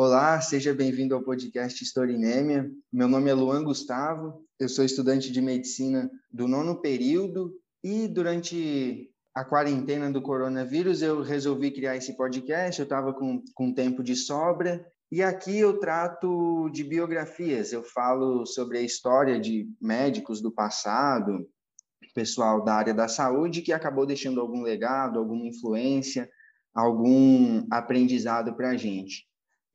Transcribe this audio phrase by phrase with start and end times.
[0.00, 2.70] Olá, seja bem-vindo ao podcast Historinémia.
[2.92, 7.52] Meu nome é Luan Gustavo, eu sou estudante de medicina do nono período
[7.82, 12.78] e durante a quarentena do coronavírus eu resolvi criar esse podcast.
[12.78, 17.72] Eu estava com, com tempo de sobra e aqui eu trato de biografias.
[17.72, 21.44] Eu falo sobre a história de médicos do passado,
[22.14, 26.30] pessoal da área da saúde que acabou deixando algum legado, alguma influência,
[26.72, 29.26] algum aprendizado para a gente.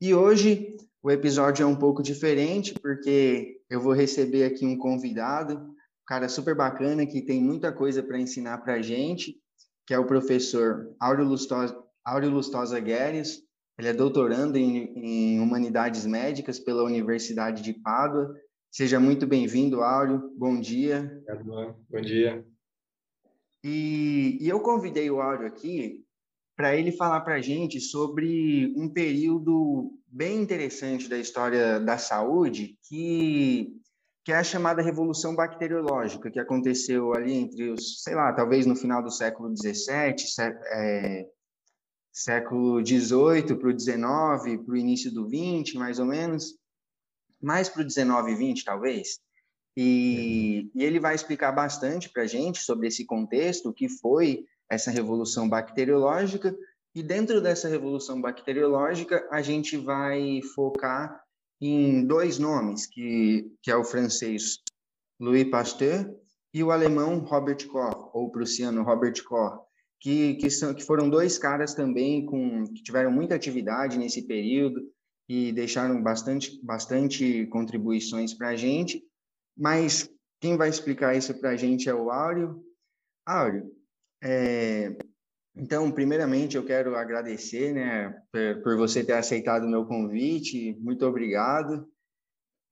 [0.04, 5.54] E hoje o episódio é um pouco diferente, porque eu vou receber aqui um convidado,
[5.54, 5.74] um
[6.06, 9.34] cara super bacana, que tem muita coisa para ensinar para a gente,
[9.88, 13.44] que é o professor Áureo Lustosa, Áureo Lustosa Guedes.
[13.80, 18.30] Ele é doutorando em, em Humanidades Médicas pela Universidade de Pádua.
[18.70, 20.34] Seja muito bem-vindo, Áureo.
[20.36, 21.00] Bom dia.
[21.30, 22.46] Obrigado, Bom dia.
[23.64, 26.04] E, e eu convidei o Áureo aqui
[26.56, 32.78] para ele falar para a gente sobre um período bem interessante da história da saúde,
[32.88, 33.74] que,
[34.24, 38.76] que é a chamada Revolução Bacteriológica, que aconteceu ali entre os, sei lá, talvez no
[38.76, 40.16] final do século XVII,
[40.72, 41.28] é,
[42.12, 46.56] século XVIII para o XIX, para o início do XX, mais ou menos,
[47.42, 49.20] mais para o XIX e XX, talvez.
[49.76, 54.92] E, e ele vai explicar bastante para a gente sobre esse contexto, que foi essa
[54.92, 56.56] revolução bacteriológica,
[56.96, 61.24] e dentro dessa revolução bacteriológica, a gente vai focar
[61.60, 64.60] em dois nomes, que, que é o francês
[65.20, 66.14] Louis Pasteur
[66.54, 69.64] e o alemão Robert Koch, ou prussiano Robert Koch,
[70.00, 74.82] que, que, são, que foram dois caras também com, que tiveram muita atividade nesse período
[75.28, 79.02] e deixaram bastante, bastante contribuições para a gente.
[79.58, 80.10] Mas
[80.42, 82.62] quem vai explicar isso para a gente é o Áureo.
[83.26, 83.72] Áureo,
[84.24, 84.96] é,
[85.56, 90.76] então, primeiramente, eu quero agradecer, né, por, por, você ter aceitado o meu convite.
[90.80, 91.88] Muito obrigado.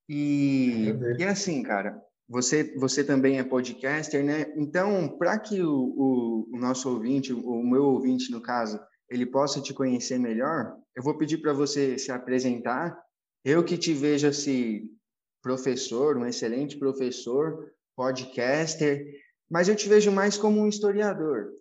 [0.09, 0.87] E,
[1.19, 4.51] e assim, cara, você, você também é podcaster, né?
[4.55, 9.61] Então, para que o, o, o, nosso ouvinte, o meu ouvinte, no caso, ele possa
[9.61, 12.97] te conhecer melhor, eu vou pedir para você se apresentar.
[13.43, 14.89] Eu que te vejo assim,
[15.41, 19.05] professor, um excelente professor, podcaster,
[19.51, 21.51] mas eu te vejo mais como um historiador.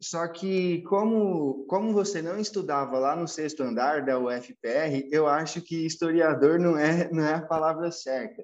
[0.00, 5.60] Só que como como você não estudava lá no sexto andar da UFPR, eu acho
[5.60, 8.42] que historiador não é não é a palavra certa.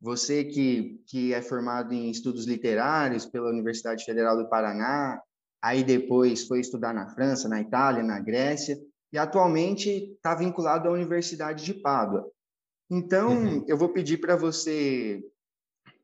[0.00, 5.20] Você que que é formado em estudos literários pela Universidade Federal do Paraná,
[5.60, 8.78] aí depois foi estudar na França, na Itália, na Grécia
[9.12, 12.24] e atualmente está vinculado à Universidade de Pádua.
[12.90, 13.64] Então, uhum.
[13.66, 15.22] eu vou pedir para você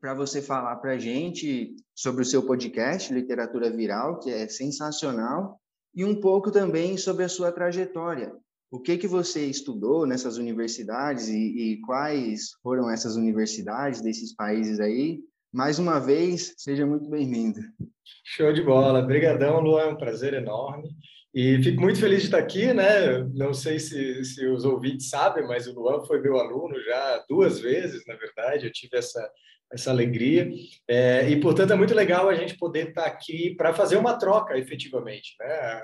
[0.01, 5.61] para você falar para a gente sobre o seu podcast, Literatura Viral, que é sensacional,
[5.93, 8.33] e um pouco também sobre a sua trajetória.
[8.71, 14.79] O que que você estudou nessas universidades e, e quais foram essas universidades desses países
[14.79, 15.19] aí?
[15.53, 17.59] Mais uma vez, seja muito bem-vindo.
[18.23, 19.03] Show de bola.
[19.03, 19.81] Obrigadão, Luan.
[19.81, 20.89] É um prazer enorme.
[21.33, 23.23] E fico muito feliz de estar aqui, né?
[23.33, 27.59] Não sei se, se os ouvintes sabem, mas o Luan foi meu aluno já duas
[27.59, 28.65] vezes, na verdade.
[28.65, 29.21] Eu tive essa
[29.71, 30.49] essa alegria.
[30.87, 34.57] É, e, portanto, é muito legal a gente poder estar aqui para fazer uma troca,
[34.57, 35.35] efetivamente.
[35.39, 35.81] Né?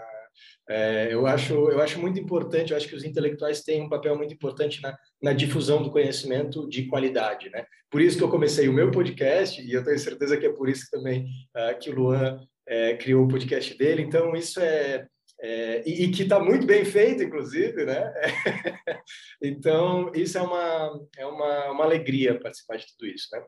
[0.69, 4.15] É, eu, acho, eu acho muito importante, eu acho que os intelectuais têm um papel
[4.17, 7.49] muito importante na, na difusão do conhecimento de qualidade.
[7.49, 7.65] Né?
[7.89, 10.69] Por isso que eu comecei o meu podcast, e eu tenho certeza que é por
[10.69, 11.25] isso também
[11.55, 14.01] uh, que o Luan é, criou o podcast dele.
[14.01, 15.07] Então, isso é,
[15.39, 18.13] é, e, e, que está muito bem feito, inclusive, né?
[19.41, 23.43] então, isso é uma, é uma, uma alegria participar de tudo isso, né?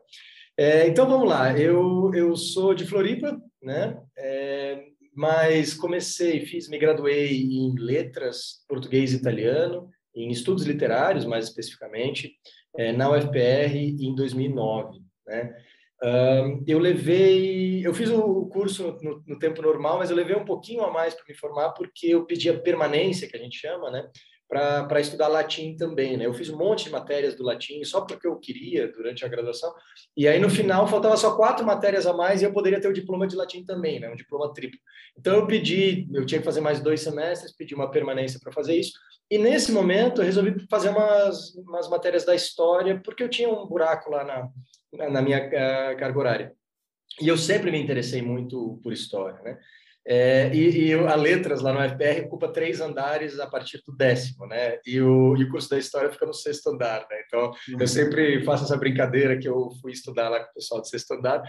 [0.56, 1.58] É, então, vamos lá.
[1.58, 4.00] Eu, eu sou de Floripa, né?
[4.16, 4.84] É,
[5.14, 12.34] mas comecei, fiz, me graduei em letras, português e italiano, em estudos literários, mais especificamente,
[12.76, 15.56] é, na UFPR em 2009, né?
[16.66, 20.82] Eu levei, eu fiz o curso no, no, tempo normal, mas eu levei um pouquinho
[20.82, 24.08] a mais para me formar porque eu pedi a permanência, que a gente chama, né,
[24.50, 26.26] para estudar latim também, né?
[26.26, 29.72] Eu fiz um monte de matérias do latim só porque eu queria durante a graduação.
[30.16, 32.92] E aí no final faltava só quatro matérias a mais e eu poderia ter o
[32.92, 34.10] diploma de latim também, né?
[34.10, 34.78] Um diploma triplo.
[35.16, 38.74] Então eu pedi, eu tinha que fazer mais dois semestres, pedi uma permanência para fazer
[38.74, 38.92] isso.
[39.30, 43.68] E nesse momento eu resolvi fazer umas, umas matérias da história porque eu tinha um
[43.68, 44.48] buraco lá na
[44.92, 46.52] na minha uh, carga horária.
[47.20, 49.58] E eu sempre me interessei muito por história, né?
[50.06, 54.46] É, e, e a letras lá no FPR ocupa três andares a partir do décimo,
[54.46, 54.78] né?
[54.86, 57.22] E o, e o curso da história fica no sexto andar, né?
[57.26, 60.86] Então eu sempre faço essa brincadeira que eu fui estudar lá com o pessoal do
[60.86, 61.42] sexto andar,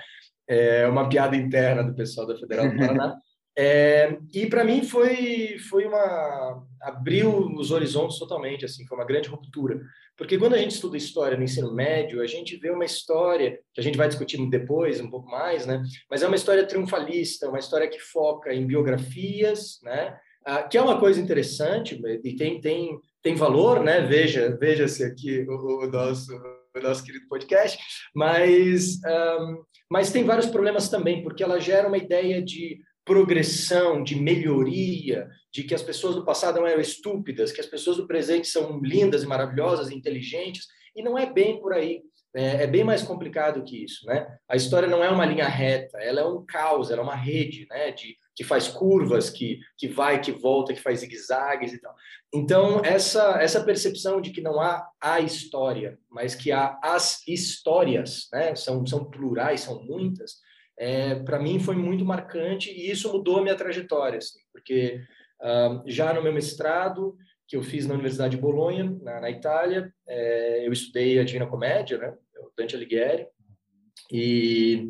[0.48, 3.16] é uma piada interna do pessoal da Federal do Paraná.
[3.58, 9.28] É, e para mim foi foi uma abriu os horizontes totalmente assim foi uma grande
[9.28, 9.82] ruptura.
[10.18, 13.82] Porque quando a gente estuda história no ensino médio a gente vê uma história que
[13.82, 15.84] a gente vai discutir depois um pouco mais né?
[16.10, 20.18] Mas é uma história triunfalista uma história que foca em biografias né?
[20.46, 24.00] Ah, que é uma coisa interessante e tem tem tem valor né?
[24.00, 26.32] Veja veja se aqui o, o nosso
[26.76, 27.78] o nosso querido podcast.
[28.16, 34.16] Mas um, mas tem vários problemas também porque ela gera uma ideia de progressão, de
[34.16, 38.48] melhoria, de que as pessoas do passado não eram estúpidas, que as pessoas do presente
[38.48, 42.02] são lindas e maravilhosas, inteligentes, e não é bem por aí.
[42.34, 44.26] É, é, bem mais complicado que isso, né?
[44.48, 47.68] A história não é uma linha reta, ela é um caos, ela é uma rede,
[47.70, 47.92] né?
[47.92, 51.94] De, que faz curvas, que, que vai, que volta, que faz zigue-zagues e tal.
[52.34, 58.30] Então, essa, essa percepção de que não há a história, mas que há as histórias,
[58.32, 58.56] né?
[58.56, 60.38] São, são plurais, são muitas,
[60.82, 65.00] é, para mim foi muito marcante e isso mudou a minha trajetória, assim, porque
[65.40, 67.16] uh, já no meu mestrado,
[67.48, 71.46] que eu fiz na Universidade de Bolonha, na, na Itália, é, eu estudei a Divina
[71.46, 73.28] Comédia, né, o Dante Alighieri,
[74.12, 74.90] e,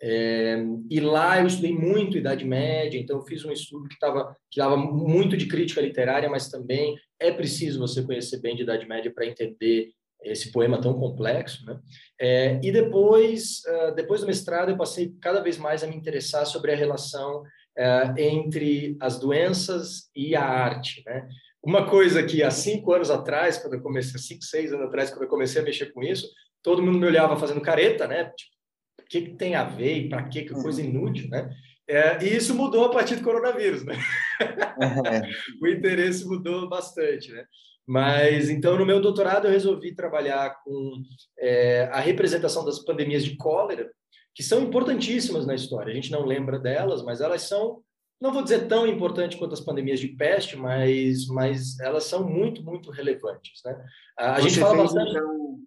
[0.00, 4.36] é, e lá eu estudei muito Idade Média, então eu fiz um estudo que estava
[4.48, 8.86] que dava muito de crítica literária, mas também é preciso você conhecer bem de Idade
[8.86, 9.90] Média para entender
[10.24, 11.78] esse poema tão complexo, né?
[12.20, 16.46] É, e depois, uh, depois do mestrado, eu passei cada vez mais a me interessar
[16.46, 21.28] sobre a relação uh, entre as doenças e a arte, né?
[21.64, 25.22] Uma coisa que há cinco anos atrás, quando eu comecei, cinco, seis anos atrás, quando
[25.22, 26.28] eu comecei a mexer com isso,
[26.62, 28.32] todo mundo me olhava fazendo careta, né?
[28.36, 28.52] Tipo,
[29.00, 30.88] o que, que tem a ver e para que coisa uhum.
[30.88, 31.50] inútil, né?
[31.88, 33.94] É, e isso mudou a partir do coronavírus, né?
[35.60, 37.44] o interesse mudou bastante, né?
[37.86, 41.02] Mas então no meu doutorado eu resolvi trabalhar com
[41.38, 43.90] é, a representação das pandemias de cólera,
[44.34, 45.90] que são importantíssimas na história.
[45.90, 47.82] A gente não lembra delas, mas elas são,
[48.20, 52.62] não vou dizer tão importantes quanto as pandemias de peste, mas, mas elas são muito,
[52.62, 53.60] muito relevantes.
[53.64, 53.84] Né?
[54.18, 55.10] A, gente fala fez, bastante.
[55.10, 55.58] Então,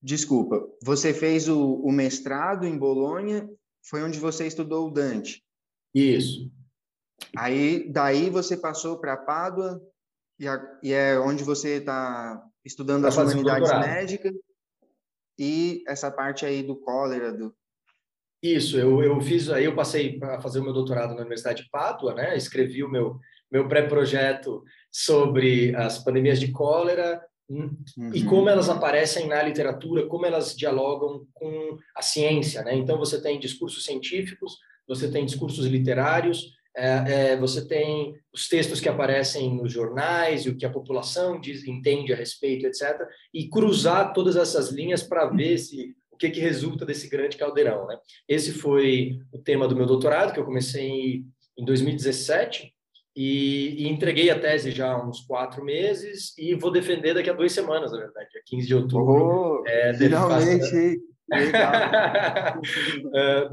[0.00, 3.48] desculpa, você fez o, o mestrado em Bolonha,
[3.82, 5.42] foi onde você estudou o Dante.
[5.94, 6.50] Isso.
[7.36, 9.82] Aí, daí você passou para Pádua,
[10.38, 14.34] e, a, e é onde você está estudando as humanidades médicas
[15.38, 17.54] e essa parte aí do cólera, do...
[18.42, 21.70] Isso, eu, eu fiz, aí eu passei para fazer o meu doutorado na Universidade de
[21.70, 22.36] Pádua, né?
[22.36, 23.18] Escrevi o meu,
[23.50, 24.62] meu pré-projeto
[24.92, 27.20] sobre as pandemias de cólera
[27.50, 28.14] hum, uhum.
[28.14, 32.76] e como elas aparecem na literatura, como elas dialogam com a ciência, né?
[32.76, 34.56] Então você tem discursos científicos,
[34.86, 40.48] você tem discursos literários, é, é, você tem os textos que aparecem nos jornais e
[40.48, 43.04] o que a população diz, entende a respeito, etc.
[43.34, 47.86] E cruzar todas essas linhas para ver se o que, que resulta desse grande caldeirão.
[47.86, 47.98] Né?
[48.28, 51.24] Esse foi o tema do meu doutorado, que eu comecei
[51.56, 52.72] em 2017,
[53.16, 57.32] e, e, entreguei a tese já há uns quatro meses e vou defender daqui a
[57.32, 59.62] duas semanas, na verdade, dia 15 de outubro.
[59.62, 61.00] Oh, é, finalmente!
[61.28, 61.72] Legal.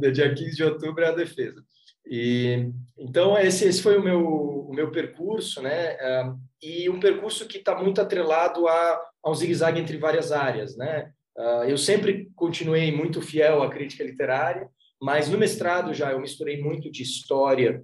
[0.04, 1.64] é, dia 15 de outubro é a defesa.
[2.08, 5.94] E então esse, esse foi o meu o meu percurso, né?
[5.94, 10.76] Uh, e um percurso que está muito atrelado a, a um zigue-zague entre várias áreas,
[10.76, 11.12] né?
[11.38, 14.68] Uh, eu sempre continuei muito fiel à crítica literária,
[15.02, 17.84] mas no mestrado já eu misturei muito de história,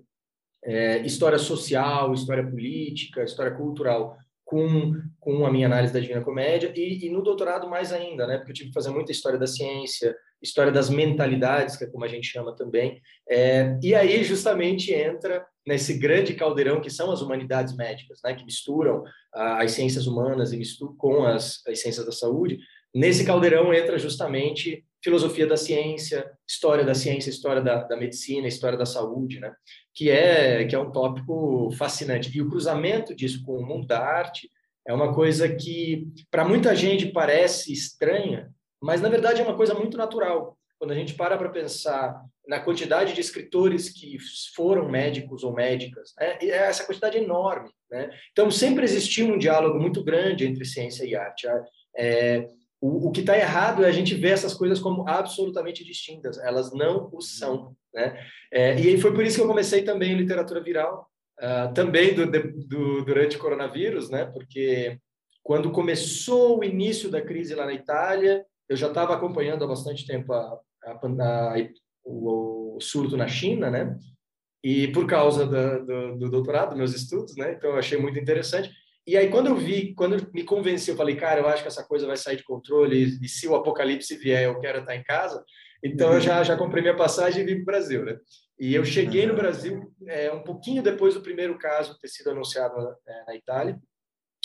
[0.64, 6.74] é, história social, história política, história cultural com, com a minha análise da Divina Comédia
[6.76, 8.38] e, e no doutorado mais ainda, né?
[8.38, 12.04] Porque eu tive que fazer muita história da ciência, história das mentalidades, que é como
[12.04, 13.02] a gente chama também.
[13.30, 18.46] É, e aí, justamente, entra nesse grande caldeirão que são as humanidades médicas, né, que
[18.46, 22.60] misturam ah, as ciências humanas e misturam com as, as ciências da saúde.
[22.94, 28.78] Nesse caldeirão entra justamente filosofia da ciência, história da ciência, história da, da medicina, história
[28.78, 29.54] da saúde, né,
[29.94, 32.36] que é que é um tópico fascinante.
[32.36, 34.50] E o cruzamento disso com o mundo da arte
[34.88, 39.74] é uma coisa que para muita gente parece estranha, mas na verdade é uma coisa
[39.74, 40.58] muito natural.
[40.80, 44.18] Quando a gente para para pensar na quantidade de escritores que
[44.56, 46.40] foram médicos ou médicas, né?
[46.42, 47.70] essa quantidade é enorme.
[47.90, 48.10] Né?
[48.32, 51.48] Então sempre existiu um diálogo muito grande entre ciência e arte.
[51.96, 52.48] É,
[52.82, 56.40] o, o, que está errado é a gente ver essas coisas como absolutamente distintas.
[56.40, 57.76] Elas não o são.
[57.94, 58.20] Né?
[58.52, 61.08] É, e foi por isso que eu comecei também em literatura viral,
[61.40, 64.26] uh, também do, do, durante o coronavírus, né?
[64.26, 64.98] porque
[65.44, 70.08] quando começou o início da crise lá na Itália, eu já estava acompanhando há bastante
[70.08, 71.56] tempo a, a, a,
[72.06, 73.98] o, surto na China, né?
[74.64, 77.52] E por causa do, do, do, doutorado, meus estudos, né?
[77.52, 78.72] Então eu achei muito interessante.
[79.06, 81.84] E aí quando eu vi, quando me convenci, eu falei, cara, eu acho que essa
[81.84, 85.04] coisa vai sair de controle e, e se o apocalipse vier, eu quero estar em
[85.04, 85.44] casa.
[85.84, 88.18] Então eu já já comprei minha passagem e vim para o Brasil, né?
[88.58, 92.74] E eu cheguei no Brasil é, um pouquinho depois do primeiro caso ter sido anunciado
[93.06, 93.78] é, na Itália.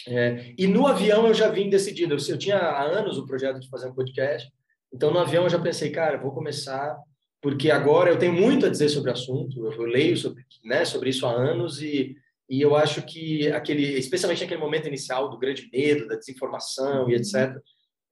[0.09, 2.15] É, e no avião eu já vim decidido.
[2.15, 4.51] Eu, eu, tinha há anos o projeto de fazer um podcast.
[4.93, 6.97] Então no avião eu já pensei, cara, vou começar
[7.43, 9.67] porque agora eu tenho muito a dizer sobre o assunto.
[9.67, 12.17] Eu, eu leio sobre, né, sobre isso há anos e
[12.49, 17.15] e eu acho que aquele, especialmente naquele momento inicial do grande medo, da desinformação e
[17.15, 17.57] etc,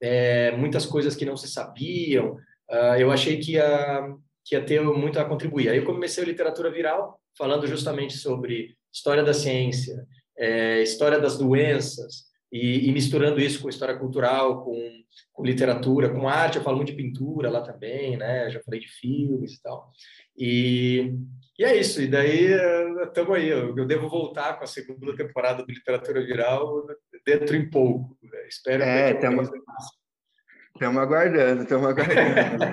[0.01, 2.33] é, muitas coisas que não se sabiam,
[2.71, 4.13] uh, eu achei que ia,
[4.45, 5.69] que ia ter muito a contribuir.
[5.69, 10.05] Aí eu comecei a literatura viral, falando justamente sobre história da ciência,
[10.37, 12.25] é, história das doenças,
[12.55, 14.79] e, e, misturando isso com história cultural, com,
[15.33, 16.57] com, literatura, com arte.
[16.57, 18.49] Eu falo muito de pintura lá também, né?
[18.49, 19.91] Já falei de filmes e tal.
[20.38, 21.17] E,
[21.59, 22.00] e é isso.
[22.00, 22.53] E daí
[23.03, 23.49] estamos aí.
[23.49, 26.87] Eu, eu, devo voltar com a segunda temporada do Literatura Viral
[27.26, 28.17] dentro em pouco.
[28.23, 28.47] Né?
[28.47, 29.26] Espero é, que
[30.75, 32.64] Estamos aguardando, estamos aguardando.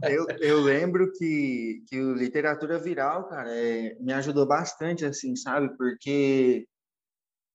[0.10, 5.74] eu, eu lembro que, que o Literatura Viral, cara, é, me ajudou bastante, assim, sabe?
[5.76, 6.66] Porque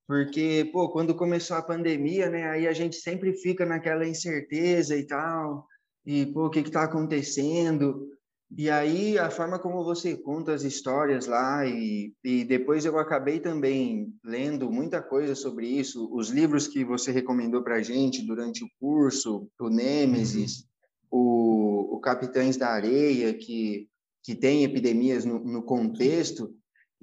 [0.08, 5.06] porque, pô, quando começou a pandemia, né, aí a gente sempre fica naquela incerteza e
[5.06, 5.66] tal,
[6.06, 8.10] e, pô, o que que tá acontecendo?
[8.56, 13.40] E aí, a forma como você conta as histórias lá, e, e depois eu acabei
[13.40, 18.68] também lendo muita coisa sobre isso, os livros que você recomendou para gente durante o
[18.80, 20.68] curso, o Nêmesis,
[21.12, 21.20] uhum.
[21.20, 23.88] o, o Capitães da Areia, que,
[24.22, 26.54] que tem epidemias no, no contexto,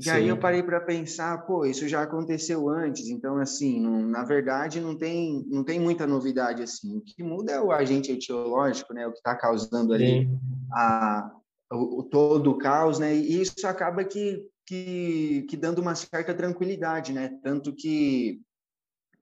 [0.00, 0.10] e Sim.
[0.10, 4.80] aí eu parei para pensar, pô, isso já aconteceu antes, então assim, não, na verdade
[4.80, 6.96] não tem não tem muita novidade assim.
[6.96, 10.26] O que muda é o agente etiológico, né, o que está causando ali
[10.72, 11.30] a,
[11.70, 13.14] o, o, todo o caos, né?
[13.14, 17.38] E isso acaba que, que que dando uma certa tranquilidade, né?
[17.42, 18.40] Tanto que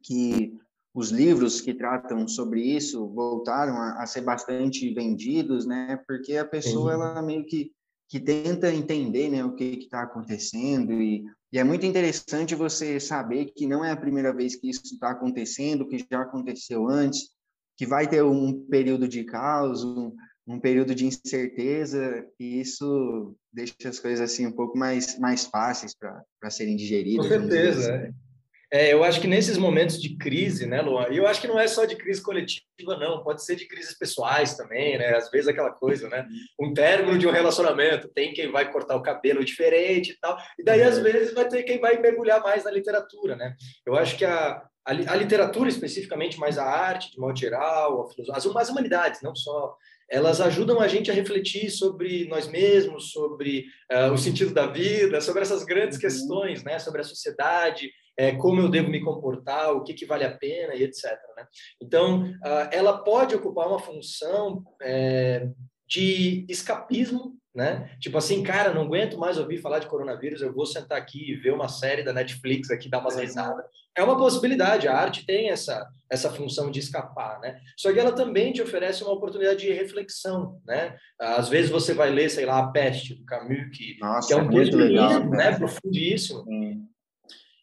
[0.00, 0.56] que
[0.94, 6.00] os livros que tratam sobre isso voltaram a, a ser bastante vendidos, né?
[6.06, 6.94] Porque a pessoa Sim.
[6.94, 7.72] ela meio que
[8.08, 13.52] que tenta entender né, o que está acontecendo e, e, é muito interessante você saber
[13.54, 17.30] que não é a primeira vez que isso está acontecendo, que já aconteceu antes,
[17.76, 20.12] que vai ter um período de caos, um,
[20.46, 25.94] um período de incerteza e isso deixa as coisas assim um pouco mais mais fáceis
[25.94, 27.26] para serem digeridas.
[27.26, 27.94] Com certeza.
[27.94, 28.06] Assim.
[28.06, 28.27] É,
[28.70, 31.08] eu acho que nesses momentos de crise, né, Luan?
[31.10, 33.22] E eu acho que não é só de crise coletiva, não.
[33.22, 35.16] Pode ser de crises pessoais também, né?
[35.16, 36.26] Às vezes aquela coisa, né?
[36.60, 40.36] Um término de um relacionamento, tem quem vai cortar o cabelo diferente e tal.
[40.58, 41.04] E daí, às uhum.
[41.04, 43.54] vezes, vai ter quem vai mergulhar mais na literatura, né?
[43.86, 48.10] Eu acho que a, a, a literatura, especificamente, mais a arte, de modo geral, a
[48.10, 49.74] filosofia, as, as humanidades, não só
[50.10, 55.20] elas ajudam a gente a refletir sobre nós mesmos, sobre uh, o sentido da vida,
[55.20, 56.02] sobre essas grandes uhum.
[56.02, 56.78] questões, né?
[56.78, 60.74] Sobre a sociedade, é, como eu devo me comportar, o que, que vale a pena
[60.74, 61.04] e etc.
[61.36, 61.46] Né?
[61.80, 65.48] Então, uh, ela pode ocupar uma função é,
[65.86, 67.90] de escapismo, né?
[68.00, 71.36] Tipo assim, cara, não aguento mais ouvir falar de coronavírus, eu vou sentar aqui e
[71.36, 73.64] ver uma série da Netflix aqui, dar umas risadas.
[73.96, 77.60] É uma possibilidade, a arte tem essa, essa função de escapar, né?
[77.76, 80.96] Só que ela também te oferece uma oportunidade de reflexão, né?
[81.20, 84.36] Às vezes você vai ler, sei lá, A Peste, do Camus, que, Nossa, que é
[84.36, 85.56] um texto legal, né?
[85.56, 86.44] profundíssimo.
[86.46, 86.86] Hum.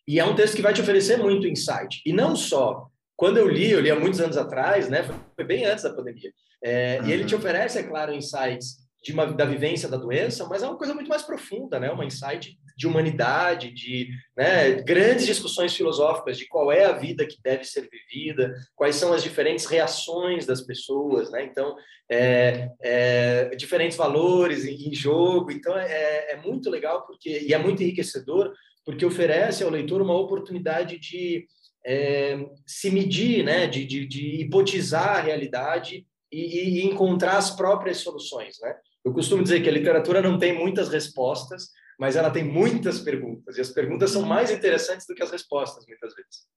[0.08, 2.02] E é um texto que vai te oferecer muito insight.
[2.06, 2.88] E não só.
[3.16, 5.04] Quando eu li, eu li há muitos anos atrás, né?
[5.36, 6.32] Foi bem antes da pandemia.
[6.64, 7.08] É, uhum.
[7.08, 10.68] E ele te oferece, é claro, insights de uma, da vivência da doença, mas é
[10.68, 11.92] uma coisa muito mais profunda, né?
[11.92, 17.38] Uma insight de humanidade, de né, grandes discussões filosóficas de qual é a vida que
[17.42, 21.46] deve ser vivida, quais são as diferentes reações das pessoas, né?
[21.46, 21.76] Então,
[22.10, 25.52] é, é, diferentes valores em, em jogo.
[25.52, 28.52] Então, é, é muito legal porque e é muito enriquecedor
[28.86, 31.48] porque oferece ao leitor uma oportunidade de
[31.86, 37.98] é, se medir, né, de, de, de hipotizar a realidade e, e, encontrar as próprias
[37.98, 38.58] soluções.
[38.62, 38.76] Né?
[39.04, 43.58] Eu costumo dizer que a literatura não tem muitas respostas, mas ela tem muitas perguntas,
[43.58, 46.48] e as perguntas são mais interessantes do que as respostas, muitas vezes.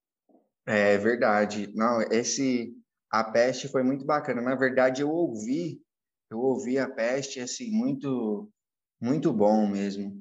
[0.67, 1.71] É verdade.
[1.75, 2.75] Não, esse
[3.11, 4.43] a peste foi muito bacana.
[4.43, 5.81] Na verdade, eu ouvi,
[6.31, 8.51] eu ouvi a peste assim muito
[9.01, 10.19] muito bom mesmo.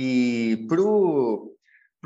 [0.00, 1.56] E para o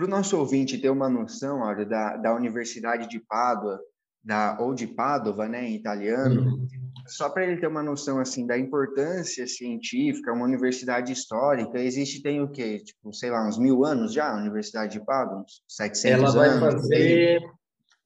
[0.08, 3.78] nosso ouvinte ter uma noção olha, da, da Universidade de Pádua,
[4.24, 6.66] da, ou de Padova, né, em italiano, uhum.
[7.06, 12.40] só para ele ter uma noção assim da importância científica, uma universidade histórica, existe tem
[12.40, 12.78] o quê?
[12.78, 16.48] Tipo, sei lá, uns mil anos já a Universidade de Pádua, uns 700 ela vai
[16.48, 16.72] anos.
[16.72, 17.42] Fazer,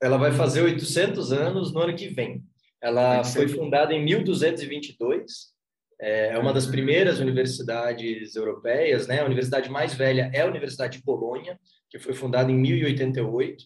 [0.03, 2.43] ela vai fazer 800 anos no ano que vem.
[2.83, 5.56] Ela foi fundada em 1222
[6.01, 9.21] é, é uma das primeiras universidades europeias, né?
[9.21, 11.59] A universidade mais velha é a Universidade de Bolonha,
[11.91, 13.65] que foi fundada em 1088.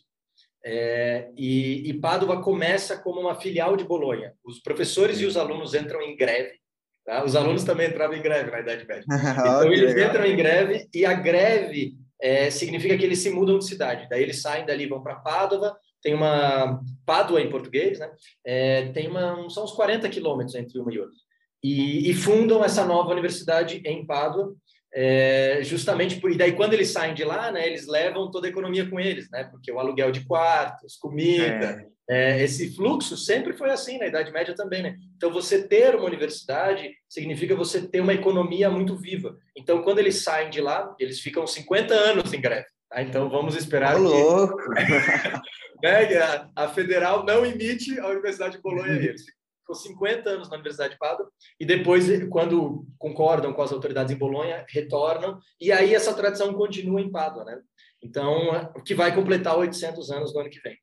[0.63, 4.35] É, e, e Pádua começa como uma filial de Bolonha.
[4.45, 6.61] Os professores e os alunos entram em greve
[7.05, 7.25] Tá?
[7.25, 9.05] Os alunos também entravam em greve na Idade Média.
[9.11, 13.67] Então, eles entram em greve e a greve é, significa que eles se mudam de
[13.67, 14.07] cidade.
[14.09, 16.81] Daí eles saem dali, vão para Pádua, tem uma...
[17.05, 18.11] Pádua em português, né?
[18.45, 19.49] É, tem uma...
[19.51, 21.17] São uns 40 quilômetros entre uma e outra.
[21.63, 24.55] E, e fundam essa nova universidade em Pádua,
[24.93, 28.51] é, justamente por, e daí quando eles saem de lá, né, eles levam toda a
[28.51, 31.91] economia com eles, né, porque o aluguel de quartos, comida, é.
[32.13, 34.97] É, esse fluxo sempre foi assim na Idade Média também, né?
[35.17, 39.39] Então você ter uma universidade significa você ter uma economia muito viva.
[39.57, 42.67] Então quando eles saem de lá, eles ficam 50 anos em greve.
[42.89, 43.01] Tá?
[43.01, 44.57] Então vamos esperar que louco.
[45.81, 49.25] né, a, a, federal não imite a Universidade de Bolonha eles
[49.71, 54.19] ficou 50 anos na Universidade de Padua e depois, quando concordam com as autoridades em
[54.19, 57.61] Bolonha, retornam e aí essa tradição continua em Padua, né?
[58.03, 60.77] Então, que vai completar 800 anos no ano que vem.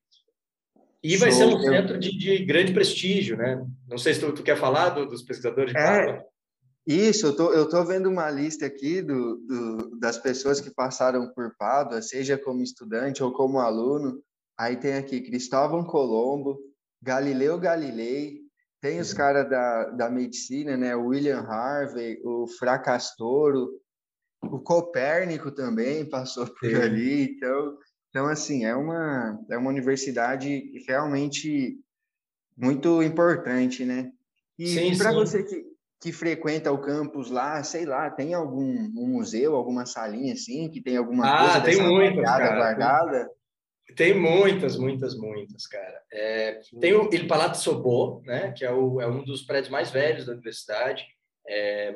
[1.04, 1.40] E vai Show.
[1.40, 3.64] ser um centro de, de, grande prestígio, né?
[3.88, 6.14] Não sei se tu, tu quer falar do, dos pesquisadores de Padua.
[6.14, 6.26] É,
[6.86, 11.32] isso, eu tô, eu tô vendo uma lista aqui do, do, das pessoas que passaram
[11.34, 14.22] por Padua, seja como estudante ou como aluno.
[14.58, 16.60] Aí tem aqui Cristóvão Colombo,
[17.02, 18.47] Galileu Galilei,
[18.82, 20.96] tem os caras da, da medicina, né?
[20.96, 23.70] O William Harvey, o Fracastoro,
[24.44, 27.36] o Copérnico também passou por ali.
[27.36, 27.78] Então,
[28.10, 31.78] então, assim, é uma, é uma universidade realmente
[32.58, 34.12] muito importante, né?
[34.58, 35.64] E para você que,
[36.02, 40.82] que frequenta o campus lá, sei lá, tem algum um museu, alguma salinha assim, que
[40.82, 42.56] tem alguma ah, coisa tem muitas, cara.
[42.56, 43.30] guardada?
[43.96, 46.02] Tem muitas, muitas, muitas, cara.
[46.12, 49.90] É, tem o Il Palazzo Sobor, né, que é, o, é, um dos prédios mais
[49.90, 51.06] velhos da universidade,
[51.48, 51.96] é,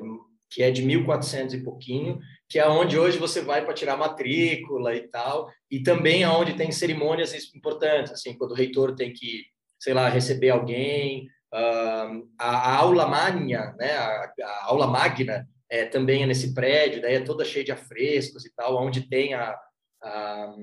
[0.49, 2.19] que é de 1400 e pouquinho,
[2.49, 6.71] que é onde hoje você vai para tirar matrícula e tal, e também aonde tem
[6.71, 9.45] cerimônias importantes, assim, quando o reitor tem que,
[9.79, 15.85] sei lá, receber alguém, uh, a, a, aula magna, né, a, a aula magna é,
[15.85, 19.57] também é nesse prédio, daí é toda cheia de afrescos e tal, onde tem a,
[20.03, 20.53] a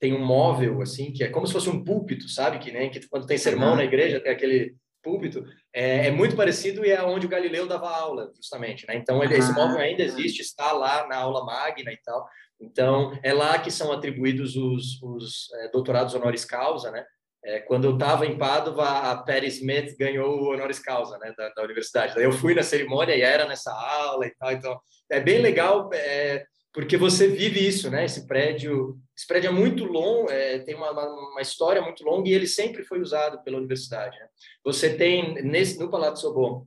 [0.00, 2.58] tem um móvel assim que é como se fosse um púlpito, sabe?
[2.58, 3.76] Que nem que quando tem sermão uhum.
[3.76, 5.44] na igreja tem aquele púlpito.
[5.72, 8.96] É, é, muito parecido e é onde o Galileu dava aula, justamente, né?
[8.96, 12.26] Então ele, esse móvel ainda existe, está lá na aula magna e tal.
[12.60, 17.04] Então é lá que são atribuídos os, os é, doutorados honoris causa, né?
[17.46, 21.50] É, quando eu estava em Padova, a Perry Smith ganhou o honoris causa né, da,
[21.50, 22.14] da, universidade.
[22.14, 24.50] Daí eu fui na cerimônia e era nessa aula e tal.
[24.50, 24.80] Então,
[25.10, 28.06] é bem legal é, porque você vive isso, né?
[28.06, 32.32] Esse prédio, esse prédio é muito longo, é, tem uma, uma, história muito longa e
[32.32, 34.18] ele sempre foi usado pela universidade.
[34.18, 34.26] Né?
[34.64, 36.66] Você tem nesse no Palácio Sorbonne,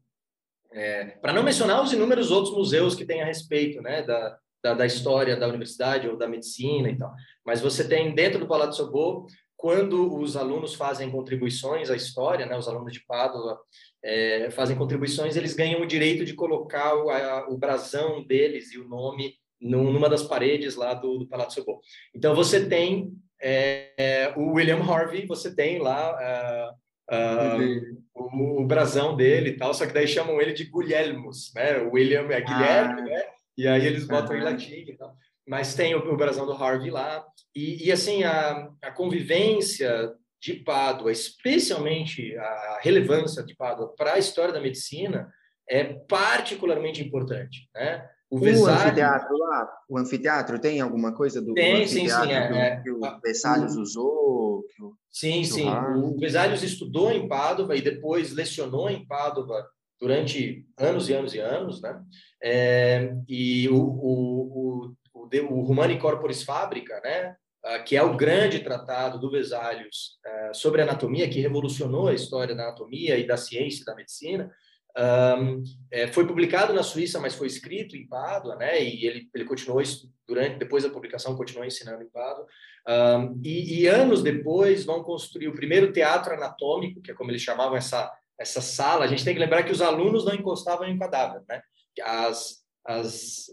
[0.71, 4.01] é, para não mencionar os inúmeros outros museus que tem a respeito, né?
[4.03, 7.13] Da, da, da, história da universidade ou da medicina e tal.
[7.45, 12.57] Mas você tem dentro do Palácio Sorbonne, quando os alunos fazem contribuições à história, né?
[12.57, 13.59] Os alunos de Pádua
[14.03, 18.77] é, fazem contribuições, eles ganham o direito de colocar o, a, o brasão deles e
[18.77, 21.79] o nome numa das paredes lá do, do Palácio Sorbonne.
[22.13, 26.73] Então, você tem é, é, o William Harvey, você tem lá
[27.09, 31.51] uh, uh, o, o, brasão dele e tal, só que daí chamam ele de Guilhermos,
[31.55, 31.77] né?
[31.79, 33.05] O William é Guilherme, ah.
[33.05, 33.23] né?
[33.57, 35.15] E aí eles botam em latim e tal.
[35.47, 37.25] Mas tem o, o brasão do Harvey lá.
[37.55, 44.19] E, e assim, a, a convivência de Pádua, especialmente a relevância de Pádua para a
[44.19, 45.31] história da medicina,
[45.67, 48.07] é particularmente importante, né?
[48.29, 52.91] O, o anfiteatro lá, o anfiteatro tem alguma coisa do tem, sim, sim, é, que,
[52.91, 54.63] o Vesalius o, usou?
[54.81, 55.69] O, sim, sim.
[55.69, 59.65] O Vesalius estudou em Pádua e depois lecionou em Pádua
[59.99, 62.01] durante anos e anos e anos, né?
[62.43, 67.35] É, e o, o, o, o, o Humani Corporis Fabrica, né?
[67.67, 72.55] Ah, que é o grande tratado do Vesalius uh, sobre anatomia, que revolucionou a história
[72.55, 74.49] da anatomia e da ciência e da medicina,
[74.97, 78.83] um, é, foi publicado na Suíça, mas foi escrito em Pádua, né?
[78.83, 79.81] E ele, ele continuou
[80.27, 82.45] durante depois da publicação continuou ensinando em Pádua.
[82.87, 87.41] Um, e, e, anos depois vão construir o primeiro teatro anatômico, que é como eles
[87.41, 89.03] chamavam essa essa sala.
[89.05, 91.61] A gente tem que lembrar que os alunos não encostavam em cadáver, né?
[92.03, 93.47] As as,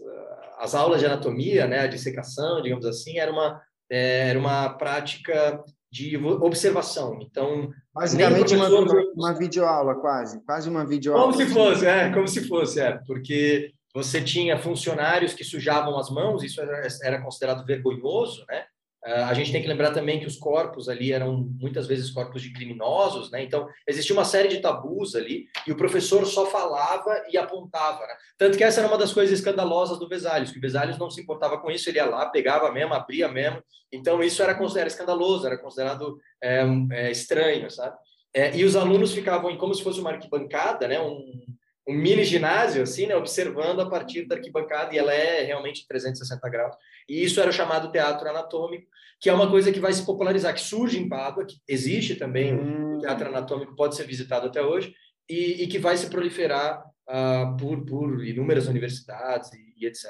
[0.57, 5.61] as aulas de anatomia, né, a dissecação, digamos assim, era uma é, era uma prática
[5.95, 7.19] de observação.
[7.21, 8.83] Então, basicamente professor...
[8.83, 11.31] uma, uma videoaula quase, quase uma videoaula.
[11.31, 16.09] Como se fosse, é, como se fosse, é, porque você tinha funcionários que sujavam as
[16.09, 18.65] mãos, isso era, era considerado vergonhoso, né?
[19.05, 22.41] Ah, a gente tem que lembrar também que os corpos ali eram muitas vezes corpos
[22.41, 23.43] de criminosos, né?
[23.43, 28.15] Então, existia uma série de tabus ali e o professor só falava e apontava, né?
[28.35, 31.21] Tanto que essa era uma das coisas escandalosas do Vesalius, que o Vesalius não se
[31.21, 33.61] importava com isso, ele ia lá, pegava mesmo, abria mesmo.
[33.91, 37.95] Então, isso era considerado escandaloso, era considerado é, é, estranho, sabe?
[38.33, 40.99] É, e os alunos ficavam como se fosse uma arquibancada, né?
[40.99, 41.45] Um,
[41.87, 46.49] um mini ginásio, assim, né, observando a partir da arquibancada, e ela é realmente 360
[46.49, 46.75] graus.
[47.07, 48.87] E isso era chamado teatro anatômico,
[49.19, 52.53] que é uma coisa que vai se popularizar, que surge em Pádua, que existe também
[52.53, 52.97] hum.
[52.97, 54.93] o teatro anatômico, pode ser visitado até hoje,
[55.29, 60.05] e, e que vai se proliferar uh, por, por inúmeras universidades e, e, etc.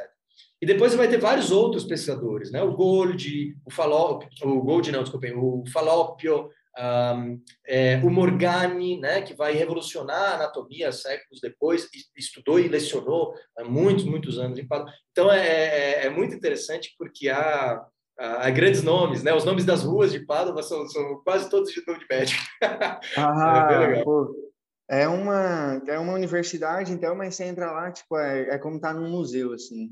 [0.62, 2.62] E depois vai ter vários outros pesquisadores, né?
[2.62, 9.22] O Gold, o Falópio, o Gold não, desculpem, o Falópio, um, é, o Morgani, né,
[9.22, 14.68] que vai revolucionar a anatomia séculos depois, estudou e lecionou há muitos, muitos anos em
[14.68, 14.92] Padua.
[15.12, 17.82] Então é, é, é muito interessante porque há,
[18.18, 19.34] há, grandes nomes, né?
[19.34, 22.44] Os nomes das ruas de Padua são, são quase todos de nome de médico.
[23.18, 24.04] Ah, é.
[24.04, 24.36] Pô,
[24.90, 28.94] é uma é uma universidade, então, mas você entra lá, tipo, é, é como estar
[28.94, 29.90] tá num museu, assim.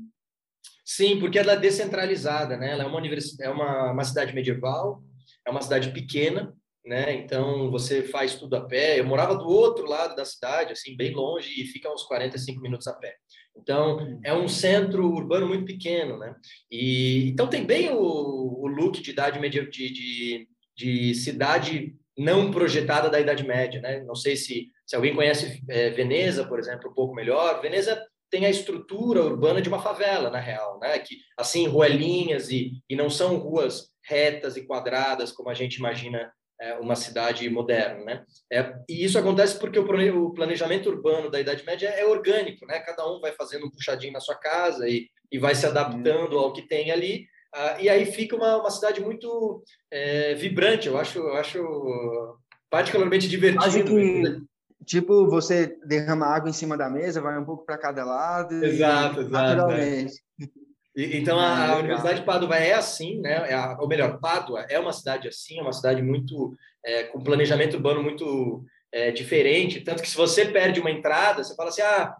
[0.84, 2.72] Sim, porque ela é descentralizada, né?
[2.72, 5.02] Ela é uma universidade, é uma, uma cidade medieval,
[5.46, 7.14] é uma cidade pequena, né?
[7.14, 9.00] Então você faz tudo a pé.
[9.00, 12.86] Eu morava do outro lado da cidade, assim, bem longe, e fica uns 45 minutos
[12.86, 13.16] a pé.
[13.56, 16.34] Então é um centro urbano muito pequeno, né?
[16.70, 22.50] E então tem bem o, o look de idade média de, de, de, cidade não
[22.50, 24.02] projetada da Idade Média, né?
[24.04, 27.60] Não sei se, se alguém conhece é, Veneza, por exemplo, um pouco melhor.
[27.60, 30.98] Veneza tem a estrutura urbana de uma favela, na real, né?
[30.98, 36.30] Que assim ruelinhas e, e não são ruas retas e quadradas como a gente imagina
[36.80, 38.24] uma cidade moderna, né?
[38.52, 42.78] É, e isso acontece porque o, planejamento urbano da Idade Média é orgânico, né?
[42.80, 46.52] Cada um vai fazendo um puxadinho na sua casa e, e vai se adaptando ao
[46.52, 47.26] que tem ali.
[47.54, 52.38] Uh, e aí fica uma, uma cidade muito é, vibrante, eu acho, eu acho
[52.68, 53.64] particularmente divertido.
[53.64, 54.42] Acho que,
[54.84, 58.54] tipo, você derrama água em cima da mesa, vai um pouco para cada lado.
[58.64, 59.30] Exato, e, exato.
[59.30, 60.14] Naturalmente.
[60.40, 60.63] É.
[60.96, 63.50] E, então, a, a Universidade de Padua é assim, né?
[63.50, 67.22] É a, ou melhor, Pádua é uma cidade assim, é uma cidade muito é, com
[67.22, 69.80] planejamento urbano muito é, diferente.
[69.80, 72.14] Tanto que se você perde uma entrada, você fala assim: ah,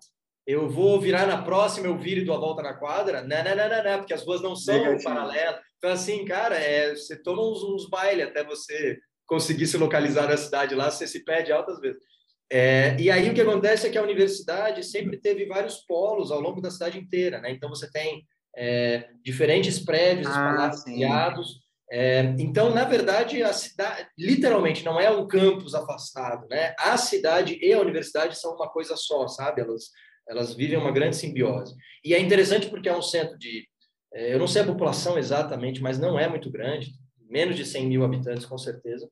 [0.47, 3.23] eu vou virar na próxima, eu viro e dou a volta na quadra.
[3.23, 5.61] Não, não, não, não, não porque as ruas não são paralelas.
[5.79, 10.37] Então, assim, cara, é, você toma uns, uns bailes até você conseguir se localizar na
[10.37, 12.03] cidade lá, você se perde altas vezes.
[12.51, 16.41] É, e aí o que acontece é que a universidade sempre teve vários polos ao
[16.41, 17.51] longo da cidade inteira, né?
[17.51, 21.65] Então você tem é, diferentes prédios ah, espalhados.
[21.91, 26.75] É, então, na verdade, a cidade, literalmente, não é um campus afastado, né?
[26.79, 29.61] A cidade e a universidade são uma coisa só, sabe?
[29.61, 29.91] Elas,
[30.29, 31.75] elas vivem uma grande simbiose.
[32.05, 33.69] E é interessante porque é um centro de,
[34.13, 36.93] é, eu não sei a população exatamente, mas não é muito grande,
[37.29, 39.09] menos de 100 mil habitantes, com certeza.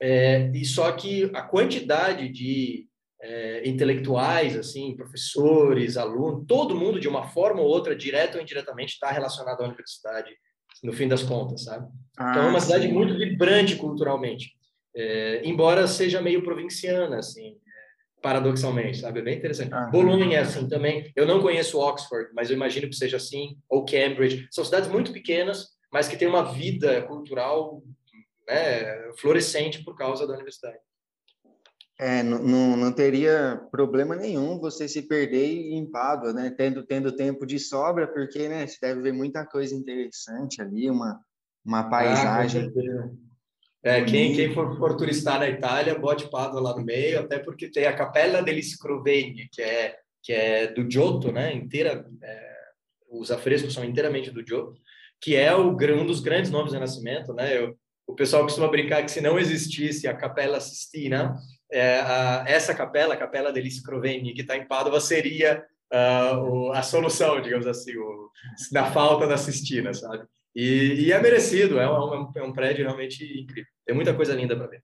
[0.00, 2.86] É, e só que a quantidade de
[3.22, 8.94] é, intelectuais, assim, professores, alunos, todo mundo de uma forma ou outra, direto ou indiretamente,
[8.94, 10.30] está relacionado à universidade,
[10.82, 11.88] no fim das contas, sabe?
[12.18, 14.52] Ah, então é uma cidade muito vibrante culturalmente,
[14.94, 17.56] é, embora seja meio provinciana, assim,
[18.20, 19.20] paradoxalmente, sabe?
[19.20, 19.72] É bem interessante.
[19.72, 21.12] Ah, Bolonha é assim também.
[21.14, 24.48] Eu não conheço Oxford, mas eu imagino que seja assim, ou Cambridge.
[24.50, 27.82] São cidades muito pequenas, mas que têm uma vida cultural
[28.48, 30.78] né, florescente por causa da universidade.
[32.02, 36.52] É, não, não teria problema nenhum você se perder em Pádua, né?
[36.56, 41.20] Tendo, tendo tempo de sobra, porque né, você deve ver muita coisa interessante ali, uma,
[41.64, 42.72] uma ah, paisagem.
[42.76, 43.10] Ah,
[43.84, 47.70] é, quem, quem for, for turistar na Itália, bote Pádua lá no meio, até porque
[47.70, 51.54] tem a Capella degli Scrovegni, que é, que é do Giotto, né?
[51.54, 52.54] Inteira, é,
[53.12, 54.80] os afrescos são inteiramente do Giotto,
[55.20, 57.56] que é o, um dos grandes nomes do Renascimento, né?
[57.56, 57.76] Eu,
[58.08, 61.36] o pessoal costuma brincar que se não existisse a Capela Sistina,
[61.72, 66.72] é, a, essa capela, a Capela degli Scrovegni, que está em Padova, seria uh, o,
[66.72, 68.30] a solução, digamos assim, o,
[68.70, 70.24] da falta da Sistina, sabe?
[70.54, 73.70] E, e é merecido, é um, é um prédio realmente incrível.
[73.86, 74.82] Tem muita coisa linda para ver.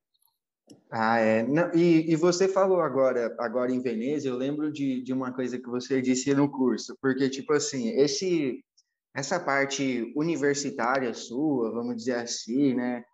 [0.90, 1.42] Ah, é.
[1.46, 5.58] Não, e, e você falou agora, agora em Veneza, eu lembro de, de uma coisa
[5.58, 8.64] que você disse no curso, porque, tipo assim, esse,
[9.14, 13.04] essa parte universitária sua, vamos dizer assim, né?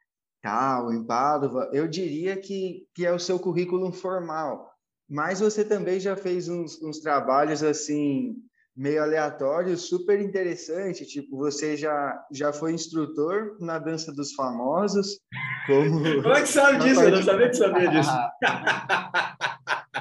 [0.45, 4.71] Tal, em Padova, eu diria que, que é o seu currículo formal.
[5.09, 8.35] Mas você também já fez uns, uns trabalhos assim
[8.77, 11.07] meio aleatórios, super interessante.
[11.07, 15.19] Tipo, você já já foi instrutor na dança dos famosos,
[15.67, 16.03] como.
[16.23, 16.97] Como é que sabe disso?
[16.97, 17.11] Parte...
[17.11, 18.11] Eu não sabia que sabia disso.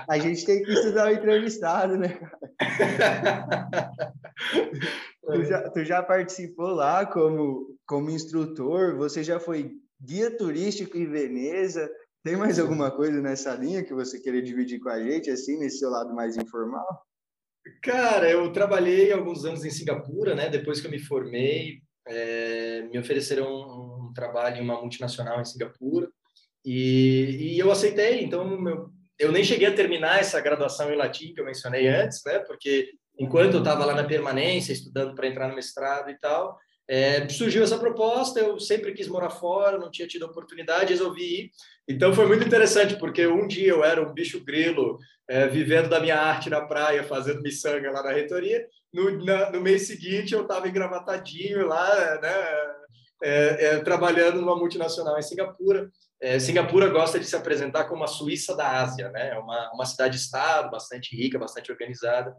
[0.10, 2.20] A gente tem que estudar o entrevistado, né?
[5.26, 8.98] tu, já, tu já participou lá como como instrutor?
[8.98, 9.72] Você já foi
[10.04, 11.90] guia turístico em Veneza.
[12.24, 15.80] Tem mais alguma coisa nessa linha que você queria dividir com a gente, assim, nesse
[15.80, 16.86] seu lado mais informal?
[17.82, 20.50] Cara, eu trabalhei alguns anos em Singapura, né?
[20.50, 25.46] Depois que eu me formei, é, me ofereceram um, um, trabalho em uma multinacional em
[25.46, 26.10] Singapura
[26.66, 28.24] e, e eu aceitei.
[28.24, 32.22] Então, meu, eu nem cheguei a terminar essa graduação em latim que eu mencionei antes,
[32.26, 32.40] né?
[32.40, 37.28] Porque enquanto eu estava lá na permanência, estudando para entrar no mestrado e tal, é,
[37.30, 41.52] surgiu essa proposta, eu sempre quis morar fora, não tinha tido oportunidade, resolvi ir.
[41.88, 44.98] Então foi muito interessante, porque um dia eu era um bicho grilo,
[45.30, 48.68] é, vivendo da minha arte na praia, fazendo miçanga lá na reitoria.
[48.94, 52.74] No, na, no mês seguinte eu estava engravatadinho lá, né,
[53.24, 55.90] é, é, trabalhando numa multinacional em Singapura.
[56.22, 59.32] É, Singapura gosta de se apresentar como a Suíça da Ásia, né?
[59.32, 62.34] É uma, uma cidade-estado bastante rica, bastante organizada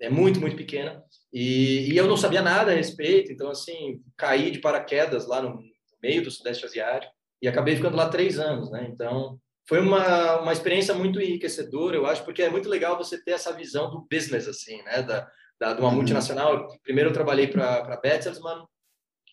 [0.00, 1.02] é muito, muito pequena.
[1.32, 5.60] E, e, eu não sabia nada a respeito, então, assim, caí de paraquedas lá no
[6.02, 8.88] meio do Sudeste Asiático e acabei ficando lá três anos, né?
[8.90, 13.32] Então, foi uma, uma experiência muito enriquecedora, eu acho, porque é muito legal você ter
[13.32, 15.02] essa visão do business, assim, né?
[15.02, 15.28] Da,
[15.60, 15.96] da de uma uhum.
[15.96, 16.66] multinacional.
[16.82, 18.64] Primeiro eu trabalhei para a Bertelsmann,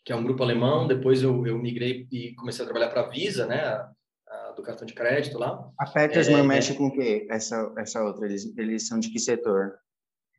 [0.05, 3.09] que é um grupo alemão, depois eu, eu migrei e comecei a trabalhar para a
[3.09, 3.61] Visa, né?
[3.61, 3.89] A,
[4.27, 5.67] a, do cartão de crédito lá.
[5.79, 7.25] A Bertelsmann é, mexe com o quê?
[7.31, 8.25] Essa, essa outra?
[8.25, 9.73] Eles, eles são de que setor?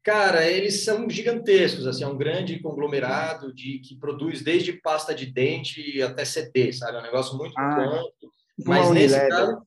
[0.08, 5.26] Cara, eles são gigantescos, assim, é um grande conglomerado de que produz desde pasta de
[5.26, 6.96] dente até CD, sabe?
[6.96, 8.32] É um negócio muito ah, amplo.
[8.64, 9.62] Mas nesse caso,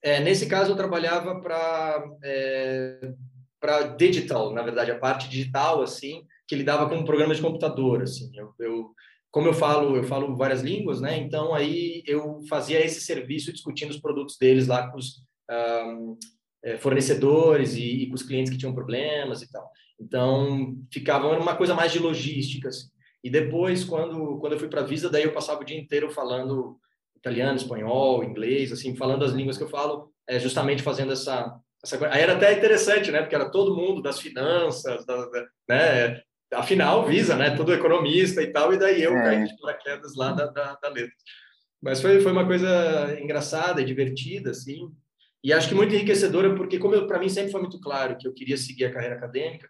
[0.00, 3.12] é, nesse caso eu trabalhava para é,
[3.58, 8.30] para digital, na verdade, a parte digital, assim, que lidava com programas de computador, assim.
[8.36, 8.90] Eu, eu,
[9.32, 11.18] como eu falo, eu falo várias línguas, né?
[11.18, 16.16] Então aí eu fazia esse serviço discutindo os produtos deles lá com os um,
[16.78, 19.70] fornecedores e, e, com os clientes que tinham problemas e tal.
[20.00, 22.68] Então, ficavam era uma coisa mais de logística.
[22.68, 22.88] Assim.
[23.22, 26.10] E depois, quando, quando eu fui para a Visa, daí eu passava o dia inteiro
[26.10, 26.78] falando
[27.16, 31.96] italiano, espanhol, inglês, assim, falando as línguas que eu falo, é, justamente fazendo essa, essa
[31.96, 32.14] coisa.
[32.14, 33.20] Aí era até interessante, né?
[33.20, 36.20] Porque era todo mundo das finanças, da, da, né?
[36.52, 37.56] Afinal, Visa, né?
[37.56, 39.22] Todo economista e tal, e daí eu é.
[39.22, 41.14] caí de paraquedas lá da, da, da letra.
[41.82, 44.90] Mas foi, foi uma coisa engraçada e divertida, assim.
[45.44, 48.32] E acho que muito enriquecedora, porque, como para mim sempre foi muito claro que eu
[48.32, 49.68] queria seguir a carreira acadêmica,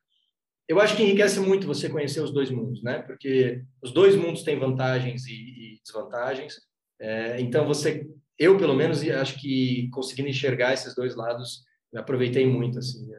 [0.68, 3.02] eu acho que enriquece muito você conhecer os dois mundos, né?
[3.02, 6.60] Porque os dois mundos têm vantagens e, e desvantagens.
[7.00, 8.08] É, então, você,
[8.38, 13.10] eu pelo menos, acho que conseguindo enxergar esses dois lados, aproveitei muito, assim.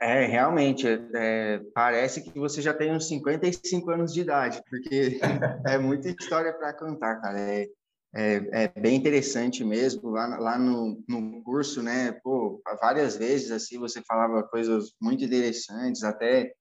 [0.00, 0.84] É, realmente,
[1.14, 5.20] é, parece que você já tem uns 55 anos de idade, porque
[5.66, 7.38] é muita história para contar, cara.
[7.38, 7.68] É,
[8.14, 10.10] é, é, bem interessante mesmo.
[10.10, 16.02] Lá, lá no, no curso, né, pô, várias vezes, assim, você falava coisas muito interessantes,
[16.02, 16.52] até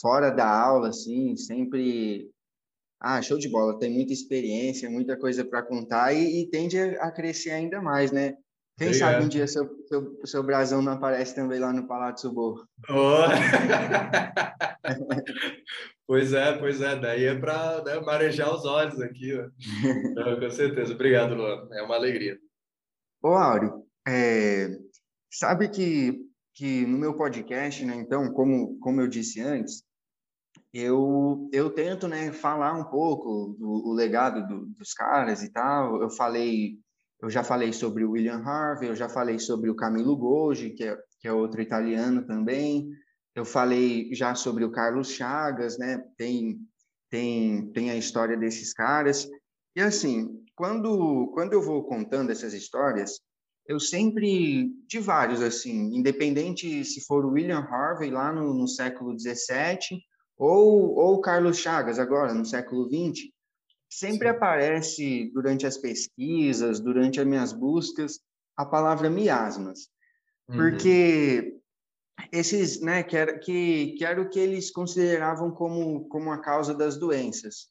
[0.00, 2.30] fora da aula, assim, sempre...
[3.00, 7.12] Ah, show de bola, tem muita experiência, muita coisa para contar e, e, tende a
[7.12, 8.34] crescer ainda mais, né?
[8.76, 9.12] Quem Obrigado.
[9.12, 12.66] sabe um dia seu, seu, seu brasão não aparece também lá no Palácio Borro.
[12.90, 13.22] Oh.
[16.08, 16.98] Pois é, pois é.
[16.98, 19.30] Daí é para né, marejar os olhos aqui.
[19.84, 20.94] Então, com certeza.
[20.94, 21.68] Obrigado, Luan.
[21.70, 22.38] É uma alegria.
[23.22, 24.70] Ô, Áureo, é,
[25.30, 26.18] sabe que,
[26.54, 29.84] que no meu podcast, né, então, como, como eu disse antes,
[30.72, 36.00] eu, eu tento né, falar um pouco do legado do, dos caras e tal.
[36.00, 36.78] Eu falei,
[37.20, 40.84] eu já falei sobre o William Harvey, eu já falei sobre o Camilo Golgi, que
[40.84, 42.88] é, que é outro italiano também.
[43.34, 46.04] Eu falei já sobre o Carlos Chagas, né?
[46.16, 46.58] Tem,
[47.10, 49.28] tem, tem a história desses caras.
[49.76, 53.20] E assim, quando, quando eu vou contando essas histórias,
[53.66, 59.16] eu sempre, de vários, assim, independente se for o William Harvey lá no, no século
[59.18, 60.00] XVII
[60.38, 63.28] ou, ou o Carlos Chagas agora, no século XX,
[63.90, 64.34] sempre Sim.
[64.34, 68.20] aparece durante as pesquisas, durante as minhas buscas,
[68.56, 69.88] a palavra miasmas.
[70.48, 70.56] Uhum.
[70.56, 71.57] Porque
[72.32, 76.74] esses, né, que era, que, que era o que eles consideravam como, como a causa
[76.74, 77.68] das doenças.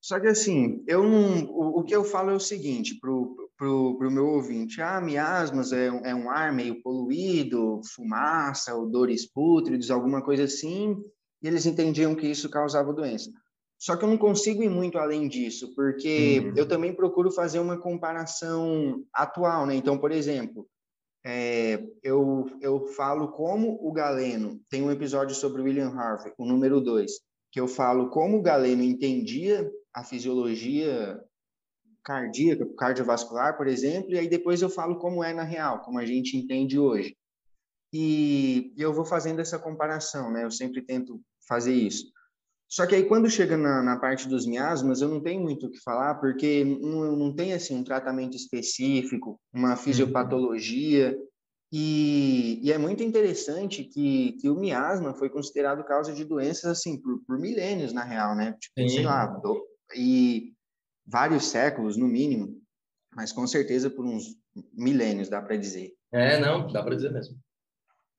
[0.00, 4.10] Só que, assim, eu não, o, o que eu falo é o seguinte para o
[4.10, 10.44] meu ouvinte: ah, miasmas é, é um ar meio poluído, fumaça, odores pútridos, alguma coisa
[10.44, 10.96] assim,
[11.42, 13.30] e eles entendiam que isso causava doença.
[13.78, 16.52] Só que eu não consigo ir muito além disso, porque uhum.
[16.56, 19.74] eu também procuro fazer uma comparação atual, né?
[19.74, 20.66] Então, por exemplo,
[21.28, 26.80] é, eu, eu falo como o Galeno, tem um episódio sobre William Harvey, o número
[26.80, 27.10] 2,
[27.50, 31.20] que eu falo como o Galeno entendia a fisiologia
[32.04, 36.06] cardíaca, cardiovascular, por exemplo, e aí depois eu falo como é na real, como a
[36.06, 37.16] gente entende hoje.
[37.92, 40.44] E, eu vou fazendo essa comparação, né?
[40.44, 42.12] Eu sempre tento fazer isso.
[42.68, 45.70] Só que aí quando chega na, na, parte dos miasmas, eu não tenho muito o
[45.70, 49.76] que falar, porque não, não tem assim um tratamento específico, uma uhum.
[49.76, 51.16] fisiopatologia,
[51.72, 57.00] e, e, é muito interessante que, que o miasma foi considerado causa de doenças assim
[57.00, 58.56] por, por milênios na real, né?
[58.60, 60.52] Tipo, sei lá, do, e
[61.04, 62.60] vários séculos no mínimo,
[63.14, 64.24] mas com certeza por uns
[64.72, 65.92] milênios dá para dizer.
[66.12, 67.36] É, não, dá para dizer mesmo.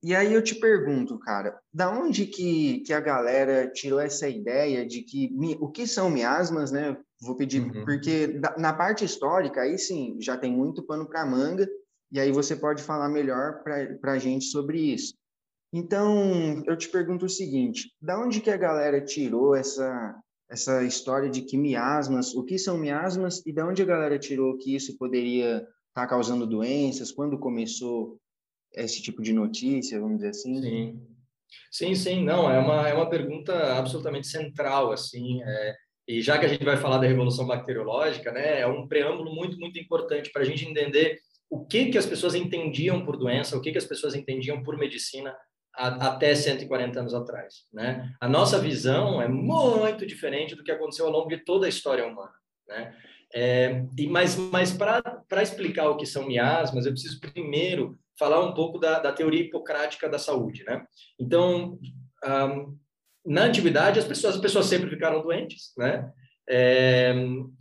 [0.04, 4.86] E aí eu te pergunto, cara, da onde que, que a galera tirou essa ideia
[4.86, 6.96] de que o que são miasmas, né?
[7.20, 7.84] Vou pedir, uhum.
[7.84, 11.68] porque na parte histórica, aí sim, já tem muito pano para manga,
[12.12, 15.16] e aí você pode falar melhor para a gente sobre isso.
[15.74, 20.16] Então, eu te pergunto o seguinte, da onde que a galera tirou essa,
[20.50, 24.58] essa história de que miasmas, o que são miasmas, e da onde a galera tirou
[24.58, 28.18] que isso poderia estar tá causando doenças, quando começou
[28.78, 30.62] esse tipo de notícia, vamos dizer assim?
[30.62, 31.02] Sim,
[31.72, 32.24] sim, sim.
[32.24, 35.76] Não, é uma, é uma pergunta absolutamente central, assim, é,
[36.08, 39.60] e já que a gente vai falar da revolução bacteriológica, né, é um preâmbulo muito,
[39.60, 43.62] muito importante para a gente entender o que, que as pessoas entendiam por doença, o
[43.62, 45.36] que, que as pessoas entendiam por medicina
[45.76, 48.12] a, até 140 anos atrás, né?
[48.20, 52.06] A nossa visão é muito diferente do que aconteceu ao longo de toda a história
[52.06, 52.34] humana,
[52.68, 52.96] né?
[53.34, 58.54] É, e, mas mas para explicar o que são miasmas, eu preciso primeiro falar um
[58.54, 60.86] pouco da, da teoria hipocrática da saúde, né?
[61.20, 61.80] Então,
[62.26, 62.78] um,
[63.26, 66.10] na antiguidade, as pessoas, as pessoas sempre ficaram doentes, né?
[66.50, 67.14] É,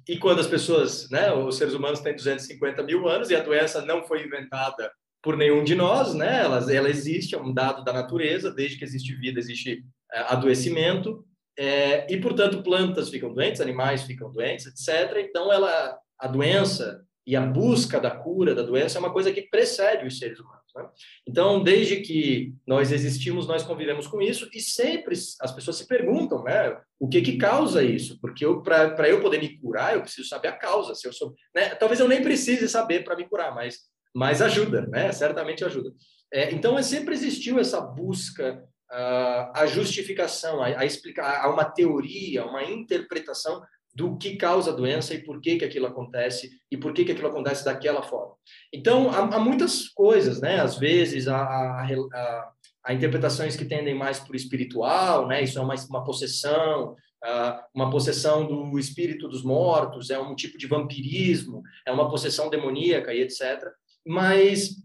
[0.08, 3.84] e quando as pessoas, né, os seres humanos têm 250 mil anos e a doença
[3.84, 6.42] não foi inventada por nenhum de nós, né?
[6.42, 11.24] Ela, ela existe, é um dado da natureza, desde que existe vida existe é, adoecimento
[11.58, 15.16] é, e portanto plantas ficam doentes, animais ficam doentes, etc.
[15.18, 19.42] Então ela, a doença e a busca da cura da doença é uma coisa que
[19.42, 20.62] precede os seres humanos.
[20.74, 20.88] Né?
[21.26, 26.44] Então, desde que nós existimos, nós convivemos com isso e sempre as pessoas se perguntam,
[26.44, 28.18] né, o que que causa isso?
[28.20, 30.94] Porque para eu poder me curar, eu preciso saber a causa.
[30.94, 33.80] Se eu sou, né, talvez eu nem precise saber para me curar, mas
[34.16, 35.12] mas ajuda, né?
[35.12, 35.92] Certamente ajuda.
[36.32, 42.46] É, então, sempre existiu essa busca uh, a justificação, a, a explicar, a uma teoria,
[42.46, 43.62] uma interpretação
[43.96, 47.12] do que causa a doença e por que, que aquilo acontece e por que, que
[47.12, 48.34] aquilo acontece daquela forma.
[48.70, 50.60] Então, há, há muitas coisas, né?
[50.60, 52.52] Às vezes, há, há,
[52.84, 55.42] há, interpretações que tendem mais para o espiritual, né?
[55.42, 60.58] Isso é uma, uma possessão, uh, uma possessão do espírito dos mortos, é um tipo
[60.58, 63.66] de vampirismo, é uma possessão demoníaca e etc.
[64.06, 64.76] Mas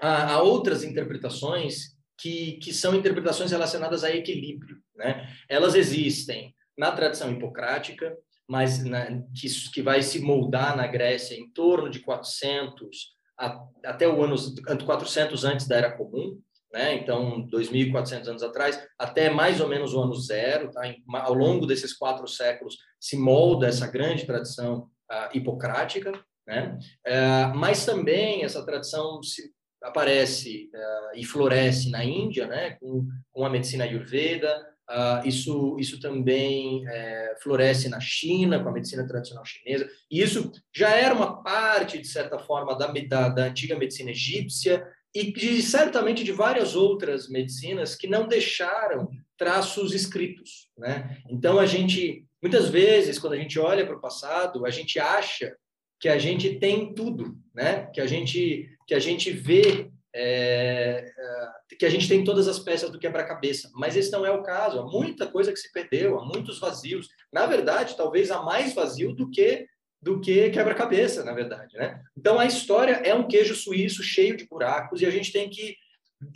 [0.00, 5.28] há, há outras interpretações que, que são interpretações relacionadas a equilíbrio, né?
[5.46, 8.16] Elas existem na tradição hipocrática,
[8.48, 14.08] mas né, que, que vai se moldar na Grécia em torno de 400 a, até
[14.08, 14.36] o ano
[14.84, 16.40] 400 antes da Era Comum,
[16.72, 16.94] né?
[16.94, 20.82] Então 2.400 anos atrás até mais ou menos o ano zero, tá?
[21.14, 26.12] Ao longo desses quatro séculos se molda essa grande tradição uh, hipocrática,
[26.46, 26.78] né?
[27.06, 29.50] Uh, mas também essa tradição se,
[29.82, 32.70] aparece uh, e floresce na Índia, né?
[32.80, 38.72] Com, com a medicina ayurveda, Uh, isso, isso também é, floresce na China, com a
[38.72, 43.44] medicina tradicional chinesa, e isso já era uma parte, de certa forma, da, da, da
[43.46, 50.68] antiga medicina egípcia e de, certamente de várias outras medicinas que não deixaram traços escritos.
[50.78, 51.18] Né?
[51.28, 55.56] Então, a gente, muitas vezes, quando a gente olha para o passado, a gente acha
[55.98, 57.86] que a gente tem tudo, né?
[57.92, 62.58] que, a gente, que a gente vê é, é, que a gente tem todas as
[62.58, 64.80] peças do quebra-cabeça, mas esse não é o caso.
[64.80, 67.08] Há muita coisa que se perdeu, há muitos vazios.
[67.30, 69.66] Na verdade, talvez há mais vazio do que
[70.00, 72.00] do que quebra-cabeça, na verdade, né?
[72.16, 75.74] Então a história é um queijo suíço cheio de buracos e a gente tem que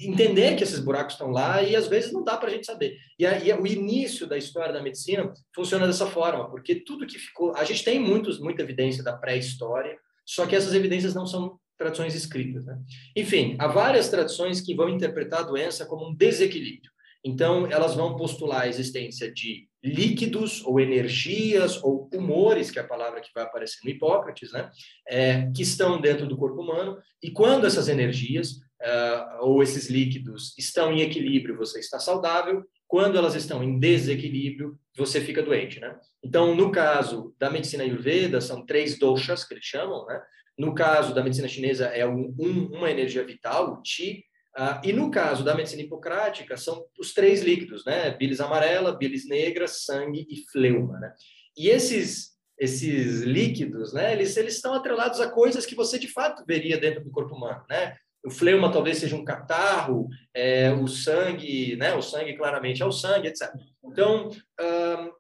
[0.01, 2.97] entender que esses buracos estão lá e às vezes não dá para a gente saber.
[3.19, 7.55] E aí o início da história da medicina funciona dessa forma, porque tudo que ficou,
[7.55, 12.15] a gente tem muitos, muita evidência da pré-história, só que essas evidências não são tradições
[12.15, 12.67] escritas.
[12.67, 12.79] Né?
[13.17, 16.91] Enfim, há várias tradições que vão interpretar a doença como um desequilíbrio.
[17.25, 22.87] Então, elas vão postular a existência de líquidos ou energias ou humores, que é a
[22.87, 24.71] palavra que vai aparecer no Hipócrates, né?
[25.07, 26.99] É, que estão dentro do corpo humano.
[27.23, 32.65] E quando essas energias uh, ou esses líquidos estão em equilíbrio, você está saudável.
[32.87, 35.95] Quando elas estão em desequilíbrio, você fica doente, né?
[36.23, 40.21] Então, no caso da medicina ayurveda, são três doshas que eles chamam, né?
[40.61, 44.23] No caso da medicina chinesa, é um, um, uma energia vital, o Qi.
[44.55, 48.11] Uh, e no caso da medicina hipocrática, são os três líquidos, né?
[48.11, 51.15] Bilis amarela, bilis negra, sangue e fleuma, né?
[51.57, 54.13] E esses, esses líquidos, né?
[54.13, 57.65] Eles, eles estão atrelados a coisas que você de fato veria dentro do corpo humano,
[57.71, 57.97] né?
[58.23, 61.95] O fleuma talvez seja um catarro, é, o sangue, né?
[61.95, 63.51] O sangue claramente é o sangue, etc.
[63.83, 65.11] Então, uh,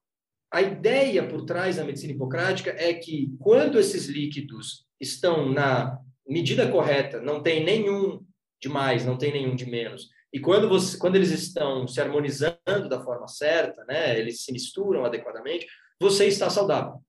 [0.52, 6.70] a ideia por trás da medicina hipocrática é que quando esses líquidos estão na medida
[6.70, 8.24] correta, não tem nenhum
[8.60, 10.08] de mais, não tem nenhum de menos.
[10.32, 15.04] E quando, você, quando eles estão se harmonizando da forma certa, né, eles se misturam
[15.04, 15.66] adequadamente,
[16.00, 17.00] você está saudável.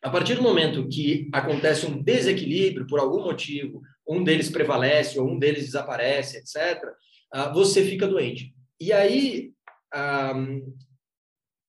[0.00, 5.28] A partir do momento que acontece um desequilíbrio por algum motivo, um deles prevalece ou
[5.28, 6.84] um deles desaparece, etc.,
[7.34, 8.54] uh, você fica doente.
[8.80, 9.52] E aí,
[10.36, 10.72] um,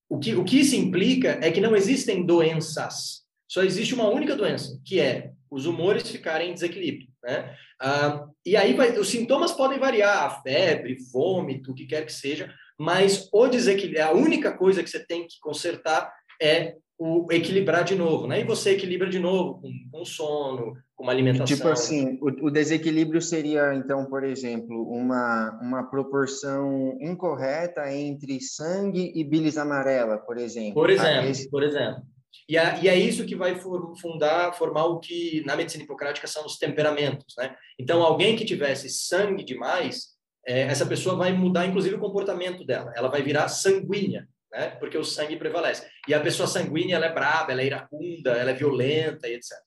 [0.07, 4.36] o, que, o que isso implica é que não existem doenças, só existe uma única
[4.36, 7.08] doença, que é os humores ficarem em desequilíbrio.
[7.24, 7.56] Né?
[7.82, 12.14] Uh, e aí vai, os sintomas podem variar, a febre, vômito, o que quer que
[12.14, 17.86] seja, mas o desequilíbrio, a única coisa que você tem que consertar é o equilibrar
[17.86, 18.41] de novo, né?
[18.41, 21.45] E você equilibra de novo com, com sono, com uma alimentação.
[21.45, 29.14] Tipo assim, o, o, desequilíbrio seria, então, por exemplo, uma, uma proporção incorreta entre sangue
[29.16, 30.74] e bilis amarela, por exemplo.
[30.74, 31.50] Por exemplo, esse...
[31.50, 32.04] por exemplo.
[32.47, 33.59] E, a, e é isso que vai
[34.01, 37.55] fundar, formar o que na medicina hipocrática são os temperamentos, né?
[37.77, 40.15] Então, alguém que tivesse sangue demais,
[40.45, 42.91] é, essa pessoa vai mudar, inclusive, o comportamento dela.
[42.95, 44.71] Ela vai virar sanguínea, né?
[44.71, 45.88] Porque o sangue prevalece.
[46.07, 49.57] E a pessoa sanguínea, ela é braba, ela é iracunda, ela é violenta e etc.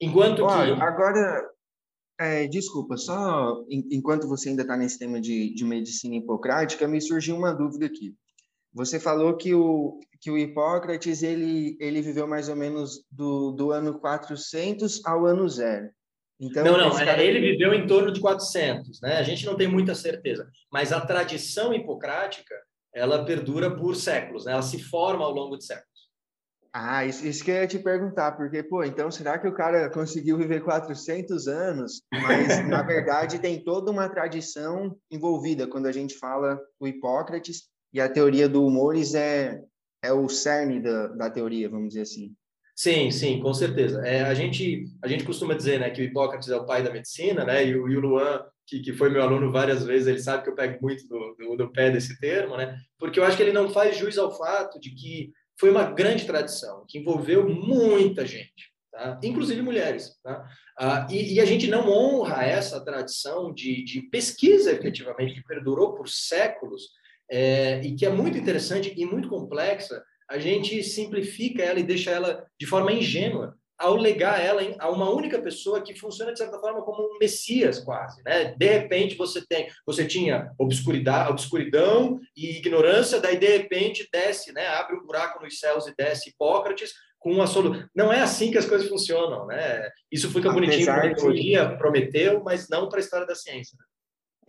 [0.00, 0.82] Enquanto Olha, que...
[0.82, 1.46] Agora,
[2.18, 7.36] é, desculpa, só enquanto você ainda está nesse tema de, de medicina hipocrática, me surgiu
[7.36, 8.14] uma dúvida aqui.
[8.72, 13.72] Você falou que o, que o Hipócrates ele, ele viveu mais ou menos do, do
[13.72, 15.90] ano 400 ao ano zero.
[16.38, 17.22] Então, não, não, cara...
[17.22, 19.18] ele viveu em torno de 400, né?
[19.18, 22.54] A gente não tem muita certeza, mas a tradição hipocrática
[22.94, 24.52] ela perdura por séculos, né?
[24.52, 25.88] ela se forma ao longo de séculos.
[26.72, 29.90] Ah, isso, isso que eu ia te perguntar, porque, pô, então será que o cara
[29.90, 36.16] conseguiu viver 400 anos, mas na verdade tem toda uma tradição envolvida quando a gente
[36.16, 39.60] fala o Hipócrates e a teoria do humores é,
[40.02, 42.34] é o cerne da, da teoria, vamos dizer assim.
[42.74, 44.00] Sim, sim, com certeza.
[44.06, 46.92] É, a, gente, a gente costuma dizer né, que o Hipócrates é o pai da
[46.92, 50.22] medicina, né, e, o, e o Luan que, que foi meu aluno várias vezes, ele
[50.22, 52.78] sabe que eu pego muito do, do, do, pé desse termo, né?
[52.98, 56.24] Porque eu acho que ele não faz jus ao fato de que foi uma grande
[56.24, 59.18] tradição, que envolveu muita gente, tá?
[59.24, 60.16] inclusive mulheres.
[60.22, 60.48] Tá?
[60.78, 65.94] Ah, e, e, a gente não honra essa tradição de, de pesquisa, efetivamente, que perdurou
[65.94, 66.90] por séculos
[67.30, 70.02] é, e que é muito interessante e muito complexa.
[70.28, 75.08] A gente simplifica ela e deixa ela de forma ingênua ao legar ela a uma
[75.08, 78.54] única pessoa que funciona de certa forma como um messias quase, né?
[78.54, 84.66] De repente você tem, você tinha obscuridade, obscuridão e ignorância, daí de repente desce, né?
[84.66, 87.88] Abre um buraco nos céus e desce Hipócrates com uma solução.
[87.94, 89.88] Não é assim que as coisas funcionam, né?
[90.12, 93.78] Isso fica bonitinho para a teoria, prometeu, mas não para a história da ciência.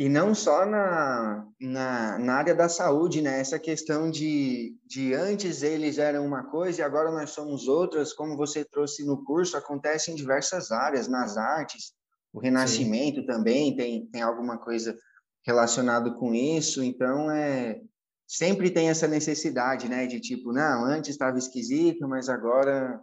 [0.02, 3.39] E não só na, na, na, área da saúde, né?
[3.39, 8.36] Essa questão de, de antes eles eram uma coisa e agora nós somos outras, como
[8.36, 11.93] você trouxe no curso, acontece em diversas áreas, nas artes,
[12.34, 13.28] o Renascimento Sim.
[13.28, 14.97] também tem, tem alguma coisa
[15.45, 17.80] relacionado com isso, então é
[18.28, 22.99] sempre tem essa necessidade, né, de tipo, não, antes estava esquisito, mas agora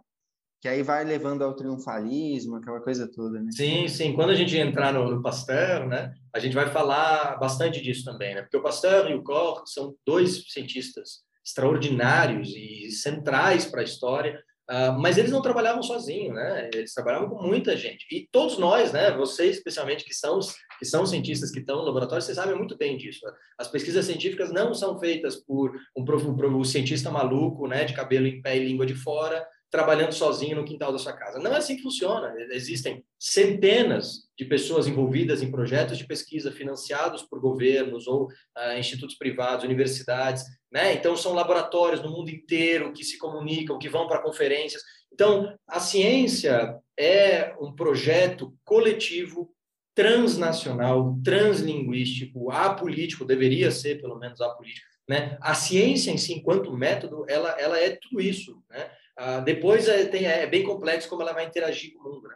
[0.61, 3.49] que aí vai levando ao triunfalismo, aquela coisa toda, né?
[3.51, 4.13] Sim, sim.
[4.13, 8.35] Quando a gente entrar no, no, Pasteur, né, a gente vai falar bastante disso também,
[8.35, 8.41] né?
[8.41, 14.43] Porque o Pasteur e o Koch são dois cientistas extraordinários e centrais para a história,
[14.69, 16.69] uh, mas eles não trabalhavam sozinhos, né?
[16.73, 18.05] Eles trabalhavam com muita gente.
[18.11, 20.39] E todos nós, né, vocês especialmente que são
[20.77, 23.25] que são cientistas que estão no laboratório, vocês sabem muito bem disso.
[23.25, 23.33] Né?
[23.57, 28.27] As pesquisas científicas não são feitas por um, um, um cientista maluco, né, de cabelo
[28.27, 31.39] em pé e língua de fora, trabalhando sozinho no quintal da sua casa.
[31.39, 32.33] Não é assim que funciona.
[32.51, 39.15] Existem centenas de pessoas envolvidas em projetos de pesquisa financiados por governos ou uh, institutos
[39.15, 40.93] privados, universidades, né?
[40.93, 44.81] Então são laboratórios no mundo inteiro que se comunicam, que vão para conferências.
[45.13, 49.53] Então a ciência é um projeto coletivo
[49.93, 55.37] transnacional, translinguístico, apolítico, deveria ser pelo menos apolítico, né?
[55.41, 58.89] A ciência em si, enquanto método, ela, ela é tudo isso, né?
[59.21, 62.29] Ah, depois é, tem, é bem complexo como ela vai interagir com o mundo.
[62.29, 62.35] Né?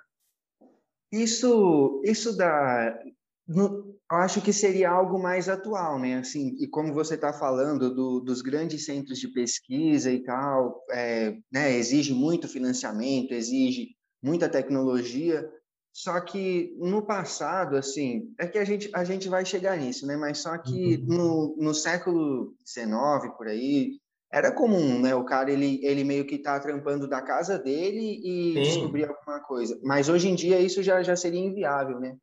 [1.14, 3.00] Isso, isso dá.
[3.48, 6.18] No, eu acho que seria algo mais atual, né?
[6.18, 11.38] Assim, e como você está falando do, dos grandes centros de pesquisa e tal, é,
[11.50, 11.72] né?
[11.74, 15.50] Exige muito financiamento, exige muita tecnologia.
[15.94, 20.18] Só que no passado, assim, é que a gente, a gente vai chegar nisso, né?
[20.18, 21.06] Mas só que uhum.
[21.06, 24.00] no, no século XIX, por aí,
[24.34, 25.14] era comum, né?
[25.14, 28.62] O cara ele, ele meio que tá trampando da casa dele e Sim.
[28.62, 29.80] descobrir alguma coisa.
[29.84, 32.16] Mas hoje em dia isso já, já seria inviável, né?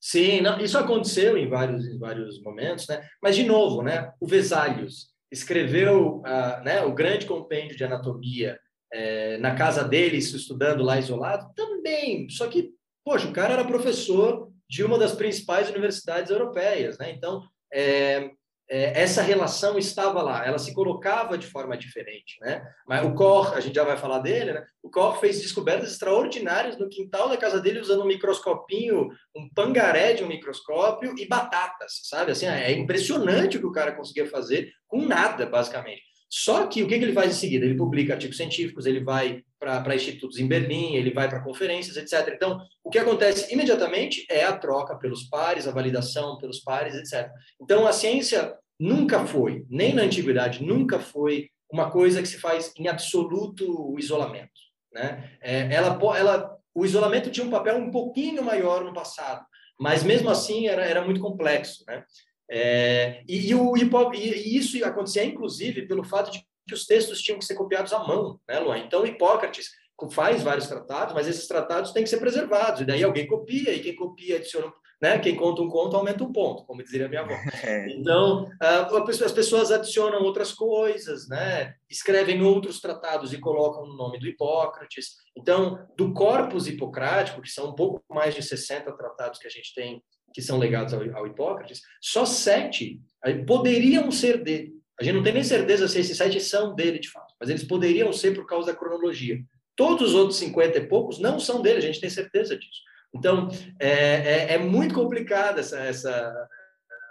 [0.00, 3.06] Sim, não, isso aconteceu em vários, em vários momentos, né?
[3.22, 4.12] Mas de novo, né?
[4.20, 8.58] O Vesalius escreveu uh, né, o grande compêndio de anatomia
[8.92, 12.28] é, na casa dele, estudando lá isolado, também.
[12.28, 12.70] Só que,
[13.04, 17.12] poxa, o cara era professor de uma das principais universidades europeias, né?
[17.12, 17.42] Então,
[17.72, 18.30] é,
[18.74, 22.62] essa relação estava lá, ela se colocava de forma diferente, né?
[22.86, 24.64] Mas o Koch, a gente já vai falar dele, né?
[24.82, 30.14] O Koch fez descobertas extraordinárias no quintal da casa dele usando um microscopinho, um pangaré
[30.14, 32.32] de um microscópio e batatas, sabe?
[32.32, 36.11] Assim, é impressionante o que o cara conseguia fazer com nada, basicamente.
[36.34, 37.66] Só que o que, que ele faz em seguida?
[37.66, 42.32] Ele publica artigos científicos, ele vai para institutos em Berlim, ele vai para conferências, etc.
[42.34, 47.30] Então, o que acontece imediatamente é a troca pelos pares, a validação pelos pares, etc.
[47.60, 52.72] Então, a ciência nunca foi, nem na antiguidade, nunca foi uma coisa que se faz
[52.78, 54.58] em absoluto isolamento.
[54.90, 55.36] Né?
[55.42, 59.44] É, ela, ela, o isolamento tinha um papel um pouquinho maior no passado,
[59.78, 61.84] mas mesmo assim era, era muito complexo.
[61.86, 62.02] Né?
[62.50, 67.38] É, e, e, o, e, isso acontecia, inclusive, pelo fato de que os textos tinham
[67.38, 68.78] que ser copiados à mão, né, Luan?
[68.78, 69.70] Então, Hipócrates
[70.10, 73.80] faz vários tratados, mas esses tratados têm que ser preservados, e daí alguém copia, e
[73.80, 74.72] quem copia adiciona
[75.02, 75.18] né?
[75.18, 77.34] Quem conta um conto aumenta um ponto, como dizia minha avó.
[77.64, 77.88] É.
[77.90, 81.74] Então, as pessoas adicionam outras coisas, né?
[81.90, 85.16] Escrevem outros tratados e colocam o nome do Hipócrates.
[85.36, 89.74] Então, do corpus hipocrático, que são um pouco mais de 60 tratados que a gente
[89.74, 90.02] tem
[90.32, 93.00] que são legados ao, ao Hipócrates, só sete
[93.46, 94.72] poderiam ser dele.
[95.00, 97.64] A gente não tem nem certeza se esses sete são dele de fato, mas eles
[97.64, 99.42] poderiam ser por causa da cronologia.
[99.74, 102.80] Todos os outros 50 e poucos não são dele, a gente tem certeza disso.
[103.14, 103.48] Então,
[103.80, 106.48] é, é, é muito complicada essa, essa,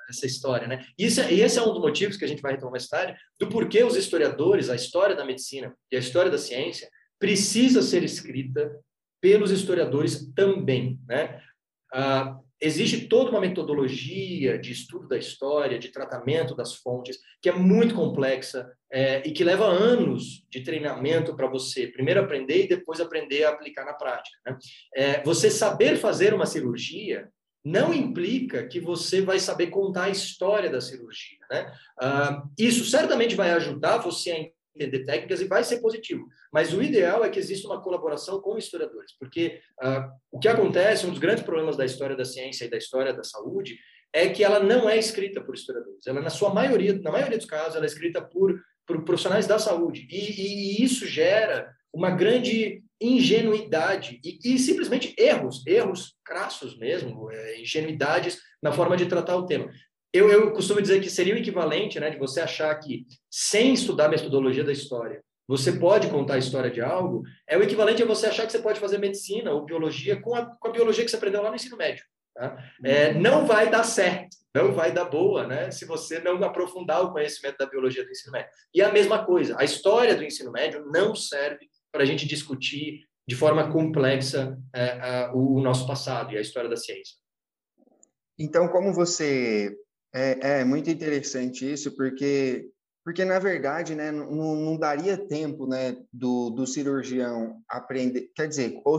[0.09, 0.85] essa história, né?
[0.97, 3.15] Isso, é, e esse é um dos motivos que a gente vai retomar mais tarde,
[3.39, 8.03] do porquê os historiadores, a história da medicina e a história da ciência precisa ser
[8.03, 8.71] escrita
[9.19, 11.41] pelos historiadores também, né?
[11.93, 17.51] Ah, existe toda uma metodologia de estudo da história, de tratamento das fontes, que é
[17.51, 23.01] muito complexa é, e que leva anos de treinamento para você primeiro aprender e depois
[23.01, 24.37] aprender a aplicar na prática.
[24.45, 24.57] Né?
[24.95, 27.27] É, você saber fazer uma cirurgia
[27.63, 31.39] não implica que você vai saber contar a história da cirurgia.
[31.49, 31.71] Né?
[31.99, 34.39] Ah, isso certamente vai ajudar você a
[34.75, 36.27] entender técnicas e vai ser positivo.
[36.51, 41.05] Mas o ideal é que exista uma colaboração com historiadores, porque uh, o que acontece,
[41.05, 43.77] um dos grandes problemas da história da ciência e da história da saúde,
[44.13, 46.05] é que ela não é escrita por historiadores.
[46.05, 49.57] Ela, na sua maioria, na maioria dos casos, ela é escrita por, por profissionais da
[49.57, 50.07] saúde.
[50.09, 57.59] E, e isso gera uma grande ingenuidade e, e, simplesmente erros, erros crassos mesmo, é,
[57.59, 59.71] ingenuidades na forma de tratar o tema
[60.13, 64.09] eu, eu costumo dizer que seria o equivalente né, de você achar que, sem estudar
[64.09, 68.27] metodologia da história, você pode contar a história de algo, é o equivalente a você
[68.27, 71.17] achar que você pode fazer medicina ou biologia com a, com a biologia que você
[71.17, 72.05] aprendeu lá no ensino médio.
[72.33, 72.57] Tá?
[72.83, 75.69] É, não vai dar certo, não vai dar boa, né?
[75.69, 78.49] Se você não aprofundar o conhecimento da biologia do ensino médio.
[78.73, 83.05] E a mesma coisa, a história do ensino médio não serve para a gente discutir
[83.27, 87.15] de forma complexa é, a, o nosso passado e a história da ciência.
[88.39, 89.75] Então, como você
[90.13, 92.69] é, é muito interessante isso, porque,
[93.03, 98.81] porque na verdade, né, não, não daria tempo, né, do, do cirurgião aprender, quer dizer,
[98.83, 98.97] ou,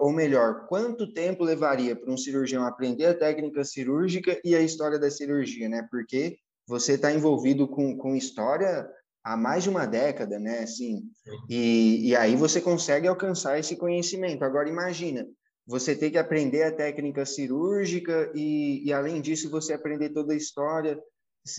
[0.00, 4.98] ou melhor, quanto tempo levaria para um cirurgião aprender a técnica cirúrgica e a história
[4.98, 5.86] da cirurgia, né?
[5.90, 8.88] Porque você está envolvido com, com história
[9.22, 10.60] há mais de uma década, né?
[10.60, 11.02] Assim,
[11.48, 14.44] e, e aí você consegue alcançar esse conhecimento.
[14.44, 15.26] Agora, imagina,
[15.66, 20.36] você tem que aprender a técnica cirúrgica e, e além disso, você aprender toda a
[20.36, 20.98] história.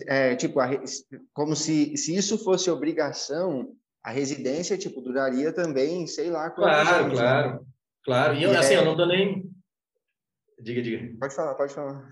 [0.07, 0.69] É, tipo, a,
[1.33, 6.49] como se, se isso fosse obrigação, a residência, tipo, duraria também, sei lá...
[6.49, 7.59] Claro, anos, claro, né?
[8.03, 8.35] claro.
[8.35, 8.77] E, eu, assim, é...
[8.77, 9.49] eu não tô nem...
[10.59, 11.17] Diga, diga.
[11.19, 12.07] Pode falar, pode falar.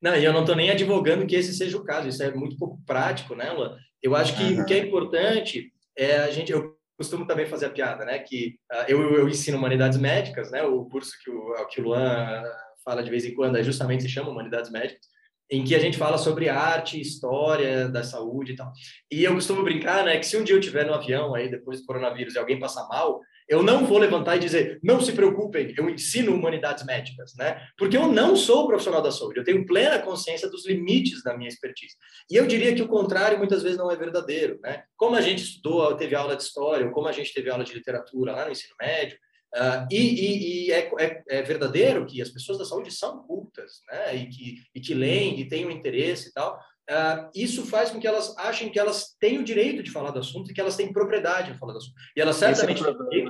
[0.00, 2.56] Não, e eu não estou nem advogando que esse seja o caso, isso é muito
[2.56, 3.76] pouco prático, né, Luan?
[4.02, 4.62] Eu acho que uhum.
[4.62, 8.18] o que é importante é a gente, eu costumo também fazer a piada, né?
[8.18, 10.62] Que uh, eu, eu ensino humanidades médicas, né?
[10.62, 12.42] O curso que o, que o Luan
[12.84, 15.06] fala de vez em quando é justamente se chama humanidades médicas,
[15.50, 18.72] em que a gente fala sobre arte, história da saúde e tal.
[19.10, 20.18] E eu costumo brincar, né?
[20.18, 22.86] Que se um dia eu estiver no avião aí depois do coronavírus e alguém passar
[22.88, 27.60] mal, eu não vou levantar e dizer, não se preocupem, eu ensino humanidades médicas, né?
[27.78, 31.48] Porque eu não sou profissional da saúde, eu tenho plena consciência dos limites da minha
[31.48, 31.94] expertise.
[32.30, 34.84] E eu diria que o contrário muitas vezes não é verdadeiro, né?
[34.96, 37.74] Como a gente estudou, teve aula de história, ou como a gente teve aula de
[37.74, 39.18] literatura lá no ensino médio,
[39.54, 43.80] Uh, e, e, e é, é, é, verdadeiro que as pessoas da saúde são cultas,
[43.90, 44.14] né?
[44.14, 47.98] E que, e que leem, e têm um interesse e tal, Uh, isso faz com
[47.98, 50.76] que elas achem que elas têm o direito de falar do assunto e que elas
[50.76, 51.94] têm propriedade de falar do assunto.
[52.16, 53.28] E elas é certamente, é têm,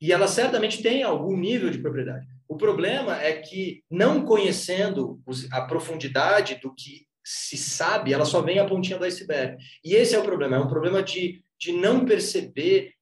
[0.00, 2.26] e elas certamente têm algum nível de propriedade.
[2.48, 5.20] O problema é que, não conhecendo
[5.52, 9.56] a profundidade do que se sabe, ela só vem a pontinha do iceberg.
[9.84, 10.56] E esse é o problema.
[10.56, 12.92] É um problema de, de não perceber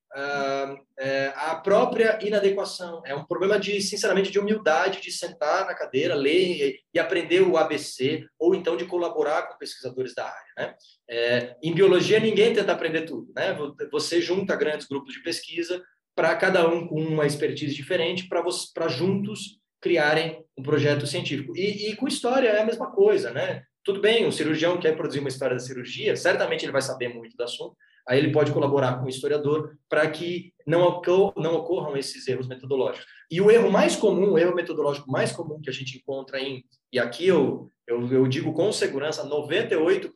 [1.36, 3.02] a própria inadequação.
[3.04, 7.56] É um problema de, sinceramente, de humildade, de sentar na cadeira, ler e aprender o
[7.56, 10.52] ABC, ou então de colaborar com pesquisadores da área.
[10.56, 10.74] Né?
[11.08, 13.32] É, em biologia, ninguém tenta aprender tudo.
[13.34, 13.56] Né?
[13.90, 15.82] Você junta grandes grupos de pesquisa
[16.14, 21.56] para cada um com uma expertise diferente, para juntos criarem um projeto científico.
[21.56, 23.64] E, e com história é a mesma coisa, né?
[23.82, 27.36] Tudo bem, o cirurgião quer produzir uma história da cirurgia, certamente ele vai saber muito
[27.36, 27.76] do assunto,
[28.08, 32.46] aí ele pode colaborar com o historiador para que não, ocor não ocorram esses erros
[32.46, 33.06] metodológicos.
[33.30, 36.64] E o erro mais comum, o erro metodológico mais comum que a gente encontra em,
[36.92, 40.10] e aqui eu, eu, eu digo com segurança, 98%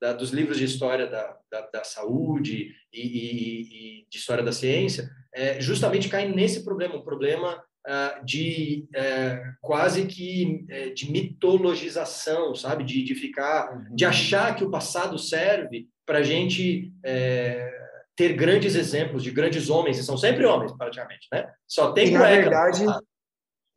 [0.00, 4.52] da, dos livros de história da, da, da saúde e, e, e, de história da
[4.52, 11.10] ciência, é, justamente caem nesse problema, um problema uh, de uh, quase que uh, de
[11.10, 12.84] mitologização, sabe?
[12.84, 13.94] De, de ficar, uhum.
[13.94, 17.70] de achar que o passado serve para a gente é,
[18.16, 21.48] ter grandes exemplos de grandes homens, e são sempre homens, praticamente, né?
[21.68, 22.84] Só tem e, Na verdade,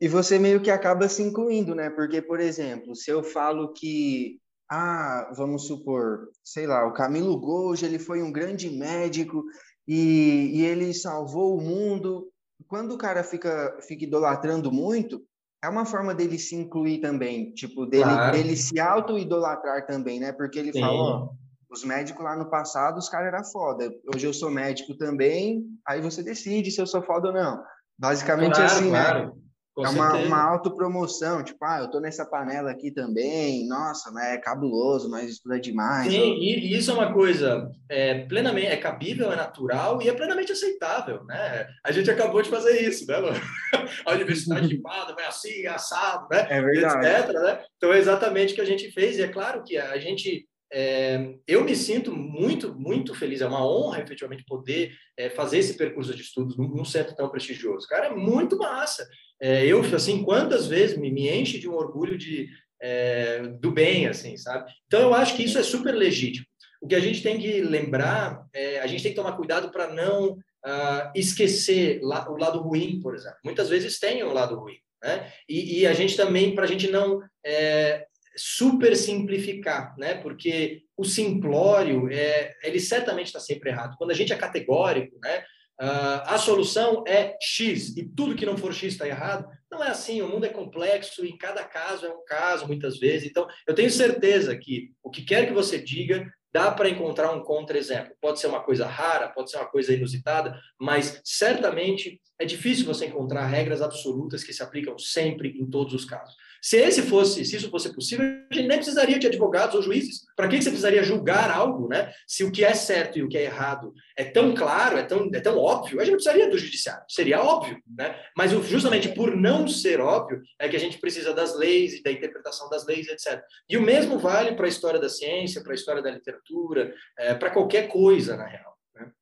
[0.00, 1.90] e você meio que acaba se incluindo, né?
[1.90, 7.86] Porque, por exemplo, se eu falo que, ah, vamos supor, sei lá, o Camilo Gouge,
[7.86, 9.44] ele foi um grande médico
[9.86, 12.32] e, e ele salvou o mundo.
[12.66, 15.22] Quando o cara fica, fica idolatrando muito,
[15.62, 18.32] é uma forma dele se incluir também, tipo, dele, claro.
[18.32, 20.32] dele se auto-idolatrar também, né?
[20.32, 20.80] Porque ele Sim.
[20.80, 23.90] fala, ó, os médicos lá no passado, os caras eram foda.
[24.14, 27.62] Hoje eu sou médico também, aí você decide se eu sou foda ou não.
[27.98, 29.04] Basicamente claro, assim, né?
[29.04, 29.26] claro.
[29.26, 29.44] né?
[29.74, 34.34] Com é uma, uma autopromoção, tipo, ah, eu tô nessa panela aqui também, nossa, né,
[34.34, 36.12] é cabuloso, mas estuda demais.
[36.12, 36.36] Sim, ou...
[36.36, 41.24] e isso é uma coisa é, plenamente, é cabível, é natural e é plenamente aceitável,
[41.24, 41.66] né?
[41.84, 43.16] A gente acabou de fazer isso, né?
[44.06, 46.46] A Universidade de Pada vai assim, assado, né?
[46.50, 47.06] É verdade.
[47.08, 47.64] Etc, né?
[47.76, 50.46] Então é exatamente o que a gente fez, e é claro que a gente
[50.76, 53.40] é, eu me sinto muito, muito feliz.
[53.40, 57.28] É uma honra, efetivamente, poder é, fazer esse percurso de estudos num, num, centro tão
[57.28, 57.86] prestigioso.
[57.86, 59.08] Cara, é muito massa.
[59.40, 62.48] É, eu, assim, quantas vezes me, me enche de um orgulho de,
[62.82, 64.68] é, do bem, assim, sabe?
[64.88, 66.44] Então, eu acho que isso é super legítimo.
[66.82, 69.94] O que a gente tem que lembrar, é, a gente tem que tomar cuidado para
[69.94, 73.38] não uh, esquecer la, o lado ruim, por exemplo.
[73.44, 74.76] Muitas vezes tem um lado ruim.
[75.02, 75.32] Né?
[75.48, 78.06] E, e a gente também, para a gente não é,
[78.36, 80.14] super simplificar, né?
[80.14, 83.96] Porque o simplório é, ele certamente está sempre errado.
[83.96, 85.44] Quando a gente é categórico, né?
[85.80, 89.48] Uh, a solução é X e tudo que não for X está errado.
[89.70, 93.28] Não é assim, o mundo é complexo e cada caso é um caso, muitas vezes.
[93.28, 97.42] Então, eu tenho certeza que o que quer que você diga, dá para encontrar um
[97.42, 98.14] contra-exemplo.
[98.20, 103.06] Pode ser uma coisa rara, pode ser uma coisa inusitada, mas certamente é difícil você
[103.06, 106.36] encontrar regras absolutas que se aplicam sempre em todos os casos.
[106.64, 110.24] Se esse fosse, se isso fosse possível, a gente nem precisaria de advogados ou juízes.
[110.34, 112.10] Para que você precisaria julgar algo, né?
[112.26, 115.28] Se o que é certo e o que é errado é tão claro, é tão,
[115.34, 117.04] é tão óbvio, a gente não precisaria do judiciário.
[117.06, 118.18] Seria óbvio, né?
[118.34, 122.10] Mas justamente por não ser óbvio é que a gente precisa das leis e da
[122.10, 123.42] interpretação das leis, etc.
[123.68, 127.34] E o mesmo vale para a história da ciência, para a história da literatura, é,
[127.34, 128.74] para qualquer coisa, na real.
[128.94, 129.12] Né?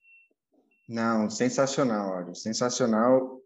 [0.88, 3.41] Não, sensacional, olha, sensacional.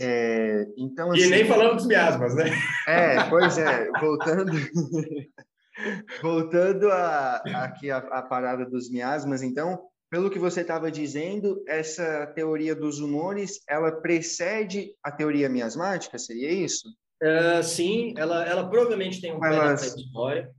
[0.00, 2.44] É, então, assim, e nem falando dos miasmas, né?
[2.88, 4.52] É, pois é, voltando,
[6.22, 9.78] voltando a, aqui a, a parada dos miasmas, então,
[10.10, 16.50] pelo que você estava dizendo, essa teoria dos humores, ela precede a teoria miasmática, seria
[16.50, 16.88] isso?
[17.22, 20.50] Uh, sim, ela, ela provavelmente tem um pé na história.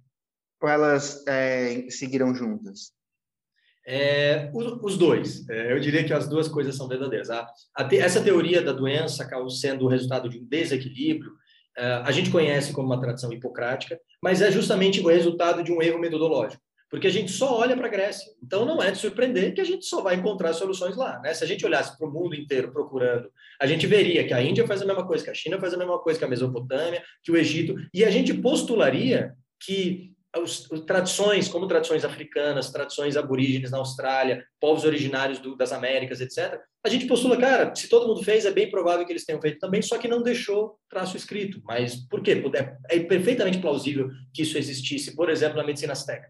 [0.62, 2.94] Ou elas é, seguiram juntas?
[3.86, 5.48] É, os, dois.
[5.50, 7.30] É, eu diria que as duas coisas são verdadeiras.
[7.30, 11.32] A, a te, essa teoria da doença sendo o resultado de um desequilíbrio.
[11.78, 15.82] É, a gente conhece como uma tradição hipocrática, mas é justamente o resultado de um
[15.82, 16.62] erro metodológico.
[16.90, 18.30] Porque a gente só olha para a Grécia.
[18.44, 21.20] Então não é de surpreender que a gente só vai encontrar soluções lá.
[21.22, 21.34] Né?
[21.34, 24.68] Se a gente olhasse para o mundo inteiro procurando, a gente veria que a Índia
[24.68, 27.32] faz a mesma coisa, que a China faz a mesma coisa, que a Mesopotâmia, que
[27.32, 33.72] o Egito, e a gente postularia que os, os, tradições, como tradições africanas, tradições aborígenes
[33.72, 38.24] na Austrália, povos originários do, das Américas, etc., a gente postula, cara, se todo mundo
[38.24, 41.62] fez, é bem provável que eles tenham feito também, só que não deixou traço escrito.
[41.64, 42.44] Mas por quê?
[42.56, 46.28] É, é perfeitamente plausível que isso existisse, por exemplo, na medicina azteca.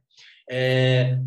[0.50, 1.18] É,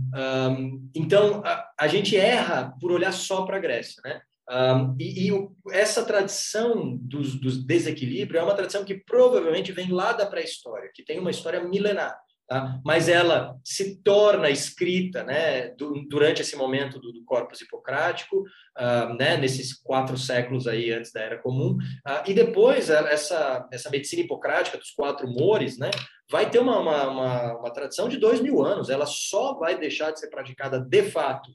[0.50, 4.20] um, então, a, a, gente erra por olhar só para a Grécia, né?
[4.50, 9.90] Um, e, e o, essa tradição dos, dos desequilíbrios é uma tradição que provavelmente vem
[9.90, 12.14] lá da pré-história, que tem uma história milenar.
[12.46, 12.78] Tá?
[12.84, 15.68] Mas ela se torna escrita né,
[16.08, 18.40] durante esse momento do, corpus hipocrático,
[18.78, 23.88] uh, né, nesses quatro séculos aí antes da Era Comum, uh, e depois essa, essa
[23.88, 25.90] medicina hipocrática dos quatro humores né,
[26.30, 30.10] vai ter uma, uma, uma, uma tradição de dois mil anos, ela só vai deixar
[30.10, 31.50] de ser praticada de fato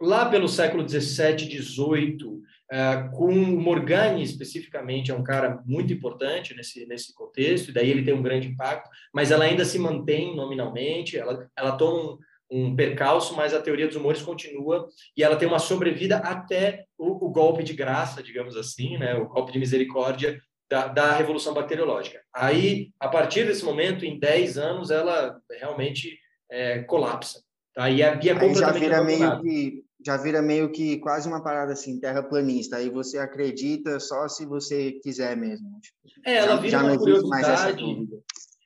[0.00, 6.54] lá pelo século 17, 18, Uh, com o Morgani especificamente é um cara muito importante
[6.54, 10.36] nesse nesse contexto e daí ele tem um grande impacto mas ela ainda se mantém
[10.36, 12.16] nominalmente ela ela toma
[12.48, 16.84] um, um percalço mas a teoria dos humores continua e ela tem uma sobrevida até
[16.96, 20.40] o, o golpe de graça digamos assim né o golpe de misericórdia
[20.70, 22.20] da, da revolução bacteriológica.
[22.32, 26.16] Aí a partir desse momento em 10 anos ela realmente
[26.48, 27.42] é, colapsa
[27.74, 27.90] tá?
[27.90, 31.42] E a, e é completamente já vira meio que já vira meio que quase uma
[31.42, 32.76] parada assim, terraplanista.
[32.76, 35.80] Aí você acredita só se você quiser mesmo.
[36.24, 38.08] É, ela vira já uma curiosidade.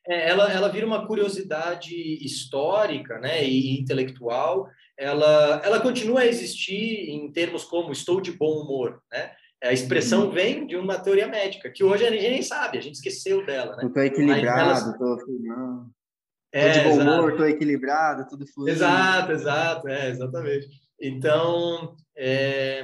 [0.06, 4.68] É, ela, ela vira uma curiosidade histórica, né, e intelectual.
[4.98, 9.32] Ela, ela continua a existir em termos como estou de bom humor, né?
[9.62, 10.30] A expressão uhum.
[10.30, 13.74] vem de uma teoria médica que hoje a gente nem sabe, a gente esqueceu dela,
[13.76, 13.86] né?
[13.86, 15.86] Estou equilibrado, estou ela...
[16.52, 18.70] É, de bom humor, estou equilibrado, tudo fluindo.
[18.70, 20.83] Exato, exato, é, exatamente.
[21.06, 22.82] Então, é,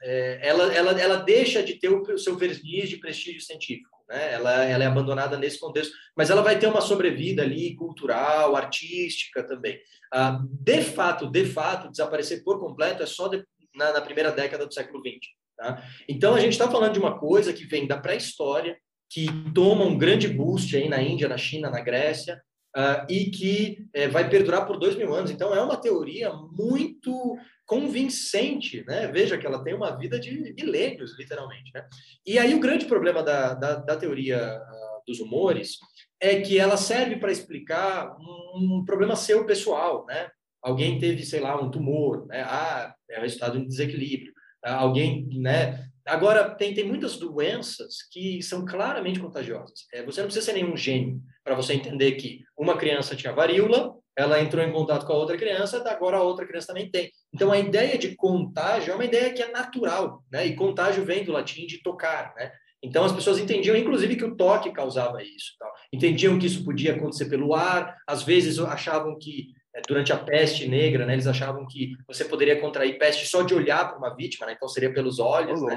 [0.00, 4.32] é, ela, ela, ela deixa de ter o seu verniz de prestígio científico, né?
[4.34, 9.42] ela, ela é abandonada nesse contexto, mas ela vai ter uma sobrevida ali cultural, artística
[9.42, 9.76] também.
[10.12, 13.44] Ah, de fato, de fato, desaparecer por completo é só de,
[13.74, 15.18] na, na, primeira década do século XX.
[15.56, 15.82] Tá?
[16.08, 18.78] Então, a gente está falando de uma coisa que vem da pré-história,
[19.10, 22.40] que toma um grande boost aí na Índia, na China, na Grécia,
[22.76, 25.30] uh, e que uh, vai perdurar por dois mil anos.
[25.30, 29.06] Então, é uma teoria muito convincente, né?
[29.08, 31.86] Veja que ela tem uma vida de milênios, literalmente, né?
[32.26, 35.76] E aí o grande problema da, da, da teoria uh, dos humores
[36.20, 40.30] é que ela serve para explicar um, um, problema seu pessoal, né?
[40.62, 42.42] Alguém teve, sei lá, um tumor, né?
[42.42, 44.32] Ah, é resultado de desequilíbrio.
[44.64, 45.88] Ah, alguém, né?
[46.06, 49.86] Agora, tem, tem muitas doenças que são claramente contagiosas.
[49.92, 53.94] É, você não precisa ser nenhum gênio para você entender que uma criança tinha varíola,
[54.14, 57.10] ela entrou em contato com a outra criança, agora a outra criança também tem.
[57.34, 60.46] Então, a ideia de contágio é uma ideia que é natural, né?
[60.46, 62.52] E contágio vem do latim de tocar, né?
[62.82, 65.54] Então, as pessoas entendiam, inclusive, que o toque causava isso.
[65.58, 65.72] Tal.
[65.90, 70.68] Entendiam que isso podia acontecer pelo ar, às vezes achavam que é, durante a peste
[70.68, 74.46] negra, né, eles achavam que você poderia contrair peste só de olhar para uma vítima,
[74.46, 75.76] né, então seria pelos olhos, oh, né?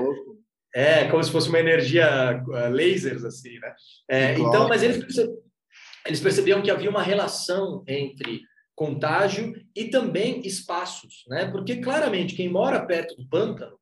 [0.74, 3.74] É, como se fosse uma energia uh, lasers, assim, né?
[4.10, 5.06] É, então, mas eles,
[6.06, 8.42] eles percebiam que havia uma relação entre
[8.76, 11.46] contágio e também espaços, né?
[11.52, 13.78] Porque claramente quem mora perto do pântano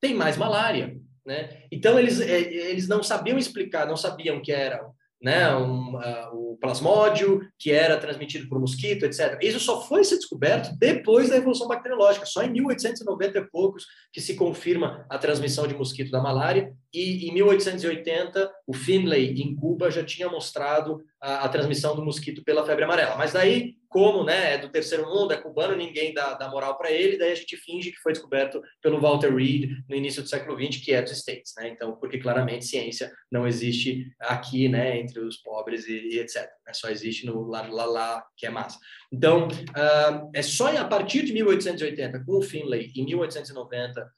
[0.00, 1.64] tem mais malária, né?
[1.70, 4.80] Então eles é, eles não sabiam explicar, não sabiam que era
[5.22, 9.38] né, um, uh, o plasmódio, que era transmitido por mosquito, etc.
[9.42, 14.20] Isso só foi ser descoberto depois da evolução bacteriológica, só em 1890 e poucos que
[14.20, 19.90] se confirma a transmissão de mosquito da malária, e em 1880 o Finlay, em Cuba,
[19.90, 23.16] já tinha mostrado a, a transmissão do mosquito pela febre amarela.
[23.16, 26.92] Mas daí como né, é do terceiro mundo, é cubano, ninguém dá, dá moral para
[26.92, 30.56] ele, daí a gente finge que foi descoberto pelo Walter Reed no início do século
[30.56, 31.52] XX, que é dos States.
[31.56, 31.70] Né?
[31.70, 36.42] Então, porque claramente ciência não existe aqui, né, entre os pobres e, e etc.
[36.64, 36.72] Né?
[36.72, 38.78] Só existe no lá, lá, lá, que é massa.
[39.12, 44.10] Então, uh, é só a partir de 1880, com o Finlay, em 1890, uh, uh,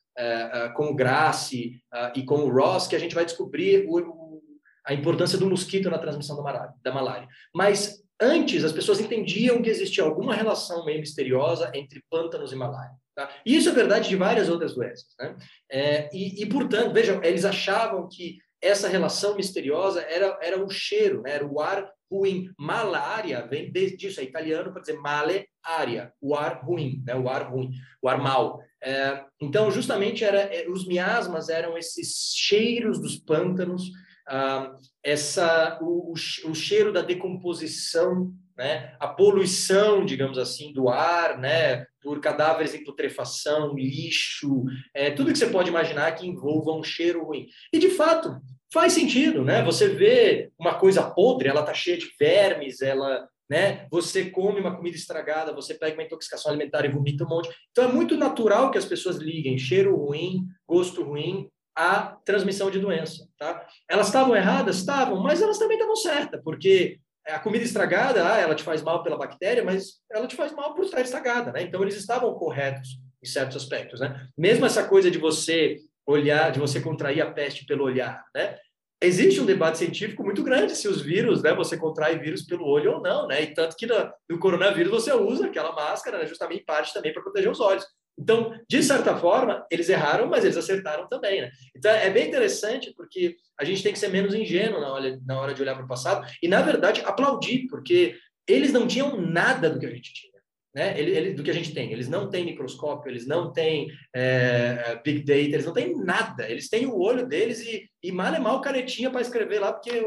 [0.75, 4.43] com o Gracie uh, e com o Ross, que a gente vai descobrir o,
[4.87, 6.37] a importância do mosquito na transmissão
[6.83, 7.29] da malária.
[7.55, 12.95] Mas Antes, as pessoas entendiam que existia alguma relação meio misteriosa entre pântanos e malária.
[13.17, 13.29] Tá?
[13.45, 15.09] E isso é verdade de várias outras doenças.
[15.19, 15.37] Né?
[15.69, 21.23] É, e, e, portanto, vejam, eles achavam que essa relação misteriosa era, era o cheiro,
[21.23, 21.33] né?
[21.33, 22.49] era o ar ruim.
[22.57, 27.17] Malária vem disso, é italiano para dizer male aria, o ar ruim, né?
[27.17, 28.61] o ar ruim, o ar mau.
[28.83, 33.91] É, então, justamente, era, é, os miasmas eram esses cheiros dos pântanos
[34.27, 34.73] ah,
[35.03, 42.21] essa, o, o, cheiro da decomposição, né, a poluição, digamos assim, do ar, né, por
[42.21, 44.65] cadáveres em putrefação, lixo,
[44.95, 47.47] é, tudo que você pode imaginar que envolva um cheiro ruim.
[47.73, 48.41] E, de fato,
[48.73, 49.63] faz sentido, né?
[49.65, 53.87] Você vê uma coisa podre, ela está cheia de vermes, ela né?
[53.91, 57.51] Você come uma comida estragada, você pega uma intoxicação alimentar e vomita um monte.
[57.71, 62.79] Então é muito natural que as pessoas liguem cheiro ruim, gosto ruim a transmissão de
[62.79, 63.29] doença.
[63.39, 63.67] Tá?
[63.87, 64.79] Elas estavam erradas?
[64.79, 69.03] Estavam, mas elas também estavam certas, porque a comida estragada, ah, ela te faz mal
[69.03, 71.53] pela bactéria, mas ela te faz mal por estar estragada.
[71.53, 71.63] Né?
[71.65, 72.89] Então, eles estavam corretos
[73.23, 74.01] em certos aspectos.
[74.01, 74.29] Né?
[74.37, 75.77] Mesmo essa coisa de você
[76.07, 78.57] olhar, de você contrair a peste pelo olhar, né?
[79.03, 82.95] Existe um debate científico muito grande se os vírus, né, você contrai vírus pelo olho
[82.95, 83.43] ou não, né?
[83.43, 83.95] E tanto que no,
[84.31, 87.85] no coronavírus você usa aquela máscara, né, justamente em parte também para proteger os olhos.
[88.19, 91.51] Então, de certa forma, eles erraram, mas eles acertaram também, né?
[91.77, 95.41] Então, é bem interessante porque a gente tem que ser menos ingênuo na hora, na
[95.41, 99.71] hora de olhar para o passado e, na verdade, aplaudir, porque eles não tinham nada
[99.71, 100.32] do que a gente tinha.
[100.75, 100.99] Né?
[100.99, 101.93] Ele, ele, do que a gente tem.
[101.93, 106.49] Eles não têm microscópio, eles não têm é, big data, eles não têm nada.
[106.49, 109.91] Eles têm o olho deles e, e mal é mal canetinha para escrever lá, porque
[109.91, 110.03] é,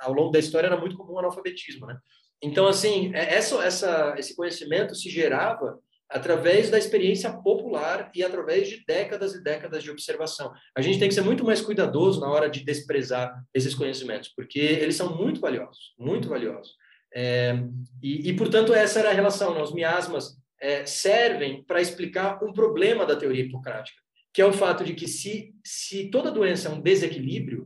[0.00, 1.98] ao longo da história era muito comum o analfabetismo, né?
[2.42, 5.78] Então, assim, é, essa, essa, esse conhecimento se gerava
[6.08, 10.52] através da experiência popular e através de décadas e décadas de observação.
[10.76, 14.58] A gente tem que ser muito mais cuidadoso na hora de desprezar esses conhecimentos, porque
[14.58, 16.74] eles são muito valiosos, muito valiosos.
[17.12, 17.54] É,
[18.02, 19.54] e, e, portanto, essa era a relação.
[19.54, 19.62] Né?
[19.62, 24.00] Os miasmas é, servem para explicar um problema da teoria hipocrática,
[24.32, 27.64] que é o fato de que se, se toda doença é um desequilíbrio,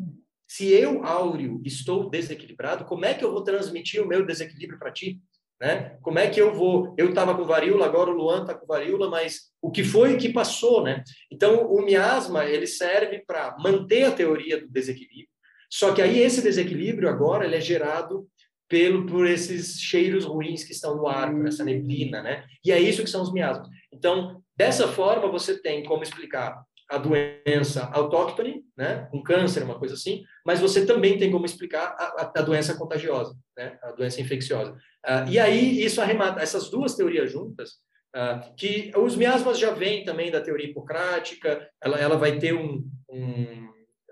[0.48, 4.92] se eu, áureo, estou desequilibrado, como é que eu vou transmitir o meu desequilíbrio para
[4.92, 5.20] ti?
[5.60, 5.98] Né?
[6.02, 6.94] Como é que eu vou?
[6.98, 10.32] Eu estava com varíola, agora o Luan está com varíola, mas o que foi que
[10.32, 11.02] passou, né?
[11.30, 15.28] Então, o miasma ele serve para manter a teoria do desequilíbrio.
[15.70, 18.28] Só que aí esse desequilíbrio agora ele é gerado
[18.68, 21.66] pelo por esses cheiros ruins que estão no ar, por essa hum.
[21.66, 22.44] neblina, né?
[22.64, 23.68] E é isso que são os miasmas.
[23.92, 29.08] Então, dessa forma, você tem como explicar a doença autóctone, né?
[29.12, 33.34] Um câncer, uma coisa assim, mas você também tem como explicar a, a doença contagiosa,
[33.56, 33.78] né?
[33.82, 34.72] A doença infecciosa.
[34.72, 37.72] Uh, e aí, isso arremata, essas duas teorias juntas,
[38.14, 42.84] uh, que os miasmas já vêm também da teoria hipocrática, ela, ela vai ter um,
[43.08, 43.64] um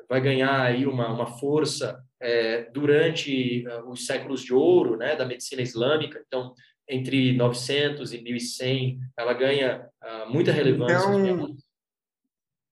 [0.08, 5.26] vai ganhar aí uma, uma força é, durante uh, os séculos de ouro né, da
[5.26, 6.22] medicina islâmica.
[6.26, 6.54] Então,
[6.88, 10.96] entre 900 e 1100, ela ganha uh, muita relevância.
[10.96, 11.56] Então,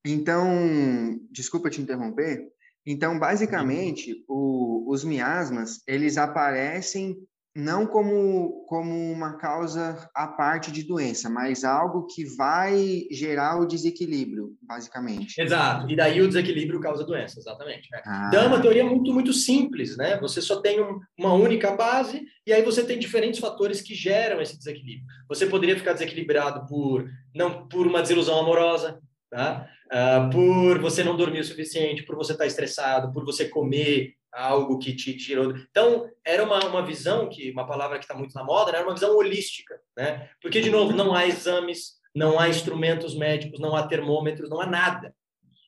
[0.07, 2.49] então, desculpa te interromper.
[2.87, 7.17] Então, basicamente, o, os miasmas, eles aparecem
[7.55, 13.67] não como, como uma causa à parte de doença, mas algo que vai gerar o
[13.67, 15.41] desequilíbrio, basicamente.
[15.41, 15.91] Exato.
[15.91, 17.89] E daí o desequilíbrio causa doença, exatamente.
[17.93, 18.03] É.
[18.07, 18.29] Ah.
[18.29, 20.17] Então é uma teoria muito, muito simples, né?
[20.21, 24.41] Você só tem um, uma única base e aí você tem diferentes fatores que geram
[24.41, 25.07] esse desequilíbrio.
[25.29, 29.69] Você poderia ficar desequilibrado por não por uma desilusão amorosa, tá?
[29.87, 34.79] Uh, por você não dormir o suficiente, por você estar estressado, por você comer algo
[34.79, 35.55] que te tirou.
[35.71, 38.79] Então, era uma, uma visão que, uma palavra que está muito na moda, né?
[38.79, 40.31] era uma visão holística, né?
[40.41, 44.67] Porque, de novo, não há exames, não há instrumentos médicos, não há termômetros, não há
[44.67, 45.15] nada.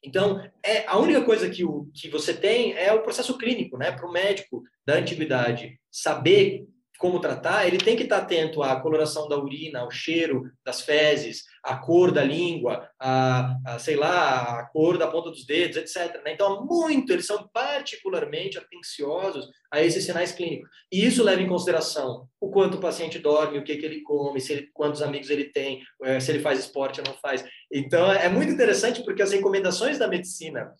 [0.04, 3.92] Então, é a única coisa que, o, que você tem é o processo clínico, né?
[3.92, 6.66] Para o médico da antiguidade saber
[7.02, 11.42] como tratar, ele tem que estar atento à coloração da urina, ao cheiro das fezes,
[11.60, 16.22] à cor da língua, a, sei lá, a cor da ponta dos dedos, etc.
[16.24, 16.32] Né?
[16.32, 20.70] Então, muito, eles são particularmente atenciosos a esses sinais clínicos.
[20.92, 24.40] E isso leva em consideração o quanto o paciente dorme, o que, que ele come,
[24.40, 27.44] se ele, quantos amigos ele tem, eh, se ele faz esporte ou não faz.
[27.72, 30.72] Então, é muito interessante porque as recomendações da medicina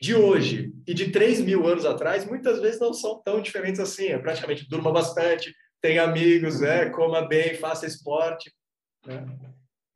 [0.00, 4.08] de hoje e de 3 mil anos atrás, muitas vezes não são tão diferentes assim.
[4.08, 6.90] É praticamente durma bastante, tem amigos, né?
[6.90, 8.52] coma bem, faça esporte.
[9.06, 9.24] Né?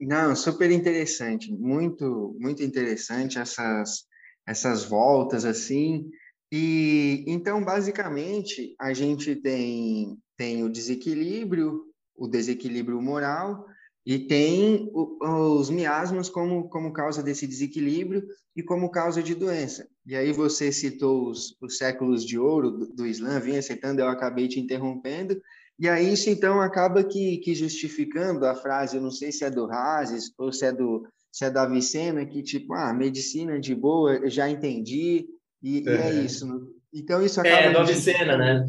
[0.01, 4.05] Não, super interessante, muito, muito interessante essas,
[4.47, 6.11] essas voltas assim.
[6.53, 11.85] E então, basicamente, a gente tem, tem o desequilíbrio,
[12.17, 13.67] o desequilíbrio moral,
[14.07, 19.89] e tem os miasmas como, como causa desse desequilíbrio e como causa de doença.
[20.07, 24.09] E aí você citou os, os séculos de ouro do, do Islã, vinha citando, eu
[24.09, 25.41] acabei te interrompendo,
[25.79, 29.51] e aí isso então acaba que, que justificando a frase, eu não sei se é
[29.51, 33.75] do Razes ou se é do se é da Avicena, que tipo, ah, medicina de
[33.75, 35.27] boa, eu já entendi,
[35.61, 35.91] e, é.
[35.91, 36.47] e é isso.
[36.93, 37.57] Então isso acaba...
[37.57, 38.65] É, do Avicena, né?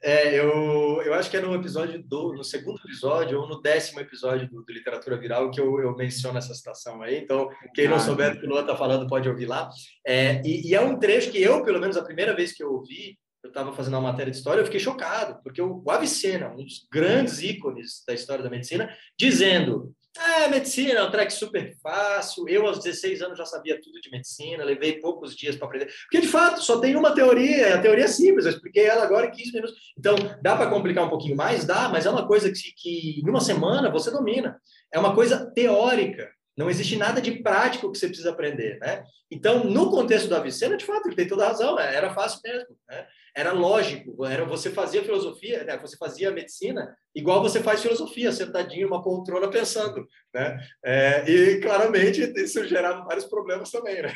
[0.00, 3.98] É, eu, eu acho que é no episódio do, no segundo episódio ou no décimo
[3.98, 7.18] episódio do, do Literatura Viral que eu, eu menciono essa citação aí.
[7.18, 9.68] Então, quem não ah, souber do que o Luan está falando pode ouvir lá.
[10.06, 12.72] É, e, e, é um trecho que eu, pelo menos a primeira vez que eu
[12.72, 16.56] ouvi, eu estava fazendo uma matéria de história, eu fiquei chocado, porque o Avicena, um
[16.56, 22.48] dos grandes ícones da história da medicina, dizendo ah, medicina é um track super fácil.
[22.48, 25.92] Eu, aos 16 anos, já sabia tudo de medicina, levei poucos dias para aprender.
[26.04, 29.26] Porque, de fato, só tem uma teoria, a teoria é simples, eu expliquei ela agora
[29.26, 29.76] em 15 minutos.
[29.98, 31.66] Então, dá para complicar um pouquinho mais?
[31.66, 34.58] Dá, mas é uma coisa que, que em uma semana você domina.
[34.90, 36.30] É uma coisa teórica.
[36.56, 39.04] Não existe nada de prático que você precisa aprender, né?
[39.30, 41.94] Então, no contexto da Avicena, de fato, ele tem toda a razão, né?
[41.94, 43.06] era fácil mesmo, né?
[43.36, 45.76] Era lógico, era você fazia filosofia, né?
[45.76, 50.58] você fazia medicina igual você faz filosofia, sentadinho numa poltrona pensando, né?
[50.82, 54.14] É, e claramente isso gerava vários problemas também, né?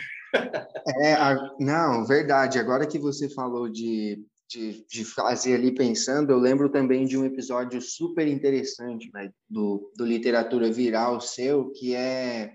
[1.03, 2.59] é, a, não, verdade.
[2.59, 7.25] Agora que você falou de, de, de, fazer ali pensando, eu lembro também de um
[7.27, 12.55] episódio super interessante né, do, do literatura viral seu, que é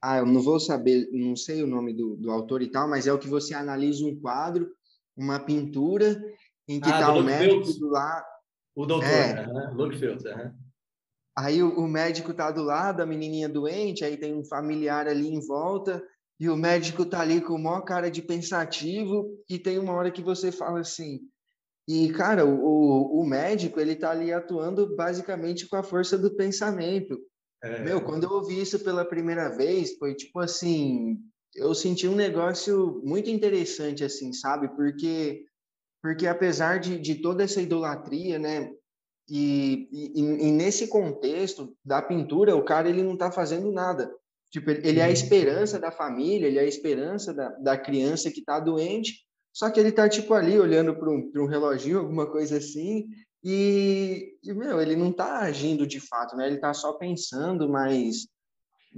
[0.00, 3.06] ah, eu não vou saber, não sei o nome do, do autor e tal, mas
[3.06, 4.68] é o que você analisa um quadro
[5.16, 6.20] uma pintura
[6.68, 8.26] em que ah, o médico do lado.
[8.74, 9.46] O doutor, é.
[9.74, 10.24] Luke Fields,
[11.36, 15.28] Aí o, o médico tá do lado, a menininha doente, aí tem um familiar ali
[15.28, 16.02] em volta,
[16.38, 20.10] e o médico tá ali com o maior cara de pensativo, e tem uma hora
[20.10, 21.20] que você fala assim,
[21.88, 27.18] e, cara, o, o médico, ele tá ali atuando basicamente com a força do pensamento.
[27.62, 27.82] É.
[27.82, 31.18] Meu, quando eu ouvi isso pela primeira vez, foi tipo assim,
[31.54, 34.68] eu senti um negócio muito interessante, assim, sabe?
[34.68, 35.44] Porque,
[36.02, 38.72] porque apesar de, de toda essa idolatria, né?
[39.28, 44.12] E, e, e, nesse contexto da pintura, o cara ele não está fazendo nada.
[44.50, 45.12] Tipo, ele é a uhum.
[45.12, 49.78] esperança da família, ele é a esperança da, da criança que está doente, só que
[49.78, 53.06] ele está tipo ali olhando para um, um reloginho, alguma coisa assim,
[53.44, 56.46] e, e, meu, ele não está agindo de fato, né?
[56.46, 58.28] Ele está só pensando, mas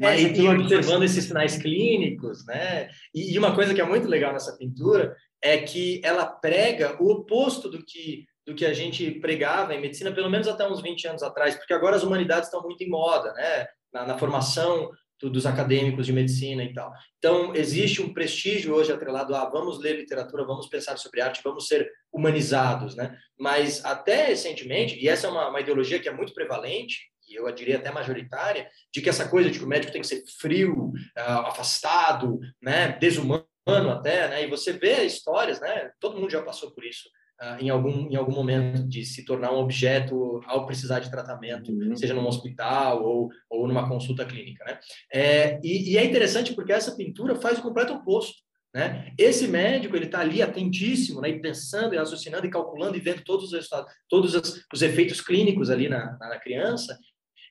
[0.01, 2.89] é, e, observando esses sinais clínicos, né?
[3.15, 7.11] E, e, uma coisa que é muito legal nessa pintura é que ela prega o
[7.11, 11.09] oposto do que do que a gente pregava em medicina, pelo menos até uns 20
[11.09, 13.67] anos atrás, porque agora as humanidades estão muito em moda, né?
[13.91, 14.91] Na, na formação
[15.21, 16.93] do, dos acadêmicos de medicina e tal.
[17.19, 21.67] Então, existe um prestígio hoje atrelado a vamos ler literatura, vamos pensar sobre arte, vamos
[21.67, 23.17] ser humanizados, né?
[23.39, 26.99] Mas até recentemente, e essa é uma, uma ideologia que é muito prevalente,
[27.29, 30.07] e eu diria até majoritária, de que essa coisa de que o médico tem que
[30.07, 36.31] ser frio, uh, afastado, né, desumano até, né, e você vê histórias, né, todo mundo
[36.31, 37.09] já passou por isso,
[37.43, 41.73] uh, em, algum, em algum momento de se tornar um objeto ao precisar de tratamento,
[41.73, 41.97] uhum.
[41.97, 44.79] seja num hospital ou, ou numa consulta clínica, né,
[45.13, 48.45] é, e, e é interessante porque essa pintura faz o completo oposto,
[48.75, 49.13] né?
[49.17, 51.29] Esse médico ele está ali atentíssimo, né?
[51.29, 55.21] E pensando, e raciocinando, e calculando e vendo todos os resultados, todos os, os efeitos
[55.21, 56.99] clínicos ali na, na, criança.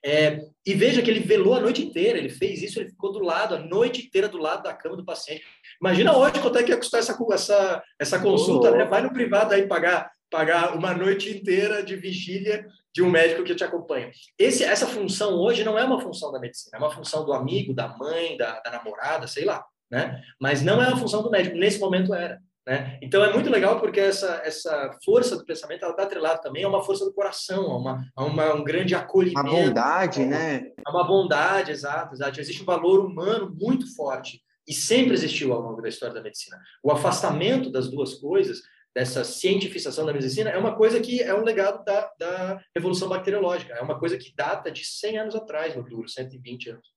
[0.05, 3.19] É, e veja que ele velou a noite inteira, ele fez isso, ele ficou do
[3.19, 5.43] lado, a noite inteira do lado da cama do paciente.
[5.79, 8.83] Imagina hoje quanto é que ia custar essa, essa, essa consulta, né?
[8.85, 13.55] Vai no privado aí pagar, pagar uma noite inteira de vigília de um médico que
[13.55, 14.11] te acompanha.
[14.37, 17.73] Esse, essa função hoje não é uma função da medicina, é uma função do amigo,
[17.73, 20.21] da mãe, da, da namorada, sei lá, né?
[20.39, 22.39] Mas não é uma função do médico, nesse momento era.
[22.65, 22.97] Né?
[23.01, 26.83] Então é muito legal porque essa, essa força do pensamento está atrelada também a uma
[26.83, 29.39] força do coração, a, uma, a uma, um grande acolhimento.
[29.39, 30.71] A bondade, a uma, né?
[30.85, 32.39] A uma bondade, exato, exato.
[32.39, 36.57] Existe um valor humano muito forte e sempre existiu ao longo da história da medicina.
[36.81, 38.61] O afastamento das duas coisas,
[38.95, 43.73] dessa cientificação da medicina, é uma coisa que é um legado da, da Revolução Bacteriológica,
[43.73, 46.92] é uma coisa que data de 100 anos atrás, no duro, 120 anos.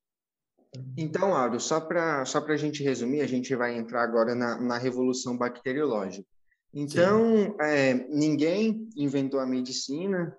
[0.97, 4.79] Então, Auro, só para só a gente resumir, a gente vai entrar agora na, na
[4.79, 6.27] revolução bacteriológica.
[6.73, 10.37] Então, é, ninguém inventou a medicina,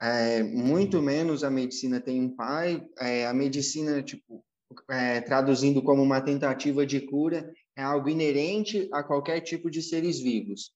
[0.00, 2.86] é, muito menos a medicina tem um pai.
[2.98, 4.44] É, a medicina, tipo,
[4.90, 10.20] é, traduzindo como uma tentativa de cura, é algo inerente a qualquer tipo de seres
[10.20, 10.72] vivos.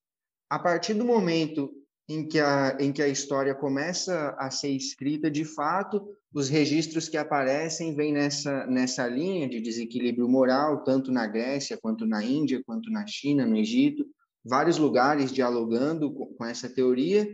[0.50, 1.72] A partir do momento
[2.14, 7.08] em que a, em que a história começa a ser escrita de fato, os registros
[7.08, 12.62] que aparecem vêm nessa, nessa linha de desequilíbrio moral, tanto na Grécia, quanto na Índia,
[12.66, 14.04] quanto na China, no Egito,
[14.44, 17.26] vários lugares dialogando com, com essa teoria.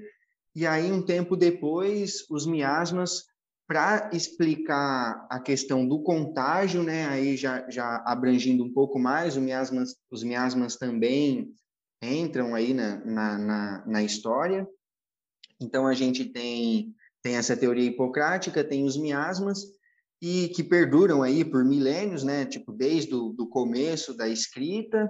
[0.54, 3.24] E aí, um tempo depois, os miasmas,
[3.66, 9.42] para explicar a questão do contágio, né, aí já, já abrangindo um pouco mais, os
[9.42, 11.52] miasmas, os miasmas também
[12.02, 14.66] entram aí na, na, na, na história.
[15.60, 19.60] Então, a gente tem tem essa teoria hipocrática, tem os miasmas,
[20.22, 22.44] e que perduram aí por milênios, né?
[22.44, 25.08] Tipo, desde o do começo da escrita,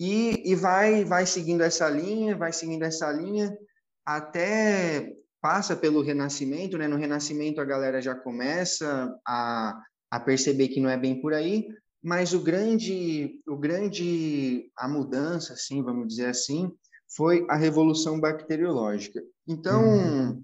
[0.00, 3.56] e, e vai, vai seguindo essa linha, vai seguindo essa linha,
[4.04, 6.88] até passa pelo Renascimento, né?
[6.88, 9.80] No Renascimento a galera já começa a,
[10.10, 11.68] a perceber que não é bem por aí,
[12.02, 16.70] mas o grande, o grande, a mudança, assim, vamos dizer assim,
[17.16, 19.22] foi a revolução bacteriológica.
[19.46, 20.42] Então, uhum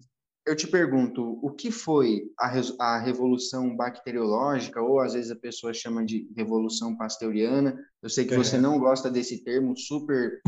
[0.49, 2.51] eu te pergunto, o que foi a,
[2.81, 7.79] a, revolução bacteriológica, ou às vezes a pessoa chama de revolução pasteuriana?
[8.03, 10.41] Eu sei que você não gosta desse termo, super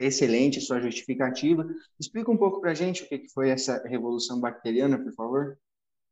[0.00, 1.66] excelente sua justificativa.
[2.00, 5.58] Explica um pouco para a gente o que foi essa revolução bacteriana, por favor.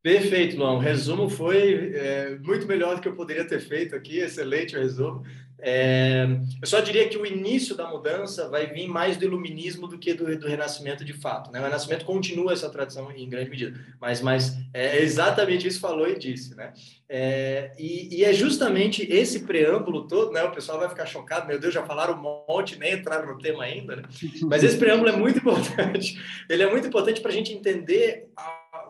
[0.03, 0.75] Perfeito, Luan.
[0.75, 4.19] O resumo foi é, muito melhor do que eu poderia ter feito aqui.
[4.19, 5.23] Excelente o resumo.
[5.63, 6.27] É,
[6.61, 10.15] eu só diria que o início da mudança vai vir mais do iluminismo do que
[10.15, 11.53] do, do renascimento de fato.
[11.53, 11.61] Né?
[11.61, 16.19] O renascimento continua essa tradição em grande medida, mas, mas é exatamente isso falou e
[16.19, 16.55] disse.
[16.55, 16.73] Né?
[17.09, 20.43] É, e, e, é justamente esse preâmbulo todo, né?
[20.45, 23.65] o pessoal vai ficar chocado, meu Deus, já falaram um monte, nem entraram no tema
[23.65, 24.03] ainda, né?
[24.45, 26.19] mas esse preâmbulo é muito importante.
[26.49, 28.31] Ele é muito importante para a gente entender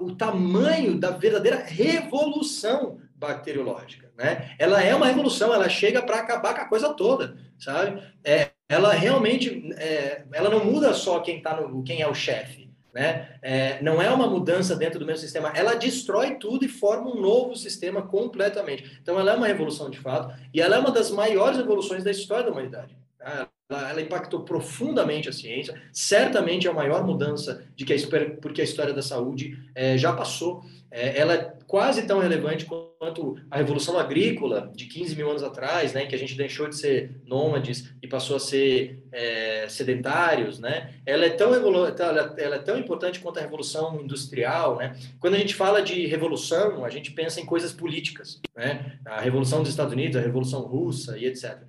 [0.00, 4.54] o tamanho da verdadeira revolução bacteriológica, né?
[4.58, 8.02] Ela é uma revolução, ela chega para acabar com a coisa toda, sabe?
[8.24, 12.70] É, ela realmente, é, ela não muda só quem tá no, quem é o chefe,
[12.94, 13.38] Né?
[13.42, 17.20] É, não é uma mudança dentro do mesmo sistema, ela destrói tudo e forma um
[17.20, 18.98] novo sistema completamente.
[19.00, 22.10] Então, ela é uma revolução de fato e ela é uma das maiores revoluções da
[22.10, 22.99] história da humanidade.
[23.20, 23.48] Tá?
[23.68, 27.96] Ela, ela, impactou profundamente a ciência, certamente é a maior mudança de que a,
[28.40, 30.64] porque a história da saúde é, já passou.
[30.90, 35.92] É, ela é quase tão relevante quanto a revolução agrícola de 15 mil anos atrás,
[35.92, 40.94] né, que a gente deixou de ser nômades e passou a ser é, sedentários, né?
[41.06, 44.96] Ela é tão ela, ela é tão importante quanto a revolução industrial, né?
[45.20, 48.98] Quando a gente fala de revolução, a gente pensa em coisas políticas, né?
[49.04, 51.60] A revolução dos Estados Unidos, a revolução russa e etc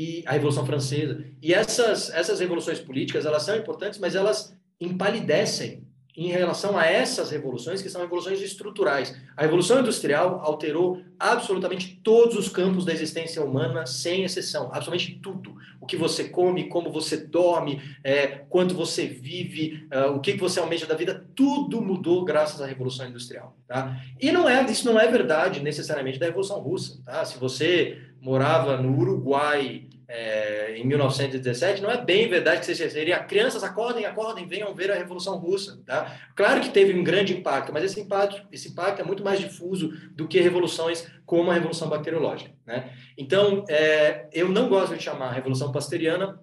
[0.00, 1.22] e a Revolução Francesa.
[1.42, 5.86] E essas, essas revoluções políticas, elas são importantes, mas elas empalidecem
[6.16, 9.14] em relação a essas revoluções, que são revoluções estruturais.
[9.36, 15.54] A Revolução Industrial alterou absolutamente todos os campos da existência humana, sem exceção, absolutamente tudo.
[15.80, 20.60] O que você come, como você dorme, é, quanto você vive, uh, o que você
[20.60, 23.56] almeja da vida, tudo mudou graças à Revolução Industrial.
[23.66, 23.96] Tá?
[24.20, 27.00] E não é, isso não é verdade necessariamente da Revolução Russa.
[27.04, 27.24] Tá?
[27.24, 33.62] Se você morava no Uruguai é, em 1917, não é bem verdade que seria crianças
[33.62, 35.80] acordem, acordem, venham ver a Revolução Russa.
[35.86, 36.18] Tá?
[36.34, 39.88] Claro que teve um grande impacto, mas esse impacto, esse impacto é muito mais difuso
[40.16, 42.50] do que revoluções como a Revolução Bacteriológica.
[42.66, 42.92] Né?
[43.16, 46.40] Então, é, eu não gosto de chamar a Revolução Pasteriana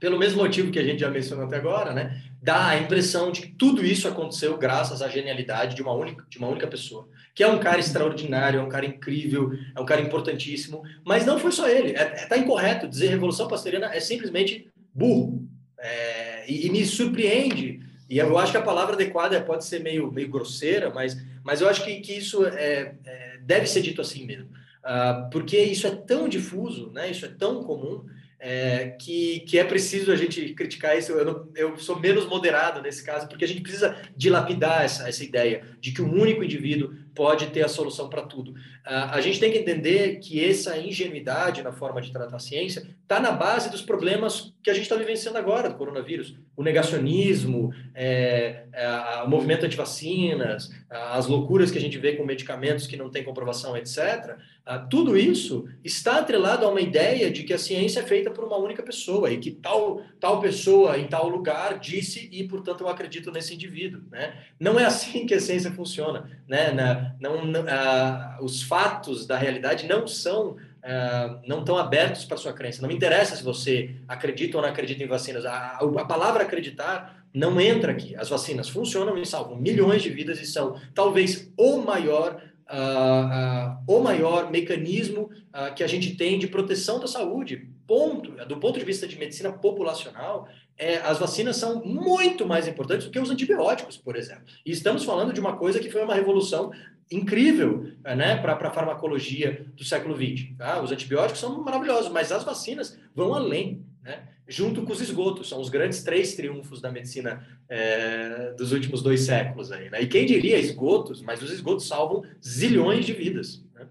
[0.00, 2.22] pelo mesmo motivo que a gente já mencionou até agora, né?
[2.42, 6.38] dá a impressão de que tudo isso aconteceu graças à genialidade de uma única, de
[6.38, 10.00] uma única pessoa que é um cara extraordinário, é um cara incrível, é um cara
[10.00, 11.92] importantíssimo, mas não foi só ele.
[11.92, 15.46] É, é tá incorreto dizer Revolução Pastoriana é simplesmente burro.
[15.78, 20.10] É, e, e, me surpreende, e eu acho que a palavra adequada pode ser meio,
[20.10, 24.24] meio grosseira, mas, mas eu acho que, que isso é, é deve ser dito assim
[24.24, 24.48] mesmo.
[24.84, 27.10] Uh, porque isso é tão difuso, né?
[27.10, 28.04] isso é tão comum,
[28.38, 31.12] é, que, que é preciso a gente criticar isso.
[31.12, 35.24] Eu, não, eu sou menos moderado nesse caso, porque a gente precisa dilapidar essa, essa
[35.24, 38.54] ideia de que um único indivíduo pode ter a solução para tudo.
[38.86, 42.86] Uh, a gente tem que entender que essa ingenuidade na forma de tratar a ciência
[43.02, 46.36] está na base dos problemas que a gente está vivenciando agora do coronavírus.
[46.56, 52.86] O negacionismo, é, é, o movimento anti-vacinas, as loucuras que a gente vê com medicamentos
[52.86, 54.36] que não têm comprovação, etc.
[54.66, 58.44] Uh, tudo isso está atrelado a uma ideia de que a ciência é feita por
[58.44, 62.88] uma única pessoa e que tal, tal pessoa em tal lugar disse e, portanto, eu
[62.88, 64.00] acredito nesse indivíduo.
[64.10, 64.34] Né?
[64.58, 66.30] Não é assim que a ciência funciona.
[66.48, 66.72] Né?
[66.72, 72.36] Na, não, não uh, os fatos da realidade não são uh, não estão abertos para
[72.36, 72.82] sua crença.
[72.82, 75.46] Não me interessa se você acredita ou não acredita em vacinas.
[75.46, 78.16] A, a palavra acreditar não entra aqui.
[78.16, 83.98] As vacinas funcionam e salvam milhões de vidas e são talvez o maior Uh, uh,
[83.98, 85.28] o maior mecanismo
[85.76, 87.68] que a gente tem de proteção da saúde.
[87.86, 88.30] Ponto.
[88.46, 93.12] Do ponto de vista de medicina populacional, é, as vacinas são muito mais importantes do
[93.12, 94.44] que os antibióticos, por exemplo.
[94.64, 96.72] E estamos falando de uma coisa que foi uma revolução
[97.10, 100.56] incrível né, para a farmacologia do século XX.
[100.56, 100.82] Tá?
[100.82, 104.28] Os antibióticos são maravilhosos, mas as vacinas vão além, né?
[104.48, 105.48] junto com os esgotos.
[105.48, 109.70] São os grandes três triunfos da medicina é, dos últimos dois séculos.
[109.70, 110.02] Aí, né?
[110.02, 113.62] E quem diria esgotos, mas os esgotos salvam zilhões de vidas.
[113.74, 113.86] Né?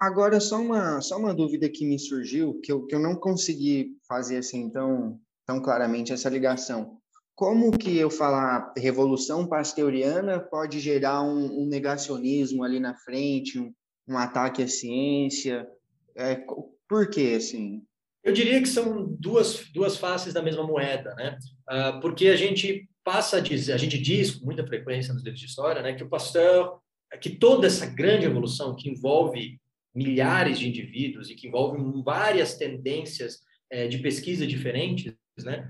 [0.00, 3.96] Agora, só uma, só uma dúvida que me surgiu, que eu, que eu não consegui
[4.08, 6.98] fazer assim tão, tão claramente essa ligação
[7.36, 13.72] como que eu falar revolução pasteuriana pode gerar um, um negacionismo ali na frente, um,
[14.08, 15.68] um ataque à ciência?
[16.16, 16.42] É,
[16.88, 17.82] por quê, assim?
[18.24, 21.38] Eu diria que são duas, duas faces da mesma moeda, né?
[21.70, 25.38] Uh, porque a gente passa a dizer, a gente diz com muita frequência nos livros
[25.38, 26.80] de história, né, que o Pasteur,
[27.20, 29.60] que toda essa grande evolução que envolve
[29.96, 33.40] milhares de indivíduos e que envolve várias tendências
[33.70, 35.68] é, de pesquisa diferentes, né,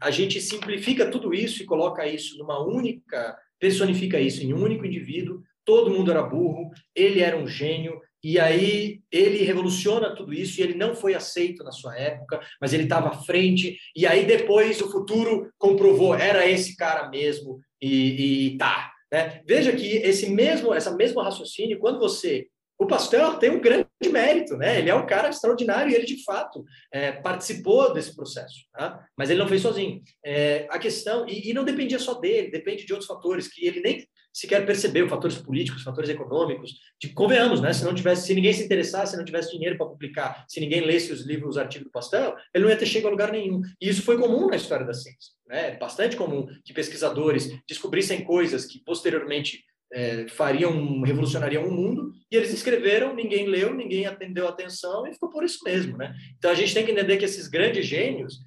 [0.00, 4.84] a gente simplifica tudo isso e coloca isso numa única, personifica isso em um único
[4.84, 5.42] indivíduo.
[5.64, 10.62] Todo mundo era burro, ele era um gênio, e aí ele revoluciona tudo isso e
[10.62, 13.78] ele não foi aceito na sua época, mas ele estava à frente.
[13.94, 18.92] E aí depois o futuro comprovou era esse cara mesmo e, e tá.
[19.12, 19.42] Né?
[19.46, 22.46] Veja que esse mesmo essa mesmo raciocínio quando você
[22.78, 24.78] o Pasteur tem um grande mérito, né?
[24.78, 29.04] Ele é um cara extraordinário e ele, de fato, é, participou desse processo, tá?
[29.16, 30.02] mas ele não fez sozinho.
[30.24, 33.80] É, a questão, e, e, não dependia só dele, depende de outros fatores que ele
[33.80, 37.72] nem sequer percebeu, fatores políticos, fatores econômicos, de, convenhamos, né?
[37.72, 40.80] Se não tivesse, se ninguém se interessasse, se não tivesse dinheiro para publicar, se ninguém
[40.80, 43.62] lesse os livros, os artigos do Pasteur, ele não ia ter chegado a lugar nenhum.
[43.80, 45.76] E isso foi comum na história da ciência, né?
[45.76, 49.64] Bastante comum que pesquisadores descobrissem coisas que posteriormente
[49.94, 55.30] é, fariam, revolucionariam o mundo, e eles escreveram, ninguém leu, ninguém atendeu atenção, e ficou
[55.30, 56.12] por isso mesmo, né?
[56.36, 58.40] Então a gente tem que entender que esses grandes gênios,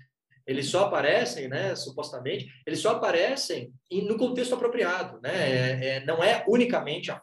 [0.45, 5.31] eles só aparecem, né, supostamente, eles só aparecem no contexto apropriado, né?
[5.31, 7.21] É, é, não é unicamente a,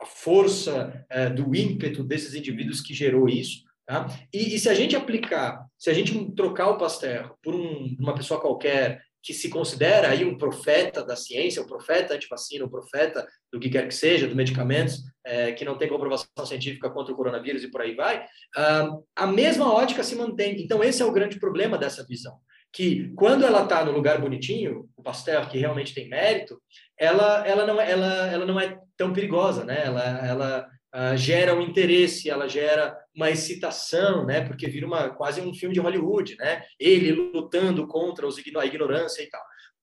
[0.00, 4.08] a força é, do ímpeto desses indivíduos que gerou isso, tá?
[4.32, 8.14] E, e, se a gente aplicar, se a gente trocar o Pasteur por um, uma
[8.14, 13.26] pessoa qualquer que se considera aí um profeta da ciência, um profeta antivacina, um profeta
[13.52, 17.16] do que quer que seja, dos medicamentos, é, que não tem comprovação científica contra o
[17.16, 20.60] coronavírus e por aí vai, uh, a mesma ótica se mantém.
[20.60, 22.36] Então, esse é o grande problema dessa visão.
[22.72, 26.60] Que quando ela está no lugar bonitinho, o Pasteur, que realmente tem mérito,
[26.98, 29.82] ela, ela, não, é, ela, ela não é tão perigosa, né?
[29.84, 34.42] Ela, ela uh, gera um interesse, ela gera uma excitação, né?
[34.42, 36.62] Porque vira uma, quase um filme de Hollywood, né?
[36.78, 39.42] Ele lutando contra os, a ignorância e tal.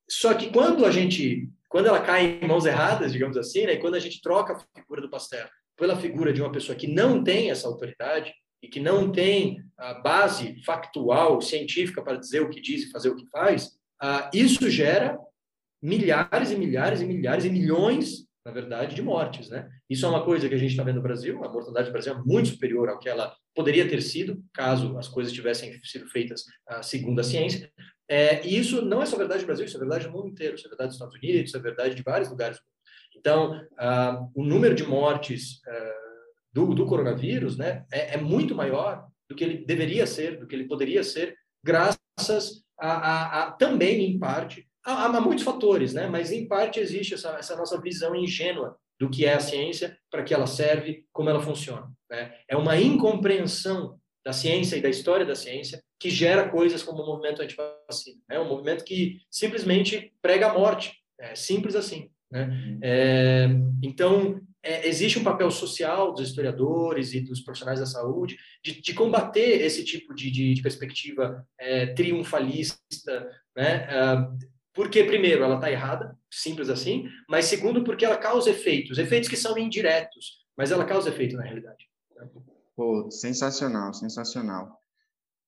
[0.10, 3.80] Só que quando a gente quando ela cai em mãos erradas, digamos assim, né, e
[3.80, 7.24] quando a gente troca a figura do Pasteur pela figura de uma pessoa que não
[7.24, 12.60] tem essa autoridade e que não tem a base factual, científica para dizer o que
[12.60, 13.68] diz e fazer o que faz,
[14.04, 15.18] uh, isso gera
[15.82, 19.48] milhares e milhares e milhares e milhões, na verdade, de mortes.
[19.50, 19.70] Né?
[19.90, 22.14] Isso é uma coisa que a gente está vendo no Brasil, a mortalidade do Brasil
[22.14, 26.42] é muito superior ao que ela poderia ter sido, caso as coisas tivessem sido feitas
[26.70, 27.72] uh, segundo a ciência.
[28.08, 30.56] É, e isso não é só verdade do Brasil, isso é verdade do mundo inteiro,
[30.56, 32.60] isso é verdade dos Estados Unidos, isso é verdade de vários lugares.
[33.16, 35.96] Então, ah, o número de mortes ah,
[36.54, 40.56] do, do, coronavírus né, é, é, muito maior do que ele deveria ser, do que
[40.56, 46.32] ele poderia ser, graças a, a, a também, em parte, a, muitos fatores, né, mas
[46.32, 50.34] em parte existe essa, essa nossa visão ingênua do que é a ciência, para que
[50.34, 51.90] ela serve, como ela funciona.
[52.10, 52.36] Né?
[52.48, 57.06] É uma incompreensão da ciência e da história da ciência que gera coisas como o
[57.06, 58.20] movimento antivacina.
[58.30, 62.10] É um movimento que simplesmente prega a morte, é simples assim.
[62.32, 62.46] Né?
[62.46, 62.80] Uhum.
[62.82, 63.48] É,
[63.82, 68.94] então, é, existe um papel social dos historiadores e dos profissionais da saúde de, de
[68.94, 73.88] combater esse tipo de, de, de perspectiva é, triunfalista, né?
[74.74, 79.36] Porque, primeiro, ela está errada, simples assim, mas, segundo, porque ela causa efeitos, efeitos que
[79.36, 81.90] são indiretos, mas ela causa efeito na realidade.
[82.76, 84.80] Pô, sensacional, sensacional.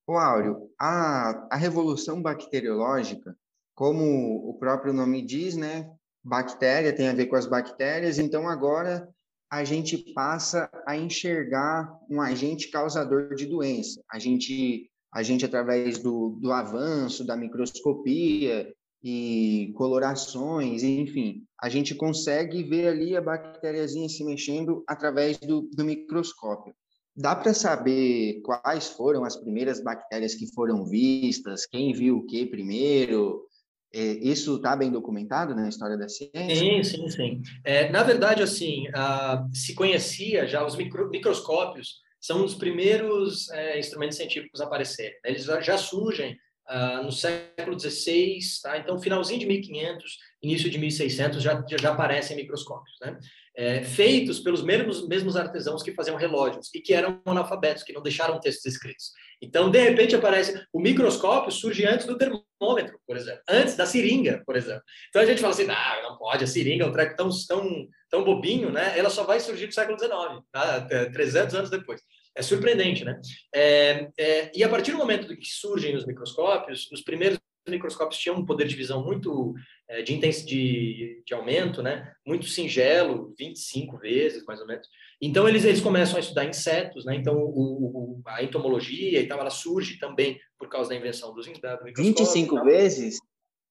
[0.06, 3.36] O Áureo, a, a revolução bacteriológica,
[3.74, 5.90] como o próprio nome diz, né?
[6.22, 9.08] Bactéria tem a ver com as bactérias, então agora
[9.50, 14.02] a gente passa a enxergar um agente causador de doença.
[14.10, 21.94] A gente, a gente através do, do avanço da microscopia e colorações, enfim, a gente
[21.94, 26.72] consegue ver ali a bactériazinha se mexendo através do, do microscópio.
[27.14, 32.46] Dá para saber quais foram as primeiras bactérias que foram vistas, quem viu o que
[32.46, 33.46] primeiro?
[33.94, 36.56] É, isso está bem documentado na história da ciência?
[36.56, 37.42] Sim, sim, sim.
[37.62, 43.78] É, na verdade, assim, uh, se conhecia já os micro, microscópios são dos primeiros é,
[43.78, 45.18] instrumentos científicos a aparecer.
[45.24, 46.38] Eles já surgem
[46.72, 48.78] uh, no século XVI, tá?
[48.78, 53.18] Então, finalzinho de 1500, início de 1600 já já, já aparecem microscópios, né?
[53.54, 58.02] é, feitos pelos mesmos, mesmos artesãos que faziam relógios e que eram analfabetos, que não
[58.02, 59.12] deixaram textos escritos.
[59.40, 64.42] Então, de repente, aparece o microscópio surge antes do termômetro, por exemplo, antes da seringa,
[64.46, 64.82] por exemplo.
[65.08, 67.88] Então a gente fala assim, ah, não pode, a seringa é um treco tão, tão,
[68.08, 68.98] tão bobinho, né?
[68.98, 70.12] Ela só vai surgir no século XIX,
[70.50, 70.80] tá?
[71.12, 72.00] 300 anos depois.
[72.34, 73.20] É surpreendente, né?
[73.54, 77.38] É, é, e a partir do momento que surgem os microscópios, os primeiros
[77.68, 79.54] microscópios tinham um poder de visão muito
[79.88, 82.12] é, de, de, de aumento, né?
[82.26, 84.86] Muito singelo, 25 vezes mais ou menos.
[85.20, 87.14] Então eles eles começam a estudar insetos, né?
[87.14, 91.46] Então o, o, a entomologia e tal ela surge também por causa da invenção dos
[91.60, 93.18] da, do 25 vezes?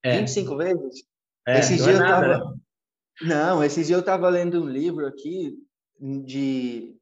[0.03, 0.19] É.
[0.19, 1.03] 25 vezes?
[1.47, 2.51] É, esses não, é dias é nada, tava...
[2.51, 2.57] né?
[3.23, 5.57] não, esses dias eu estava lendo um livro aqui
[5.99, 6.95] de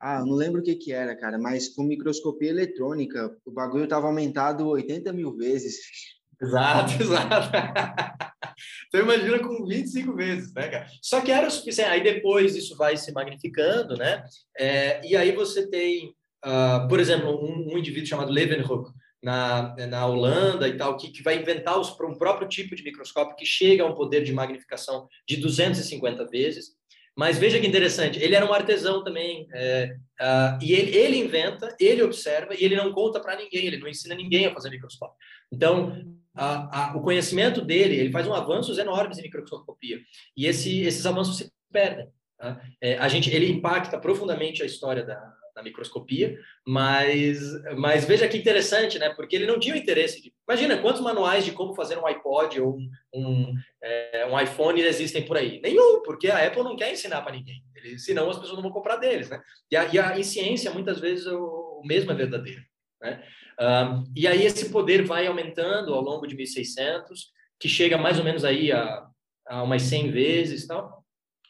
[0.00, 4.06] ah, não lembro o que que era, cara, mas com microscopia eletrônica, o bagulho estava
[4.06, 5.76] aumentado 80 mil vezes.
[6.40, 7.50] Exato, exato.
[8.86, 10.86] então imagina com 25 vezes, né, cara?
[11.02, 11.90] Só que era o suficiente.
[11.90, 14.22] Aí depois isso vai se magnificando, né?
[14.56, 16.14] É, e aí você tem,
[16.46, 21.24] uh, por exemplo, um, um, indivíduo chamado Leeuwenhoek na, na Holanda e tal, que, que
[21.24, 25.08] vai inventar os, um próprio tipo de microscópio que chega a um poder de magnificação
[25.26, 26.77] de 250 vezes.
[27.18, 31.74] Mas veja que interessante, ele era um artesão também, é, uh, e ele, ele inventa,
[31.80, 35.16] ele observa, e ele não conta para ninguém, ele não ensina ninguém a fazer microscópio.
[35.50, 36.00] Então,
[36.32, 39.98] a, a, o conhecimento dele, ele faz um avanços enormes em microscopia,
[40.36, 42.06] e esse, esses avanços se perdem.
[42.38, 42.62] Tá?
[42.80, 45.16] É, a gente, ele impacta profundamente a história da,
[45.58, 47.40] da microscopia, mas,
[47.76, 49.10] mas veja que interessante, né?
[49.10, 50.32] Porque ele não tinha o interesse de.
[50.48, 55.26] Imagina quantos manuais de como fazer um iPod ou um, um, é, um iPhone existem
[55.26, 55.60] por aí?
[55.60, 57.62] Nenhum, porque a Apple não quer ensinar para ninguém.
[57.74, 59.40] Ele, senão as pessoas não vão comprar deles, né?
[59.70, 62.62] E, a, e a, em ciência, muitas vezes, o, o mesmo é verdadeiro.
[63.02, 63.22] Né?
[63.60, 68.24] Uh, e aí esse poder vai aumentando ao longo de 1600, que chega mais ou
[68.24, 69.06] menos aí a,
[69.46, 70.97] a umas 100 vezes, tal.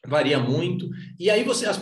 [0.07, 0.89] Varia muito.
[1.19, 1.81] E aí você, as,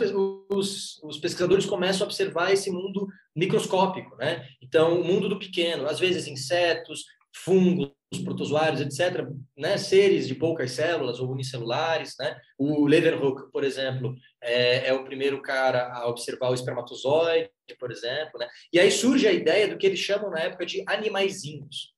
[0.51, 4.47] os, os pesquisadores começam a observar esse mundo microscópico, né?
[4.63, 7.91] Então, o mundo do pequeno, às vezes insetos, fungos,
[8.25, 9.27] protozoários, etc.,
[9.57, 12.39] né, seres de poucas células ou unicelulares, né?
[12.59, 18.39] O Leeuwenhoek, por exemplo, é, é, o primeiro cara a observar o espermatozoide, por exemplo,
[18.39, 18.47] né?
[18.73, 21.96] E aí surge a ideia do que eles chamam na época de animaizinhos?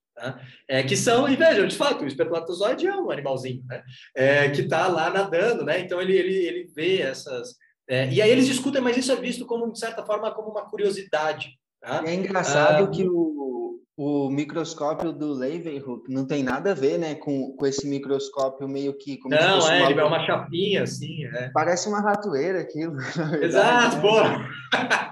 [0.69, 3.83] É, que são, e vejam, de fato, o espermatozoide é um animalzinho, né?
[4.17, 5.81] É, que está lá nadando, né?
[5.81, 7.55] Então ele, ele, ele vê essas...
[7.89, 10.69] É, e aí eles discutem, mas isso é visto como, de certa forma, como uma
[10.69, 11.49] curiosidade,
[11.81, 12.03] Tá?
[12.05, 17.15] É engraçado ah, que o, o microscópio do Leeuwenhoek não tem nada a ver, né,
[17.15, 19.91] com, com esse microscópio meio que como não se é, uma...
[19.91, 21.51] ele é uma chapinha assim, é.
[21.53, 22.97] Parece uma ratoeira aquilo.
[23.41, 24.03] Exato, né?
[24.03, 24.49] boa.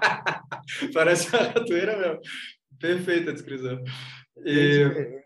[0.93, 2.19] Parece uma ratoeira mesmo.
[2.79, 3.79] Perfeita a descrição.
[4.45, 5.23] E...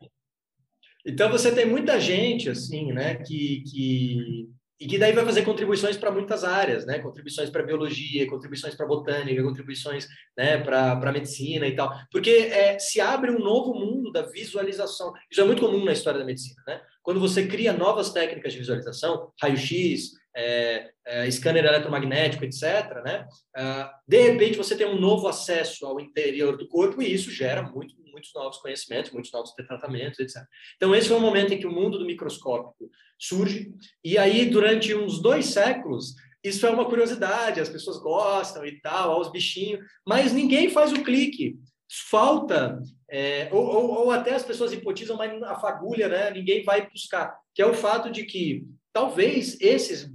[1.05, 4.49] Então você tem muita gente assim, né, que, que
[4.81, 6.97] e que daí vai fazer contribuições para muitas áreas, né?
[6.97, 11.95] Contribuições para biologia, contribuições para botânica, contribuições né, para medicina e tal.
[12.11, 15.13] Porque é, se abre um novo mundo da visualização.
[15.29, 16.81] Isso é muito comum na história da medicina, né?
[17.03, 23.27] Quando você cria novas técnicas de visualização, raio-x, é, é, scanner eletromagnético, etc., né?
[23.55, 27.61] Uh, de repente você tem um novo acesso ao interior do corpo e isso gera
[27.61, 30.43] muito, muitos novos conhecimentos, muitos novos tratamentos, etc.
[30.75, 33.71] Então esse foi o momento em que o mundo do microscópico surge.
[34.03, 39.11] E aí, durante uns dois séculos, isso é uma curiosidade, as pessoas gostam e tal,
[39.11, 41.57] aos bichinhos, mas ninguém faz o clique.
[42.09, 46.31] Falta, é, ou, ou, ou, até as pessoas hipotizam, mas a fagulha, né?
[46.31, 50.09] Ninguém vai buscar, que é o fato de que talvez esses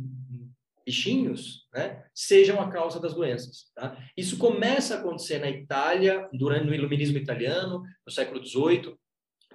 [0.85, 3.66] bichinhos né, sejam a causa das doenças.
[3.74, 3.96] Tá?
[4.16, 8.94] Isso começa a acontecer na Itália, durante no iluminismo italiano, no século XVIII,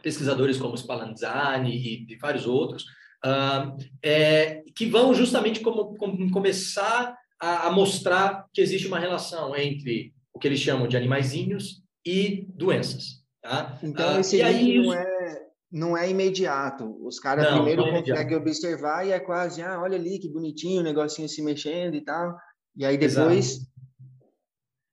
[0.03, 2.85] pesquisadores como Spallanzani e, e vários outros
[3.26, 9.56] uh, é, que vão justamente como, como começar a, a, mostrar que existe uma relação
[9.56, 13.22] entre o que eles chamam de animaizinhos e doenças.
[13.41, 13.80] Tá?
[13.81, 15.41] Então, uh, esse aí, não, é,
[15.72, 16.98] não é imediato.
[17.06, 20.30] Os caras não, primeiro não é conseguem observar e é quase, ah, olha ali que
[20.30, 22.35] bonitinho o negocinho se mexendo e tal.
[22.76, 23.56] E aí depois.
[23.56, 23.72] Exato.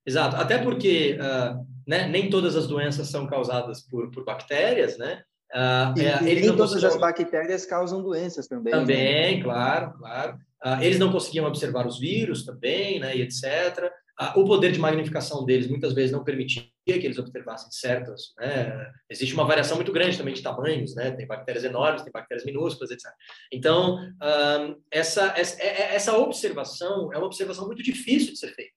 [0.05, 0.35] Exato.
[0.37, 5.21] Até porque uh, né, nem todas as doenças são causadas por, por bactérias, né?
[5.53, 8.71] Uh, e, é, e nem todas as bactérias causam doenças também.
[8.73, 8.79] Né?
[8.79, 9.43] Também, né?
[9.43, 10.37] claro, claro.
[10.63, 13.91] Uh, eles não conseguiam observar os vírus também, né, e etc.
[14.35, 18.33] O poder de magnificação deles muitas vezes não permitia que eles observassem certas.
[18.37, 18.91] Né?
[19.09, 21.11] Existe uma variação muito grande também de tamanhos, né?
[21.11, 23.09] Tem bactérias enormes, tem bactérias minúsculas, etc.
[23.49, 23.97] Então,
[24.91, 28.73] essa, essa, é, é, essa observação é uma observação muito difícil de ser feita.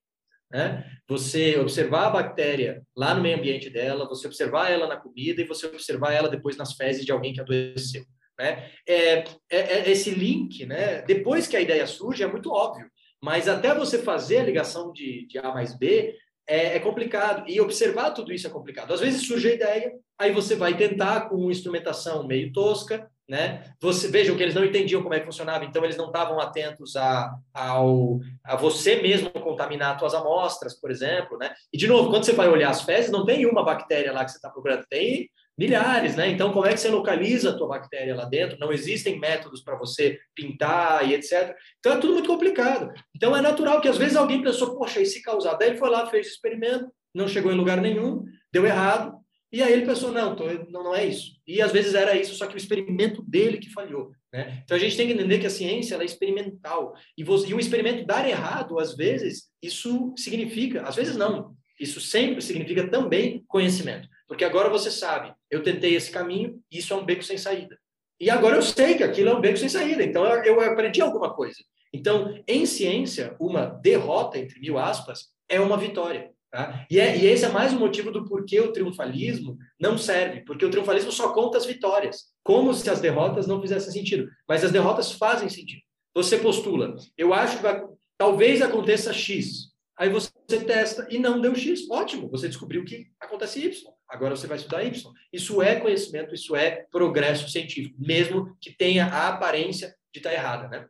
[0.52, 0.84] Né?
[1.08, 5.46] Você observar a bactéria lá no meio ambiente dela, você observar ela na comida e
[5.46, 8.04] você observar ela depois nas fezes de alguém que adoeceu.
[8.38, 8.70] Né?
[8.86, 11.02] É, é, é esse link, né?
[11.02, 12.86] depois que a ideia surge, é muito óbvio,
[13.22, 16.16] mas até você fazer a ligação de, de A mais B
[16.46, 17.48] é, é, complicado.
[17.48, 18.92] E observar tudo isso é complicado.
[18.92, 23.72] Às vezes surge a ideia, aí você vai tentar com instrumentação meio tosca, né?
[23.80, 26.96] Você, vejam que eles não entendiam como é que funcionava, então eles não estavam atentos
[26.96, 31.38] a, ao, a você mesmo contaminar suas amostras, por exemplo.
[31.38, 31.54] Né?
[31.72, 34.32] E, de novo, quando você vai olhar as fezes, não tem uma bactéria lá que
[34.32, 36.28] você está procurando, tem milhares, né?
[36.28, 38.58] Então, como é que você localiza a tua bactéria lá dentro?
[38.58, 41.54] Não existem métodos para você pintar e etc.
[41.78, 42.92] Então, é tudo muito complicado.
[43.14, 45.54] Então, é natural que, às vezes, alguém pensou, poxa, e se causar?
[45.54, 49.22] Daí ele foi lá, fez o experimento, não chegou em lugar nenhum, deu errado,
[49.52, 51.32] e aí ele pensou, não, tô, não, não é isso.
[51.46, 54.10] E às vezes era isso, só que o experimento dele que falhou.
[54.32, 54.62] Né?
[54.64, 56.94] Então a gente tem que entender que a ciência é experimental.
[57.18, 62.00] E, você, e o experimento dar errado, às vezes, isso significa, às vezes não, isso
[62.00, 64.08] sempre significa também conhecimento.
[64.26, 67.78] Porque agora você sabe, eu tentei esse caminho, isso é um beco sem saída.
[68.18, 71.34] E agora eu sei que aquilo é um beco sem saída, então eu, aprendi alguma
[71.34, 71.58] coisa.
[71.92, 76.30] Então, em ciência, uma derrota, entre mil aspas, é uma vitória.
[76.50, 76.86] Tá?
[76.90, 80.64] E, é, e esse é mais um motivo do porquê o triunfalismo não serve, porque
[80.64, 84.30] o triunfalismo só conta as vitórias, como se as derrotas não fizessem sentido.
[84.48, 85.82] Mas as derrotas fazem sentido.
[86.14, 87.82] Você postula, eu acho que vai,
[88.16, 89.72] talvez aconteça X.
[89.98, 90.30] Aí você
[90.64, 91.90] testa e não deu X.
[91.90, 93.92] Ótimo, você descobriu que acontece Y.
[94.12, 95.12] Agora você vai estudar Y.
[95.32, 100.68] Isso é conhecimento, isso é progresso científico, mesmo que tenha a aparência de estar errada.
[100.68, 100.86] Né?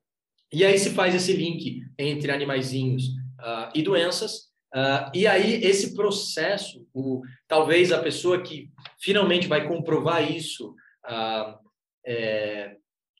[0.52, 3.04] E aí se faz esse link entre animaizinhos
[3.40, 9.68] uh, e doenças, Uh, e aí, esse processo, o, talvez a pessoa que finalmente vai
[9.68, 10.74] comprovar isso
[11.04, 11.58] uh,
[12.06, 12.76] é,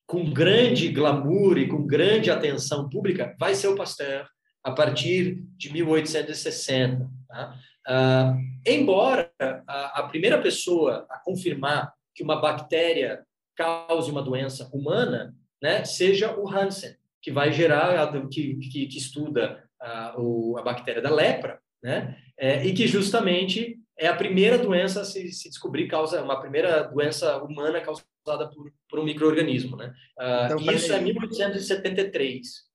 [0.07, 4.27] com grande glamour e com grande atenção pública, vai ser o Pasteur,
[4.65, 7.11] a partir de 1860.
[7.29, 7.55] Tá?
[7.89, 9.33] Uh, embora
[9.67, 13.25] a, a, primeira pessoa a confirmar que uma bactéria
[13.57, 19.63] cause uma doença humana né, seja o Hansen, que vai gerar, que, que, que estuda
[19.81, 25.03] a, o, a bactéria da lepra, né, é, e que justamente é a primeira doença
[25.03, 29.93] a se, se descobrir causa, uma primeira doença humana causada por, por um microorganismo, né?
[30.19, 32.73] Uh, então, isso é 1873.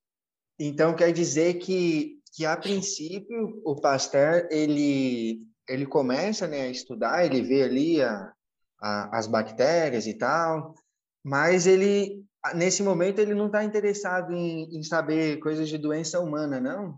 [0.60, 7.26] Então quer dizer que que a princípio o Pasteur ele ele começa né, a estudar,
[7.26, 8.32] ele vê ali a,
[8.80, 10.76] a, as bactérias e tal,
[11.26, 12.24] mas ele
[12.54, 16.98] nesse momento ele não está interessado em, em, saber coisas de doença humana, não?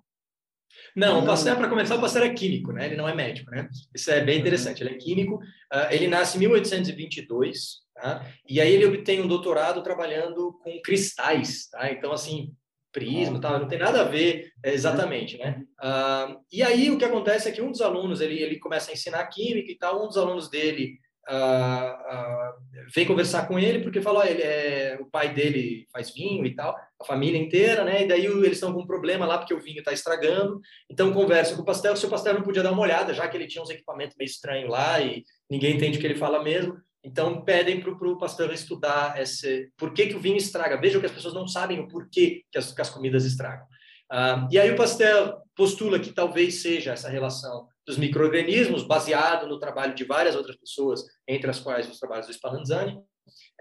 [0.96, 2.86] Não, o Pasteur, para começar, o Pasteur é químico, né?
[2.86, 3.68] Ele não é médico, né?
[3.96, 4.42] Isso é bem uhum.
[4.42, 4.84] interessante.
[4.84, 5.36] Ele é químico.
[5.36, 8.24] Uh, ele nasce em 1822, tá?
[8.48, 11.92] E aí ele obtém um doutorado trabalhando com cristais, tá?
[11.92, 12.54] Então, assim,
[12.92, 15.64] prisma, tal, não tem nada a ver é, exatamente, né?
[15.80, 18.94] Uh, e aí o que acontece é que um dos alunos ele ele começa a
[18.94, 21.00] ensinar química e tal, um dos alunos dele
[21.30, 26.46] uh, uh, vem conversar com ele porque falou, ele é o pai dele faz vinho
[26.46, 28.04] e tal, a família inteira, né?
[28.04, 30.60] E daí eles estão com um problema lá porque o vinho está estragando,
[30.90, 33.48] então conversa com o pastel, o pastel não podia dar uma olhada, já que ele
[33.48, 36.78] tinha uns equipamentos meio estranhos lá e ninguém entende o que ele fala mesmo.
[37.04, 40.80] Então, pedem para o pastor estudar esse, por que, que o vinho estraga.
[40.80, 43.66] Vejam que as pessoas não sabem o porquê que as, que as comidas estragam.
[44.12, 49.60] Ah, e aí o Pasteur postula que talvez seja essa relação dos micro-organismos, baseado no
[49.60, 53.00] trabalho de várias outras pessoas, entre as quais os trabalhos do Spallanzani.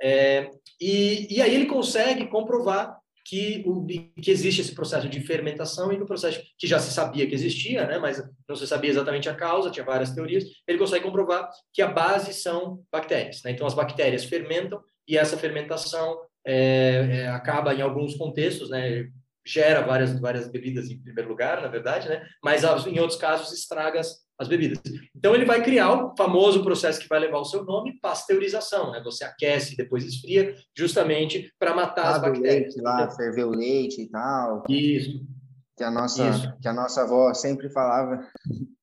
[0.00, 0.50] É,
[0.80, 2.98] e, e aí ele consegue comprovar
[3.28, 7.26] que, o, que existe esse processo de fermentação e no processo que já se sabia
[7.26, 11.04] que existia, né, mas não se sabia exatamente a causa, tinha várias teorias, ele consegue
[11.04, 13.42] comprovar que a base são bactérias.
[13.42, 13.50] Né?
[13.50, 19.06] Então, as bactérias fermentam e essa fermentação é, é, acaba, em alguns contextos, né,
[19.44, 24.00] gera várias, várias bebidas em primeiro lugar, na verdade, né, mas em outros casos estraga
[24.00, 24.80] as, as bebidas.
[25.14, 29.00] Então ele vai criar o famoso processo que vai levar o seu nome, pasteurização, né?
[29.04, 32.74] Você aquece e depois esfria, justamente para matar ah, as bactérias.
[32.74, 34.62] Leite lá, ferver o leite e tal.
[34.68, 35.26] Isso.
[35.76, 36.56] Que a nossa, Isso.
[36.60, 38.20] que a nossa avó sempre falava.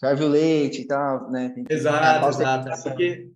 [0.00, 1.54] Ferve o leite e tal, né?
[1.68, 2.82] Exato, exato.
[2.82, 3.30] Porque,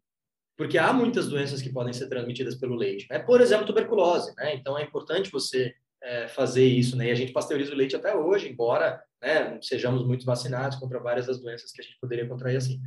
[0.57, 3.07] porque há muitas doenças que podem ser transmitidas pelo leite.
[3.11, 3.19] Né?
[3.19, 4.55] Por exemplo, tuberculose, né?
[4.55, 5.75] Então é importante você
[6.05, 7.09] é, fazer isso, né?
[7.09, 11.27] E a gente pasteuriza o leite até hoje, embora né, sejamos muito vacinados contra várias
[11.27, 12.79] das doenças que a gente poderia contrair assim.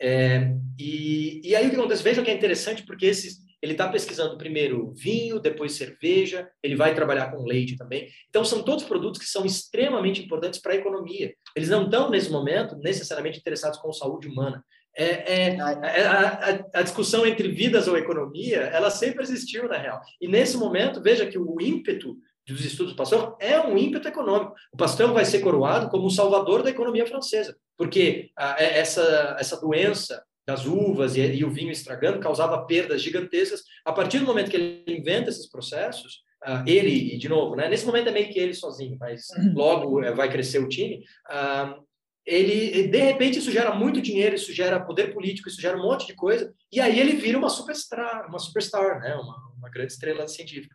[0.00, 2.02] É, e, e aí o que acontece?
[2.02, 6.94] Vejam que é interessante porque esses, ele está pesquisando primeiro vinho, depois cerveja, ele vai
[6.94, 8.08] trabalhar com leite também.
[8.28, 11.32] Então, são todos produtos que são extremamente importantes para a economia.
[11.56, 14.62] Eles não estão, nesse momento, necessariamente interessados com saúde humana.
[14.96, 19.76] É, é, é a, a, a, discussão entre vidas ou economia, ela sempre existiu, na
[19.76, 20.00] real.
[20.20, 24.54] E nesse momento, veja que o ímpeto dos estudos do Pasteur é um ímpeto econômico.
[24.72, 29.36] O Pasteur vai ser coroado como o salvador da economia francesa, porque ah, é, essa,
[29.38, 33.62] essa doença das uvas e, e, o vinho estragando causava perdas gigantescas.
[33.84, 37.68] A partir do momento que ele inventa esses processos, ah, ele, e de novo, né,
[37.68, 41.78] nesse momento é meio que ele sozinho, mas logo eh, vai crescer o time, ah,
[42.26, 46.06] ele, de repente, isso gera muito dinheiro, isso gera poder político, isso gera um monte
[46.06, 50.26] de coisa, e aí ele vira uma superstar, uma superstar, né, uma, uma grande estrela
[50.26, 50.74] científica.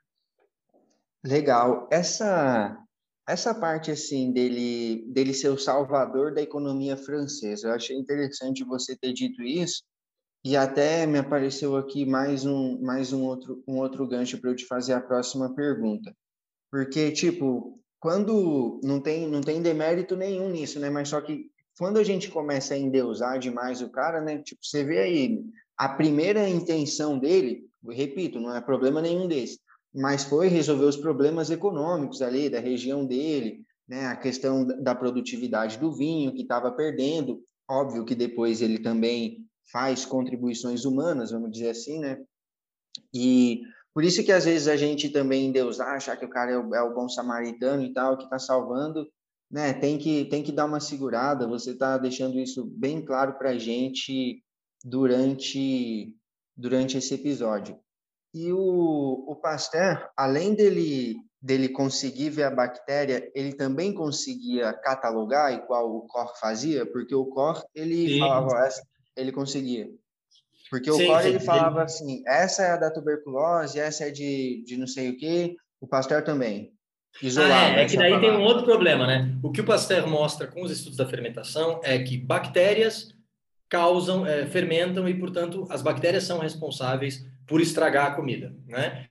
[1.23, 1.87] Legal.
[1.91, 2.77] Essa
[3.27, 8.95] essa parte assim dele dele ser o salvador da economia francesa, eu achei interessante você
[8.97, 9.83] ter dito isso.
[10.45, 14.55] E até me apareceu aqui mais um mais um outro um outro gancho para eu
[14.55, 16.15] te fazer a próxima pergunta.
[16.71, 20.89] Porque tipo, quando não tem não tem demérito nenhum nisso, né?
[20.89, 21.47] Mas só que
[21.79, 24.39] quando a gente começa a endeusar demais o cara, né?
[24.43, 25.41] Tipo, você vê aí
[25.77, 29.59] a primeira intenção dele, repito, não é problema nenhum desse
[29.93, 34.07] mas foi resolver os problemas econômicos ali da região dele, né?
[34.07, 37.41] A questão da produtividade do vinho que estava perdendo.
[37.69, 42.17] Óbvio que depois ele também faz contribuições humanas, vamos dizer assim, né?
[43.13, 43.61] E
[43.93, 46.75] por isso que às vezes a gente também Deus acha que o cara é o,
[46.75, 49.07] é o bom samaritano e tal, que está salvando,
[49.49, 49.73] né?
[49.73, 51.47] Tem que tem que dar uma segurada.
[51.47, 54.43] Você está deixando isso bem claro para a gente
[54.83, 56.15] durante
[56.55, 57.79] durante esse episódio.
[58.33, 65.53] E o, o Pasteur, além dele, dele conseguir ver a bactéria, ele também conseguia catalogar,
[65.53, 68.19] igual o Cor fazia, porque o Cor, ele sim.
[68.19, 68.83] falava, essa,
[69.15, 69.89] ele conseguia.
[70.69, 74.63] Porque sim, o Cor, ele falava assim, essa é a da tuberculose, essa é de,
[74.65, 76.71] de não sei o quê, o Pasteur também.
[77.21, 78.29] Isolava ah, é, é que daí palavra.
[78.29, 79.35] tem um outro problema, né?
[79.41, 83.09] O que o Pasteur mostra com os estudos da fermentação é que bactérias
[83.67, 89.07] causam, é, fermentam e, portanto, as bactérias são responsáveis por estragar a comida, né?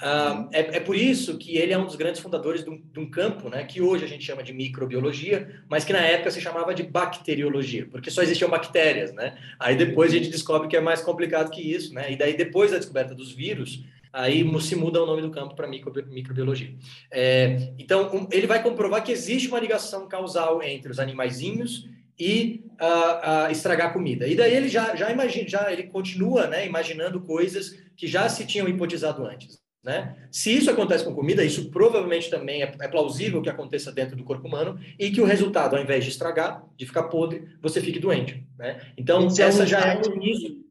[0.00, 2.98] Uh, é, é, por isso que ele é um dos grandes fundadores de um, de
[2.98, 6.40] um, campo, né, que hoje a gente chama de microbiologia, mas que na época se
[6.40, 9.38] chamava de bacteriologia, porque só existiam bactérias, né?
[9.60, 12.10] Aí depois a gente descobre que é mais complicado que isso, né?
[12.10, 15.68] E daí depois da descoberta dos vírus, aí se muda o nome do campo para
[15.68, 16.74] micro, microbiologia.
[17.08, 22.64] É, então um, ele vai comprovar que existe uma ligação causal entre os animaizinhos e
[22.80, 24.26] uh, uh, estragar comida.
[24.26, 28.46] E daí ele já já imagina, já ele continua, né, imaginando coisas que já se
[28.46, 29.62] tinham hipotizado antes.
[29.82, 30.16] Né?
[30.30, 34.22] Se isso acontece com comida, isso provavelmente também é, é, plausível que aconteça dentro do
[34.22, 37.98] corpo humano e que o resultado, ao invés de estragar, de ficar podre, você fique
[37.98, 38.46] doente.
[38.56, 38.80] Né?
[38.96, 40.62] Então, Esse essa é um já é o início.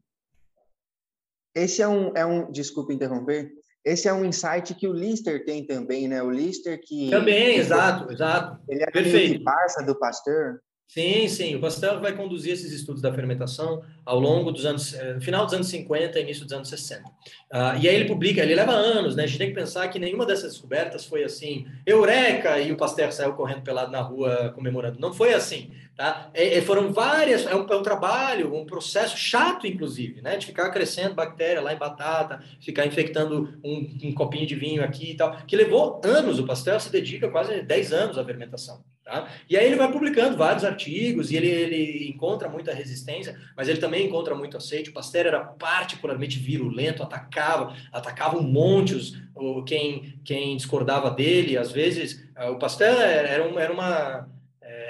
[1.54, 3.52] Esse é um, é um, desculpa interromper,
[3.84, 6.22] esse é um insight que o Lister tem também, né?
[6.22, 7.10] O Lister que...
[7.10, 8.62] Também, exato, exato.
[8.70, 9.44] Ele é Perfeito.
[9.44, 10.60] parça do Pasteur.
[10.94, 11.56] Sim, sim.
[11.56, 15.54] O Pasteur vai conduzir esses estudos da fermentação ao longo dos anos, eh, final dos
[15.54, 17.08] anos 50 e início dos anos 60.
[17.08, 17.14] Uh,
[17.50, 19.24] ah, e aí ele publica, ele leva anos, né?
[19.24, 23.10] A gente tem que pensar que nenhuma dessas descobertas foi assim, eureka, e o Pasteur
[23.14, 25.00] saiu correndo pelado na rua comemorando.
[25.00, 26.30] Não foi assim, tá?
[26.34, 30.36] É, é, foram várias, é um, é um, trabalho, um processo chato, inclusive, né?
[30.36, 35.12] De ficar crescendo bactéria lá em batata, ficar infectando um, um copinho de vinho aqui
[35.12, 36.38] e tal, que levou anos.
[36.38, 38.84] O Pasteur se dedica quase 10 anos à fermentação.
[39.04, 39.28] Tá?
[39.50, 43.80] E aí ele vai publicando vários artigos e ele, ele encontra muita resistência, mas ele
[43.80, 44.92] também encontra muito aceite.
[44.92, 51.58] O Pasteur era particularmente virulento, atacava, atacava um monte os, o, quem, quem discordava dele.
[51.58, 54.30] Às vezes, o Pasteur era, era uma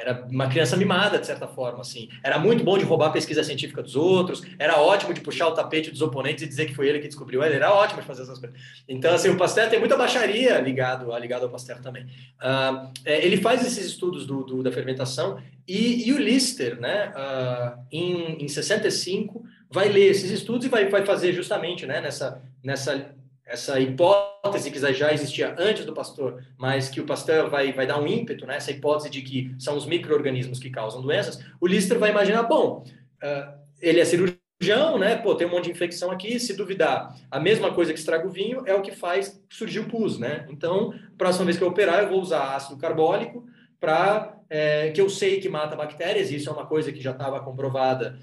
[0.01, 2.09] era uma criança mimada, de certa forma, assim.
[2.23, 5.51] Era muito bom de roubar a pesquisa científica dos outros, era ótimo de puxar o
[5.51, 8.23] tapete dos oponentes e dizer que foi ele que descobriu ele, era ótimo de fazer
[8.23, 8.59] essas coisas.
[8.89, 12.03] Então, assim, o Pasteur tem muita baixaria ligado, ligado ao Pasteur também.
[12.03, 17.79] Uh, ele faz esses estudos do, do, da fermentação e, e, o Lister, né, uh,
[17.91, 23.13] em, em 65, vai ler esses estudos e vai, vai fazer justamente, né, nessa, nessa
[23.51, 27.99] essa hipótese que já existia antes do Pasteur, mas que o Pasteur vai, vai dar
[27.99, 28.55] um ímpeto, né?
[28.55, 32.85] essa hipótese de que são os micro-organismos que causam doenças, o Lister vai imaginar, bom,
[33.21, 35.17] uh, ele é cirurgião, né?
[35.17, 38.31] Pô, tem um monte de infecção aqui, se duvidar, a mesma coisa que estraga o
[38.31, 40.45] vinho é o que faz surgir o pus, né?
[40.49, 43.45] Então, próxima vez que eu operar, eu vou usar ácido carbólico
[43.79, 47.41] para é, que eu sei que mata bactérias, isso é uma coisa que já estava
[47.41, 48.17] comprovada,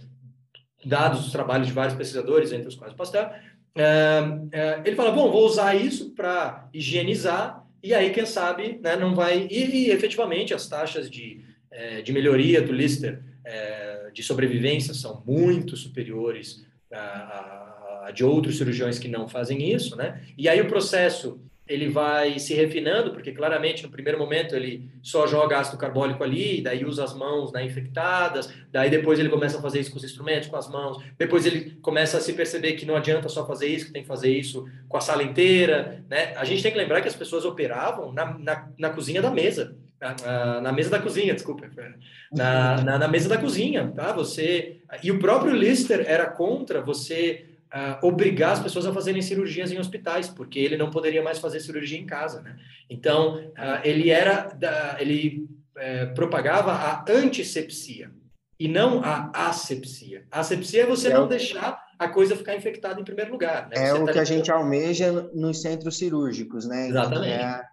[0.85, 3.31] dados os trabalhos de vários pesquisadores, entre os quais o Pasteur,
[4.85, 9.47] ele fala, bom, vou usar isso para higienizar e aí, quem sabe, né, não vai...
[9.51, 11.41] E, e efetivamente, as taxas de,
[11.71, 18.25] é, de melhoria do Lister é, de sobrevivência são muito superiores a, a, a, de
[18.25, 20.21] outros cirurgiões que não fazem isso, né?
[20.37, 25.27] E aí o processo ele vai se refinando, porque claramente no primeiro momento ele só
[25.27, 29.63] joga ácido carbólico ali, daí usa as mãos né, infectadas, daí depois ele começa a
[29.63, 32.87] fazer isso com os instrumentos, com as mãos, depois ele começa a se perceber que
[32.87, 36.33] não adianta só fazer isso, que tem que fazer isso com a sala inteira, né?
[36.37, 39.77] A gente tem que lembrar que as pessoas operavam na, na, na cozinha da mesa,
[40.01, 41.69] na, na, mesa da cozinha, desculpa,
[42.33, 44.13] na, na, na mesa da cozinha, tá?
[44.13, 49.71] Você e o próprio Lister era contra você uh, obrigar as pessoas a fazerem cirurgias
[49.71, 52.57] em hospitais, porque ele não poderia mais fazer cirurgia em casa, né?
[52.89, 58.11] Então, uh, ele era, da, ele uh, propagava a antisepsia
[58.59, 60.25] e não a asepsia.
[60.31, 61.29] A asepsia é você é não o...
[61.29, 63.69] deixar a coisa ficar infectada em primeiro lugar.
[63.69, 63.77] Né?
[63.77, 66.89] É você o tá que a gente almeja nos centros cirúrgicos, né?
[66.89, 67.33] Exatamente.
[67.33, 67.68] É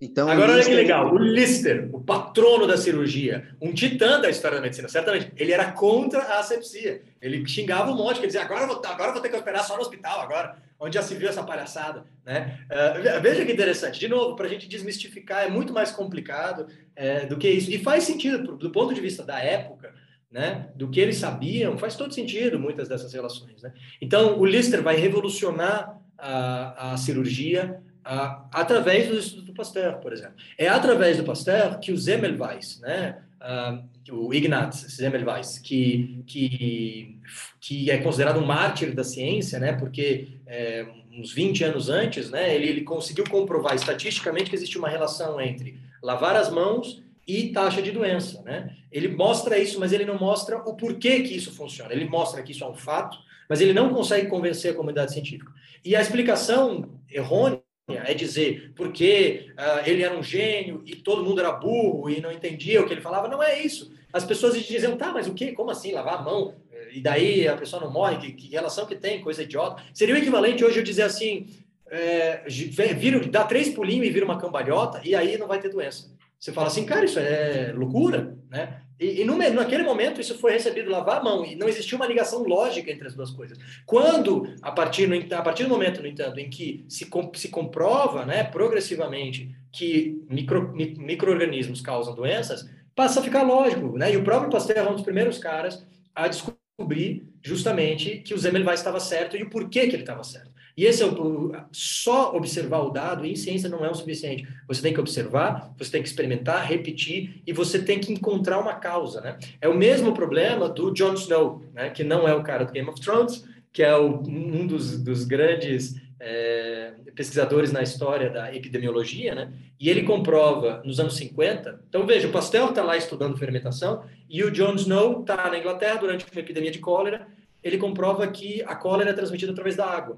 [0.00, 4.56] então, Agora, olha que legal, o Lister, o patrono da cirurgia, um titã da história
[4.56, 7.02] da medicina, certamente, ele era contra a asepsia.
[7.20, 9.74] Ele xingava um monte, quer dizer, agora vou, agora eu vou ter que operar só
[9.74, 12.04] no hospital, agora, onde já se viu essa palhaçada.
[12.24, 12.60] Né?
[12.70, 17.26] Uh, veja que interessante, de novo, para a gente desmistificar, é muito mais complicado é,
[17.26, 17.68] do que isso.
[17.68, 19.92] E faz sentido, do ponto de vista da época,
[20.30, 23.62] né, do que eles sabiam, faz todo sentido muitas dessas relações.
[23.62, 23.72] Né?
[24.00, 30.34] Então, o Lister vai revolucionar a, a cirurgia uh, através do Pasteur, por exemplo.
[30.56, 37.18] É através do Pasteur que o Semmelweis, né, uh, o Ignaz Semmelweis, que, que,
[37.60, 42.54] que é considerado um mártir da ciência, né, porque é, uns 20 anos antes, né,
[42.54, 47.82] ele, ele conseguiu comprovar estatisticamente que existe uma relação entre lavar as mãos e taxa
[47.82, 48.74] de doença, né?
[48.90, 51.92] Ele mostra isso, mas ele não mostra o porquê que isso funciona.
[51.92, 55.52] Ele mostra que isso é um fato, mas ele não consegue convencer a comunidade científica.
[55.84, 57.60] E a explicação errônea
[57.94, 62.30] é dizer porque uh, ele era um gênio e todo mundo era burro e não
[62.30, 63.28] entendia o que ele falava.
[63.28, 63.92] Não é isso.
[64.12, 65.52] As pessoas diziam, tá, mas o quê?
[65.52, 65.92] Como assim?
[65.92, 66.54] Lavar a mão?
[66.92, 68.16] E daí a pessoa não morre?
[68.18, 69.20] Que, que relação que tem?
[69.20, 69.82] Coisa idiota.
[69.92, 71.46] Seria o equivalente hoje eu dizer assim,
[71.90, 76.10] é, vira, dá três pulinhos e vira uma cambalhota e aí não vai ter doença.
[76.38, 78.82] Você fala assim, cara, isso é loucura, né?
[78.98, 82.06] E, e no, naquele momento isso foi recebido lavar a mão e não existia uma
[82.06, 83.58] ligação lógica entre as duas coisas.
[83.86, 88.26] Quando, a partir, no, a partir do momento, no entanto, em que se, se comprova
[88.26, 93.96] né, progressivamente que micro, micro-organismos causam doenças, passa a ficar lógico.
[93.96, 94.12] Né?
[94.12, 98.80] E o próprio Pasteur é um dos primeiros caras a descobrir justamente que o Semmelweis
[98.80, 100.57] estava certo e o porquê que ele estava certo.
[100.78, 104.46] E esse é o, só observar o dado em ciência não é o suficiente.
[104.68, 108.74] Você tem que observar, você tem que experimentar, repetir e você tem que encontrar uma
[108.74, 109.36] causa, né?
[109.60, 111.90] É o mesmo problema do Jon Snow, né?
[111.90, 115.24] Que não é o cara do Game of Thrones, que é o, um dos, dos
[115.24, 119.52] grandes é, pesquisadores na história da epidemiologia, né?
[119.80, 121.80] E ele comprova nos anos 50.
[121.88, 125.96] Então veja, o Pastel está lá estudando fermentação e o Jon Snow está na Inglaterra
[125.96, 127.26] durante uma epidemia de cólera.
[127.64, 130.16] Ele comprova que a cólera é transmitida através da água.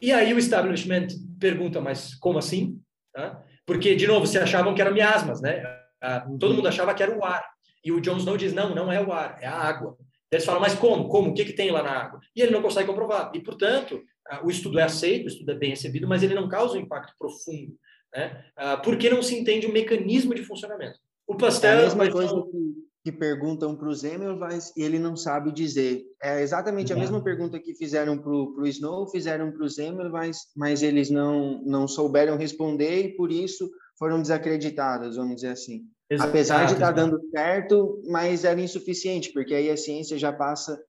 [0.00, 1.08] E aí o establishment
[1.38, 2.80] pergunta, mas como assim?
[3.12, 3.42] Tá?
[3.66, 5.62] Porque, de novo, se achavam que eram miasmas, né?
[6.00, 7.44] Ah, todo mundo achava que era o ar.
[7.84, 9.96] E o Jon Snow diz, não, não é o ar, é a água.
[10.30, 11.08] Eles falam, mas como?
[11.08, 11.30] Como?
[11.30, 12.20] O que, que tem lá na água?
[12.34, 13.30] E ele não consegue comprovar.
[13.34, 16.48] E, portanto, ah, o estudo é aceito, o estudo é bem recebido, mas ele não
[16.48, 17.76] causa um impacto profundo.
[18.14, 18.44] Né?
[18.56, 20.98] Ah, porque não se entende o mecanismo de funcionamento.
[21.26, 21.70] O pastel...
[21.70, 26.02] É a mesma coisa que que perguntam para o Semmelweis e ele não sabe dizer.
[26.22, 30.82] É exatamente a mesma pergunta que fizeram para o Snow, fizeram para o Semmelweis, mas
[30.82, 35.84] eles não, não souberam responder e por isso foram desacreditados, vamos dizer assim.
[36.10, 40.32] Exato, Apesar de estar tá dando certo, mas era insuficiente, porque aí a ciência já
[40.32, 40.82] passa,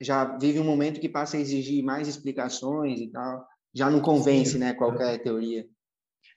[0.00, 4.56] já vive um momento que passa a exigir mais explicações e tal, já não convence,
[4.56, 5.66] né, qualquer teoria.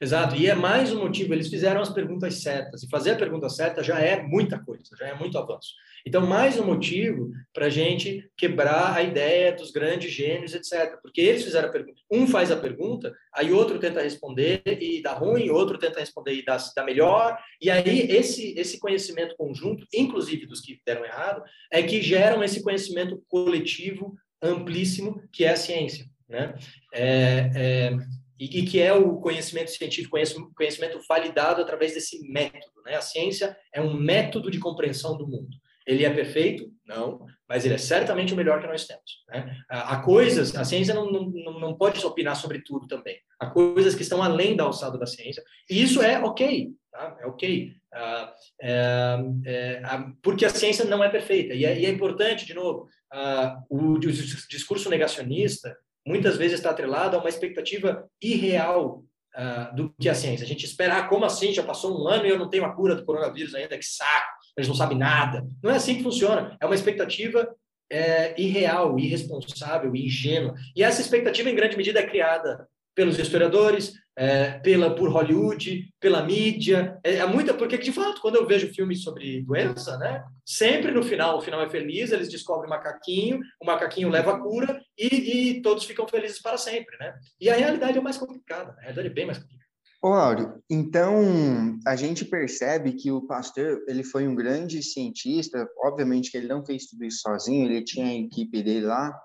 [0.03, 3.47] Exato, e é mais um motivo, eles fizeram as perguntas certas, e fazer a pergunta
[3.49, 5.75] certa já é muita coisa, já é muito avanço.
[6.03, 10.99] Então, mais um motivo para a gente quebrar a ideia dos grandes gênios, etc.
[11.03, 15.13] Porque eles fizeram a pergunta, um faz a pergunta, aí outro tenta responder e dá
[15.13, 20.47] ruim, outro tenta responder e dá, dá melhor, e aí esse, esse conhecimento conjunto, inclusive
[20.47, 26.07] dos que deram errado, é que geram esse conhecimento coletivo amplíssimo que é a ciência.
[26.27, 26.55] Né?
[26.91, 30.17] É, é e, que é o conhecimento científico,
[30.55, 32.81] conhecimento validado através desse método.
[32.83, 32.95] Né?
[32.95, 35.55] A ciência é um método de compreensão do mundo.
[35.85, 36.71] Ele é perfeito?
[36.85, 39.23] Não, mas ele é certamente o melhor que nós temos.
[39.29, 39.55] Né?
[39.69, 43.17] Há coisas, a ciência não, não, não pode opinar sobre tudo também.
[43.39, 47.17] Há coisas que estão além da alçada da ciência, e isso é ok, tá?
[47.19, 47.73] é ok.
[47.93, 49.81] Ah, é, é,
[50.21, 53.93] porque a ciência não é perfeita, e é, e é importante, de novo, ah, o,
[53.93, 55.75] o discurso negacionista
[56.05, 59.03] muitas vezes está atrelado a uma expectativa irreal
[59.35, 60.43] uh, do que a ciência.
[60.43, 61.53] A gente espera, ah, como assim?
[61.53, 64.31] Já passou um ano e eu não tenho a cura do coronavírus ainda, que saco,
[64.57, 65.47] eles não sabem nada.
[65.63, 66.57] Não é assim que funciona.
[66.59, 67.53] É uma expectativa
[67.89, 70.55] é, irreal, irresponsável, ingênua.
[70.75, 76.23] E essa expectativa, em grande medida, é criada pelos historiadores, é, pela por Hollywood, pela
[76.23, 80.91] mídia, é, é, muita porque de fato quando eu vejo filmes sobre doença, né, sempre
[80.91, 84.81] no final o final é feliz, eles descobrem o macaquinho, o macaquinho leva a cura
[84.97, 87.13] e, e todos ficam felizes para sempre, né?
[87.39, 89.61] E a realidade é mais complicada, a realidade é bem mais complicada.
[90.03, 96.31] Ô, Áureo, então a gente percebe que o Pasteur ele foi um grande cientista, obviamente
[96.31, 99.15] que ele não fez tudo isso sozinho, ele tinha a equipe dele lá,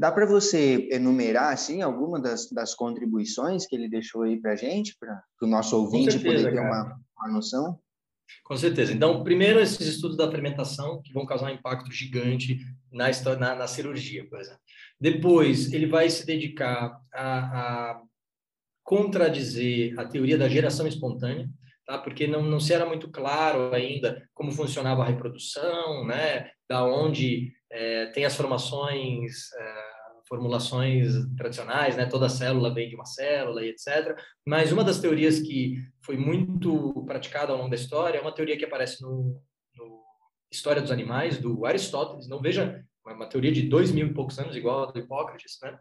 [0.00, 4.56] Dá para você enumerar assim alguma das, das contribuições que ele deixou aí para a
[4.56, 7.78] gente, para o nosso ouvinte certeza, poder ter uma, uma noção?
[8.42, 8.94] Com certeza.
[8.94, 12.56] Então, primeiro, esses estudos da fermentação, que vão causar um impacto gigante
[12.90, 14.62] na, na, na cirurgia, por exemplo.
[14.98, 18.02] Depois, ele vai se dedicar a, a
[18.82, 21.46] contradizer a teoria da geração espontânea,
[21.84, 21.98] tá?
[21.98, 26.50] porque não, não se era muito claro ainda como funcionava a reprodução, né?
[26.66, 29.89] da onde é, tem as formações, é,
[30.30, 32.06] formulações tradicionais, né?
[32.06, 34.16] Toda célula vem de uma célula e etc.
[34.46, 38.56] Mas uma das teorias que foi muito praticada ao longo da história é uma teoria
[38.56, 39.42] que aparece no,
[39.76, 40.04] no
[40.48, 42.28] História dos Animais, do Aristóteles.
[42.28, 45.76] Não veja uma teoria de dois mil e poucos anos, igual a do Hipócrates, né?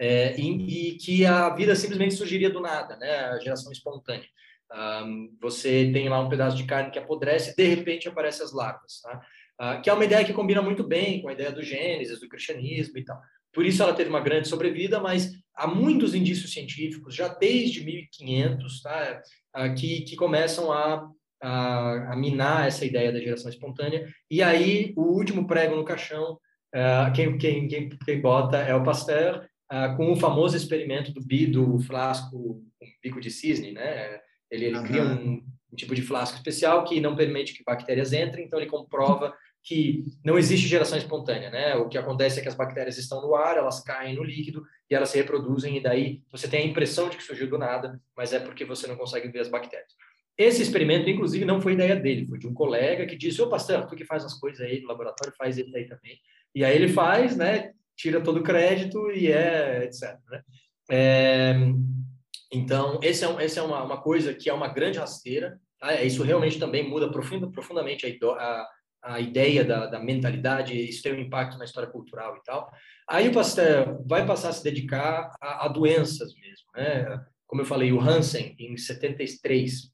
[0.00, 3.26] É, e, e, que a vida simplesmente surgiria do nada, né?
[3.26, 4.26] A geração espontânea.
[4.72, 9.02] Um, você tem lá um pedaço de carne que apodrece, de repente aparecem as larvas,
[9.02, 9.20] tá?
[9.60, 12.28] Uh, que é uma ideia que combina muito bem com a ideia do Gênesis, do
[12.28, 13.20] cristianismo e tal.
[13.52, 18.82] Por isso ela teve uma grande sobrevida, mas há muitos indícios científicos, já desde 1500,
[18.82, 19.22] tá,
[19.56, 21.08] uh, que, que começam a,
[21.42, 24.06] a, a, minar essa ideia da geração espontânea.
[24.30, 26.38] E aí, o último prego no caixão,
[26.74, 31.20] uh, quem, quem, quem, quem, bota é o Pasteur, uh, com o famoso experimento do,
[31.20, 34.20] bi, do flasco com bico de cisne, né?
[34.50, 34.84] Ele, ele uhum.
[34.84, 38.68] cria um, um tipo de flasco especial que não permite que bactérias entrem, então ele
[38.68, 41.76] comprova que não existe geração espontânea, né?
[41.76, 44.94] O que acontece é que as bactérias estão no ar, elas caem no líquido e
[44.94, 48.32] elas se reproduzem e daí você tem a impressão de que surgiu do nada, mas
[48.32, 49.92] é porque você não consegue ver as bactérias.
[50.36, 53.86] Esse experimento, inclusive, não foi ideia dele, foi de um colega que disse: Ô, pastor,
[53.86, 56.18] tu que faz as coisas aí no laboratório, faz ele aí também.
[56.54, 57.72] E aí ele faz, né?
[57.94, 60.18] Tira todo o crédito e é, etc.
[60.30, 60.42] Né?
[60.90, 61.54] É,
[62.50, 65.60] então, esse é, um, esse é uma, uma coisa que é uma grande rasteira.
[65.78, 66.02] Tá?
[66.02, 68.68] Isso realmente também muda profunda, profundamente a, a,
[69.02, 72.70] a ideia da, da, mentalidade, isso tem um impacto na história cultural e tal.
[73.08, 76.66] Aí o Pasteur vai passar a se dedicar a, a doenças mesmo.
[76.74, 77.24] Né?
[77.46, 79.90] Como eu falei, o Hansen, em 73,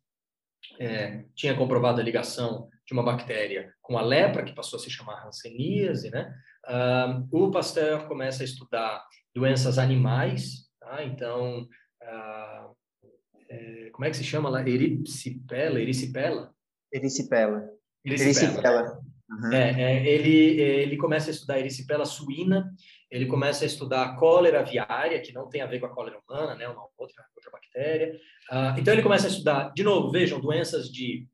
[0.81, 4.91] é, tinha comprovado a ligação de uma bactéria com a lepra, que passou a se
[4.91, 6.33] chamar hanseníase, né?
[6.67, 9.05] Uh, o Pasteur começa a estudar
[9.35, 11.05] doenças animais, tá?
[11.05, 11.63] Então,
[12.03, 12.77] uh,
[13.93, 14.61] como é que se chama lá?
[14.61, 15.81] Ericipela?
[15.81, 16.55] Ericipela?
[16.93, 17.69] Ericipela.
[18.07, 18.99] Ericipela.
[19.29, 19.53] Uhum.
[19.53, 22.73] É, é, ele, ele começa a estudar ericipela suína,
[23.11, 26.55] ele começa a estudar cólera aviária, que não tem a ver com a cólera humana,
[26.55, 28.15] né, uma outra, outra bactéria.
[28.51, 31.27] Uh, então ele começa a estudar, de novo, vejam, doenças de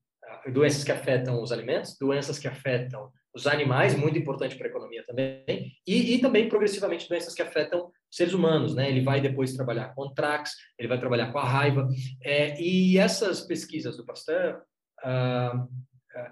[0.46, 4.70] uh, doenças que afetam os alimentos, doenças que afetam os animais, muito importante para a
[4.70, 8.90] economia também, e, e, também progressivamente doenças que afetam seres humanos, né?
[8.90, 11.88] Ele vai depois trabalhar com Trax, ele vai trabalhar com a raiva,
[12.22, 14.60] é, e essas pesquisas do Pasteur
[15.02, 15.66] uh,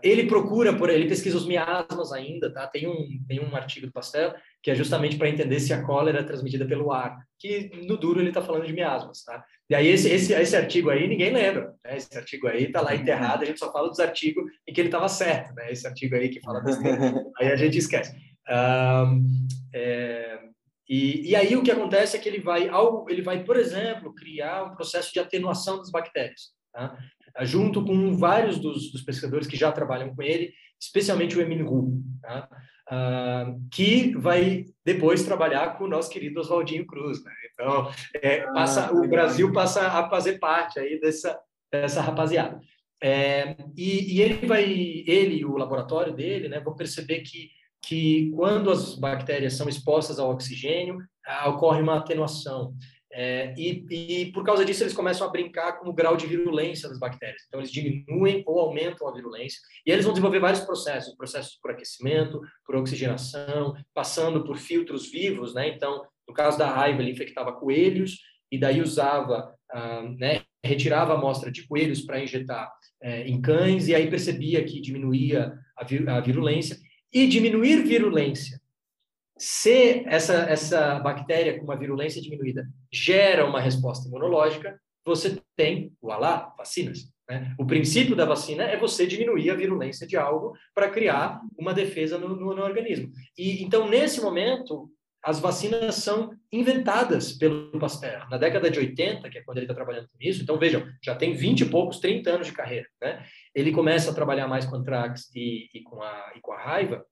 [0.03, 2.67] ele procura por ele pesquisa os miasmas ainda, tá?
[2.67, 6.21] Tem um tem um artigo do Pasteur que é justamente para entender se a cólera
[6.21, 9.45] é transmitida pelo ar, que no duro ele está falando de miasmas, tá?
[9.69, 11.97] E aí esse, esse, esse artigo aí ninguém lembra, né?
[11.97, 14.89] Esse artigo aí está lá enterrado, a gente só fala dos artigos em que ele
[14.89, 15.71] estava certo, né?
[15.73, 18.15] Esse artigo aí que fala besteira, aí a gente esquece.
[18.49, 20.41] Um, é,
[20.89, 24.13] e, e aí o que acontece é que ele vai, ao, ele vai, por exemplo,
[24.13, 26.99] criar um processo de atenuação das bactérias, tá?
[27.43, 32.03] Junto com vários dos, dos pesquisadores que já trabalham com ele, especialmente o Emile Roux,
[32.23, 32.49] tá?
[32.91, 37.23] Uh, que vai depois trabalhar com o nosso querido Oswaldinho Cruz.
[37.23, 37.31] Né?
[37.53, 37.89] Então,
[38.21, 41.39] é, ah, passa, ah, o Brasil passa a fazer parte aí dessa,
[41.71, 42.61] dessa rapaziada.
[43.03, 47.51] É, e, e, ele vai, ele e o laboratório dele, né, vão perceber que,
[47.81, 52.75] que quando as bactérias são expostas ao oxigênio, ah, ocorre uma atenuação.
[53.13, 56.89] É, e, e, por causa disso eles começam a brincar com o grau de virulência
[56.89, 57.43] das bactérias.
[57.49, 61.73] Então eles diminuem ou aumentam a virulência e eles vão desenvolver vários processos, processos por
[61.73, 65.69] aquecimento, por oxigenação, passando por filtros vivos, né?
[65.69, 68.19] Então, no caso da raiva, ele infectava coelhos
[68.51, 70.43] e daí usava, ah, né?
[70.65, 72.71] Retirava a amostra de coelhos para injetar
[73.03, 76.77] é, em cães e aí percebia que diminuía a, vir, a virulência
[77.13, 78.60] e diminuir virulência
[79.41, 86.55] se essa, essa bactéria com uma virulência diminuída gera uma resposta imunológica, você tem, voilá,
[86.59, 87.11] vacinas.
[87.27, 87.55] Né?
[87.59, 92.19] O princípio da vacina é você diminuir a virulência de algo para criar uma defesa
[92.19, 93.11] no, no, no, organismo.
[93.39, 94.93] E então, nesse momento,
[95.25, 98.29] as vacinas são inventadas pelo Pasteur.
[98.29, 101.17] Na década de 80, que é quando ele está trabalhando com isso, então vejam, já
[101.17, 102.87] tem 20 e poucos, 30 anos de carreira.
[103.01, 103.25] Né?
[103.55, 107.07] Ele começa a trabalhar mais com antrax e, e, com, a, e com a raiva.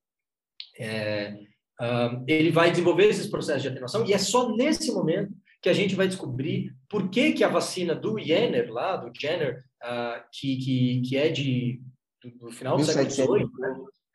[0.78, 1.34] É,
[1.80, 5.32] Uh, ele vai desenvolver esses processos de atenuação e é só nesse momento
[5.62, 9.64] que a gente vai descobrir por que, que a vacina do Jenner, lá, do Jenner,
[9.82, 11.80] uh, que, que, que é de,
[12.22, 13.48] do, do final do século XVIII,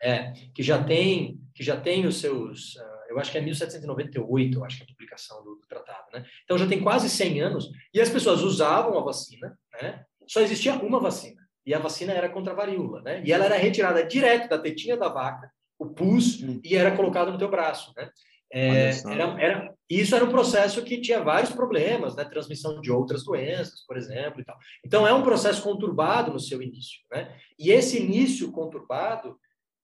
[0.02, 4.58] é, que já tem que já tem os seus, uh, eu acho que é 1798,
[4.58, 6.26] eu acho que é a publicação do, do, tratado, né?
[6.44, 10.04] Então já tem quase 100 anos e as pessoas usavam a vacina, né?
[10.28, 13.24] Só existia uma vacina e a vacina era contra a varíola, né?
[13.24, 16.60] E ela era retirada direto da tetinha da vaca o pus hum.
[16.64, 18.10] e era colocado no teu braço, né?
[18.56, 22.24] É, era, era, isso era um processo que tinha vários problemas, né?
[22.24, 24.56] Transmissão de outras doenças, por exemplo, e tal.
[24.86, 27.36] Então é um processo conturbado no seu início, né?
[27.58, 29.40] E esse início conturbado,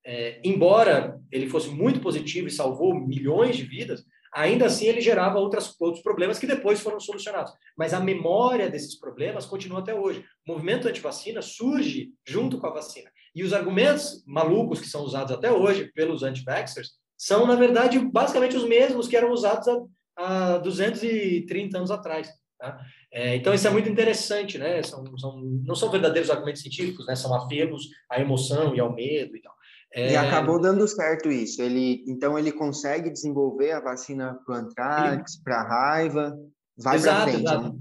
[0.05, 5.39] é, embora ele fosse muito positivo e salvou milhões de vidas, ainda assim ele gerava
[5.39, 7.51] outras, outros problemas que depois foram solucionados.
[7.75, 10.23] Mas a memória desses problemas continua até hoje.
[10.47, 13.09] O movimento anti-vacina surge junto com a vacina.
[13.35, 18.55] E os argumentos malucos que são usados até hoje pelos anti-vaxxers são, na verdade, basicamente
[18.55, 22.29] os mesmos que eram usados há, há 230 anos atrás.
[22.57, 22.79] Tá?
[23.11, 24.83] É, então, isso é muito interessante, né?
[24.83, 27.15] São, são, não são verdadeiros argumentos científicos, né?
[27.15, 29.53] São apelos à emoção e ao medo e tal.
[29.93, 30.11] É...
[30.11, 31.61] E acabou dando certo isso.
[31.61, 35.43] Ele, então, ele consegue desenvolver a vacina para o antrax, ele...
[35.43, 36.37] para a raiva,
[36.77, 37.41] vai para frente.
[37.41, 37.63] Exato.
[37.63, 37.79] Né?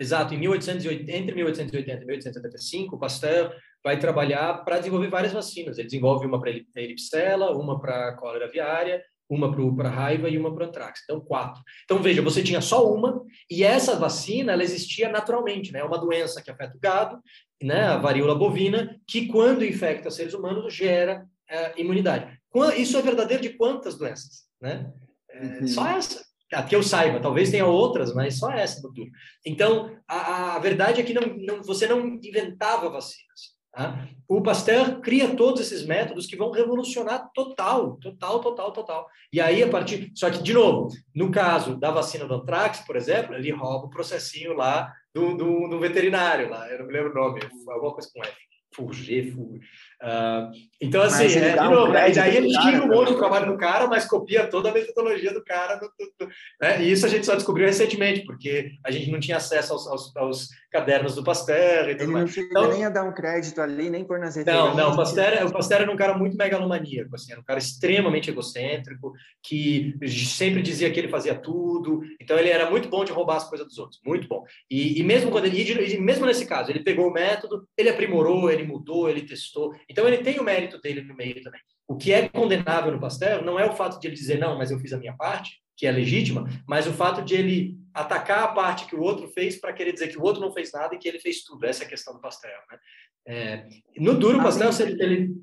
[0.00, 0.34] Exato.
[0.34, 3.54] Em 1880, entre 1880 e 1875, o Pasteur
[3.88, 5.78] vai trabalhar para desenvolver várias vacinas.
[5.78, 10.66] Ele desenvolve uma para eripsela, uma para cólera aviária, uma para raiva e uma para
[10.66, 11.00] antrax.
[11.04, 11.62] Então, quatro.
[11.84, 15.80] Então, veja, você tinha só uma, e essa vacina, ela existia naturalmente, né?
[15.80, 17.18] É uma doença que afeta o gado,
[17.62, 17.84] né?
[17.84, 22.38] A varíola bovina, que quando infecta seres humanos, gera é, imunidade.
[22.76, 24.92] Isso é verdadeiro de quantas doenças, né?
[25.30, 25.66] É, uhum.
[25.66, 26.22] Só essa.
[26.68, 29.08] que eu saiba, talvez tenha outras, mas só essa no tour.
[29.46, 33.57] Então, a, a verdade é que não, não, você não inventava vacinas.
[33.72, 34.08] Tá?
[34.26, 39.08] O Pasteur cria todos esses métodos que vão revolucionar total, total, total, total.
[39.32, 40.10] E aí, a partir.
[40.14, 43.90] Só que, de novo, no caso da vacina do Antrax, por exemplo, ele rouba o
[43.90, 48.08] processinho lá do, do, do veterinário, lá, eu não me lembro o nome, alguma coisa
[48.12, 48.36] com F.
[48.74, 49.60] Fugir, Fugir.
[50.00, 52.08] Uh, então, assim, é, de novo, um né?
[52.10, 55.42] daí ele tira um monte do trabalho do cara, mas copia toda a metodologia do
[55.44, 55.74] cara.
[55.74, 56.80] Do, do, do, né?
[56.82, 60.16] E isso a gente só descobriu recentemente, porque a gente não tinha acesso aos, aos,
[60.16, 61.88] aos cadernos do Pasteur.
[61.88, 62.36] E tudo ele mais.
[62.36, 65.44] não então, nem a dar um crédito ali, nem por nas Não, não, o Pasteur,
[65.44, 69.12] o Pasteur era um cara muito megalomaníaco, assim, era um cara extremamente egocêntrico,
[69.42, 72.02] que sempre dizia que ele fazia tudo.
[72.20, 74.44] Então, ele era muito bom de roubar as coisas dos outros, muito bom.
[74.70, 78.48] E, e mesmo quando ele, e mesmo nesse caso, ele pegou o método, ele aprimorou,
[78.48, 79.74] ele mudou, ele testou.
[79.88, 81.60] Então, ele tem o mérito dele no meio também.
[81.86, 84.70] O que é condenável no Pasteur não é o fato de ele dizer, não, mas
[84.70, 88.48] eu fiz a minha parte, que é legítima, mas o fato de ele atacar a
[88.48, 90.98] parte que o outro fez para querer dizer que o outro não fez nada e
[90.98, 91.64] que ele fez tudo.
[91.64, 92.52] Essa é a questão do Pasteur.
[92.70, 92.78] Né?
[93.26, 95.34] É, no duro, o Pasteur, se ele, ele...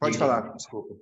[0.00, 0.94] Pode falar, desculpa.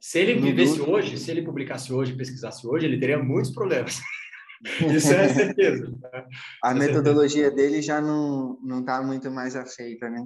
[0.00, 4.00] Se ele vivesse hoje, se ele publicasse hoje, pesquisasse hoje, ele teria muitos problemas.
[4.94, 5.90] Isso é certeza.
[5.90, 6.26] Né?
[6.62, 7.68] A é metodologia certeza.
[7.68, 10.24] dele já não não está muito mais aceita, né?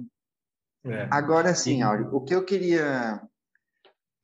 [0.85, 1.07] É.
[1.09, 3.21] Agora sim, Áureo, o que eu queria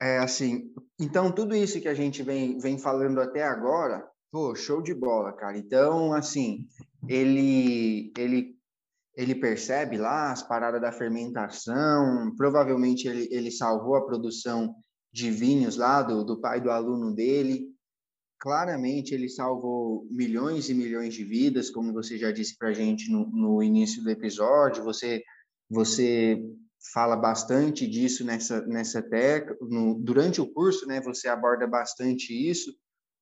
[0.02, 4.81] é assim, então tudo isso que a gente vem, vem falando até agora, pô, show
[4.81, 5.57] de bola, cara.
[5.57, 6.68] Então, assim,
[7.07, 8.57] ele ele
[9.15, 14.73] ele percebe lá as paradas da fermentação, provavelmente ele, ele salvou a produção
[15.11, 17.68] de vinhos lá do, do pai do aluno dele.
[18.40, 23.11] Claramente ele salvou milhões e milhões de vidas, como você já disse para a gente
[23.11, 24.84] no, no início do episódio.
[24.86, 25.22] Você
[25.69, 26.41] você
[26.93, 29.55] fala bastante disso nessa nessa tecla
[29.99, 31.01] durante o curso, né?
[31.01, 32.73] Você aborda bastante isso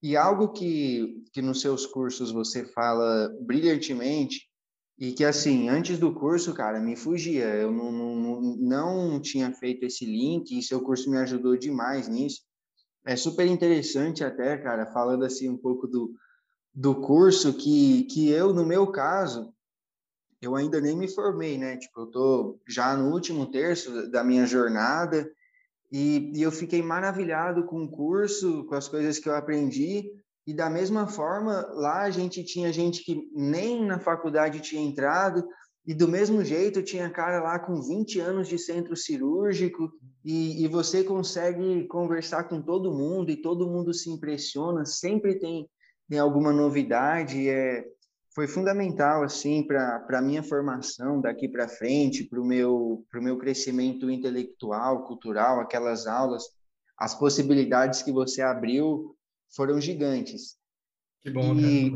[0.02, 4.48] e algo que que nos seus cursos você fala brilhantemente
[4.98, 7.46] e que assim antes do curso, cara, me fugia.
[7.46, 12.42] Eu não, não, não tinha feito esse link e seu curso me ajudou demais nisso.
[13.06, 16.14] É super interessante até, cara, falando assim um pouco do
[16.74, 19.52] do curso que que eu no meu caso
[20.42, 21.78] eu ainda nem me formei, né?
[21.78, 25.30] Tipo, eu tô já no último terço da minha jornada
[25.92, 30.12] e, e eu fiquei maravilhado com o curso, com as coisas que eu aprendi.
[30.46, 35.46] E da mesma forma, lá a gente tinha gente que nem na faculdade tinha entrado,
[35.86, 39.92] e do mesmo jeito tinha cara lá com 20 anos de centro cirúrgico,
[40.24, 45.68] e, e você consegue conversar com todo mundo, e todo mundo se impressiona, sempre tem,
[46.10, 47.50] tem alguma novidade.
[47.50, 47.86] É,
[48.38, 53.24] foi fundamental assim para a minha formação daqui para frente, para o meu para o
[53.24, 56.44] meu crescimento intelectual, cultural, aquelas aulas,
[56.96, 59.18] as possibilidades que você abriu
[59.56, 60.56] foram gigantes.
[61.24, 61.92] Que bom, e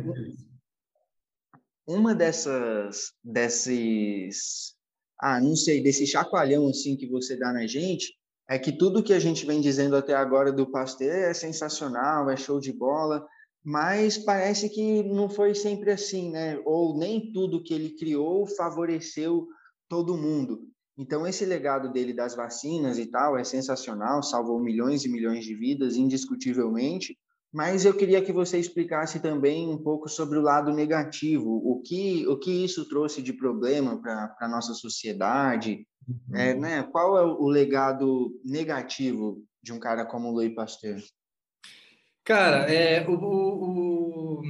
[1.86, 4.76] uma dessas desses
[5.22, 8.18] ah, não sei, desse chacoalhão assim que você dá na gente,
[8.50, 12.36] é que tudo que a gente vem dizendo até agora do Pasteur é sensacional, é
[12.36, 13.24] show de bola,
[13.64, 16.60] mas parece que não foi sempre assim, né?
[16.66, 19.48] Ou nem tudo que ele criou favoreceu
[19.88, 20.68] todo mundo.
[20.98, 25.56] Então, esse legado dele das vacinas e tal é sensacional, salvou milhões e milhões de
[25.56, 27.18] vidas, indiscutivelmente.
[27.54, 32.26] Mas eu queria que você explicasse também um pouco sobre o lado negativo, o que,
[32.28, 36.36] o que isso trouxe de problema para a nossa sociedade, uhum.
[36.36, 36.84] é, né?
[36.84, 41.02] qual é o legado negativo de um cara como o Louis Pasteur?
[42.24, 44.42] Cara, é, o, o,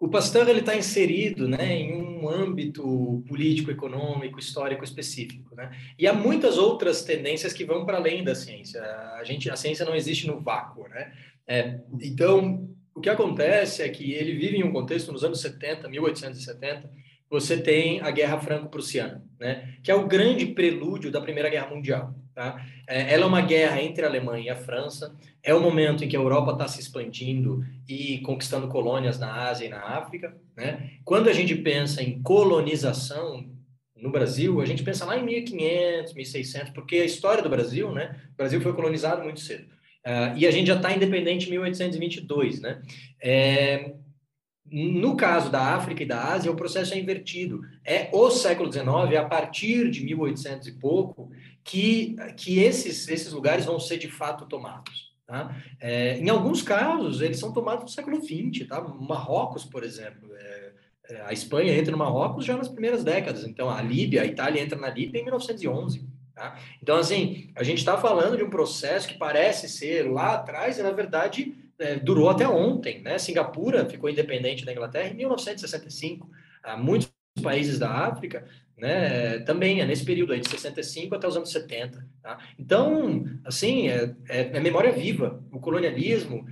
[0.00, 5.54] o Pasteur ele está inserido né, em um âmbito político, econômico, histórico específico.
[5.54, 5.70] Né?
[5.98, 8.82] E há muitas outras tendências que vão para além da ciência.
[8.82, 10.88] A, gente, a ciência não existe no vácuo.
[10.88, 11.12] Né?
[11.46, 15.88] É, então, o que acontece é que ele vive em um contexto nos anos 70,
[15.88, 16.90] 1870,
[17.28, 19.76] você tem a Guerra Franco-Prussiana, né?
[19.84, 22.12] que é o grande prelúdio da Primeira Guerra Mundial.
[22.40, 22.58] Tá?
[22.88, 26.08] É, ela é uma guerra entre a Alemanha e a França, é o momento em
[26.08, 30.34] que a Europa está se expandindo e conquistando colônias na Ásia e na África.
[30.56, 30.92] Né?
[31.04, 33.46] Quando a gente pensa em colonização
[33.94, 38.18] no Brasil, a gente pensa lá em 1500, 1600, porque a história do Brasil, né?
[38.32, 39.66] o Brasil foi colonizado muito cedo.
[40.06, 42.62] Uh, e a gente já está independente em 1822.
[42.62, 42.80] Né?
[43.22, 43.92] É,
[44.72, 47.60] no caso da África e da Ásia, o processo é invertido.
[47.84, 48.88] É o século XIX,
[49.18, 51.30] a partir de 1800 e pouco,
[51.64, 55.10] que, que esses, esses lugares vão ser de fato tomados.
[55.26, 55.54] Tá?
[55.78, 58.66] É, em alguns casos, eles são tomados no século XX.
[58.66, 58.80] Tá?
[58.80, 60.28] Marrocos, por exemplo.
[60.34, 60.72] É,
[61.10, 63.44] é, a Espanha entra no Marrocos já nas primeiras décadas.
[63.44, 66.08] Então, a Líbia, a Itália entra na Líbia em 1911.
[66.34, 66.58] Tá?
[66.82, 70.82] Então, assim, a gente está falando de um processo que parece ser lá atrás, e
[70.82, 73.00] na verdade é, durou até ontem.
[73.02, 73.18] Né?
[73.18, 76.28] Singapura ficou independente da Inglaterra em 1965.
[76.62, 77.12] Há muitos
[77.42, 78.46] países da África
[78.80, 82.04] né, também é nesse período aí de 65 até os anos 70.
[82.22, 82.38] Tá?
[82.58, 85.42] Então, assim, é, é, é memória viva.
[85.52, 86.46] O colonialismo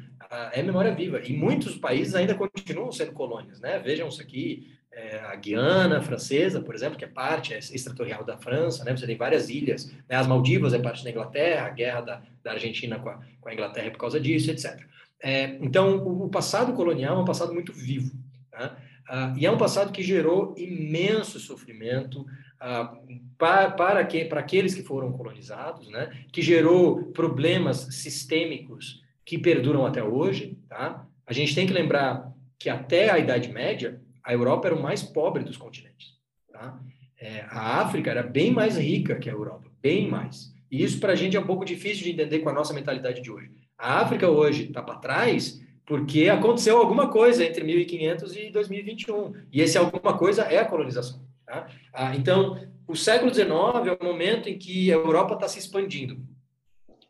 [0.52, 1.20] é memória viva.
[1.24, 3.60] E muitos países ainda continuam sendo colônias.
[3.60, 3.78] Né?
[3.78, 8.36] Vejam isso aqui, é, a Guiana francesa, por exemplo, que é parte é extratorial da
[8.36, 8.96] França, né?
[8.96, 10.16] Você tem várias ilhas, né?
[10.16, 13.54] as Maldivas é parte da Inglaterra, a guerra da, da Argentina com a, com a
[13.54, 14.80] Inglaterra é por causa disso, etc.
[15.22, 18.12] É, então, o, o, passado colonial é um passado muito vivo,
[18.50, 18.76] tá?
[19.08, 22.26] Ah, e é um passado que gerou imenso sofrimento
[22.60, 22.94] ah,
[23.38, 26.24] para, para, que, para aqueles que foram colonizados, né?
[26.30, 31.06] Que gerou problemas sistêmicos que perduram até hoje, tá?
[31.26, 35.02] A gente tem que lembrar que até a Idade Média a Europa era o mais
[35.02, 36.18] pobre dos continentes.
[36.52, 36.78] Tá?
[37.18, 40.52] É, a África era bem mais rica que a Europa, bem mais.
[40.70, 43.22] E isso para a gente é um pouco difícil de entender com a nossa mentalidade
[43.22, 43.50] de hoje.
[43.76, 49.32] A África hoje está para trás porque aconteceu alguma coisa entre 1500 e 2021.
[49.50, 51.26] E esse alguma coisa é a colonização.
[51.46, 51.66] Tá?
[51.94, 56.20] Ah, então, o século XIX é o momento em que a Europa está se expandindo.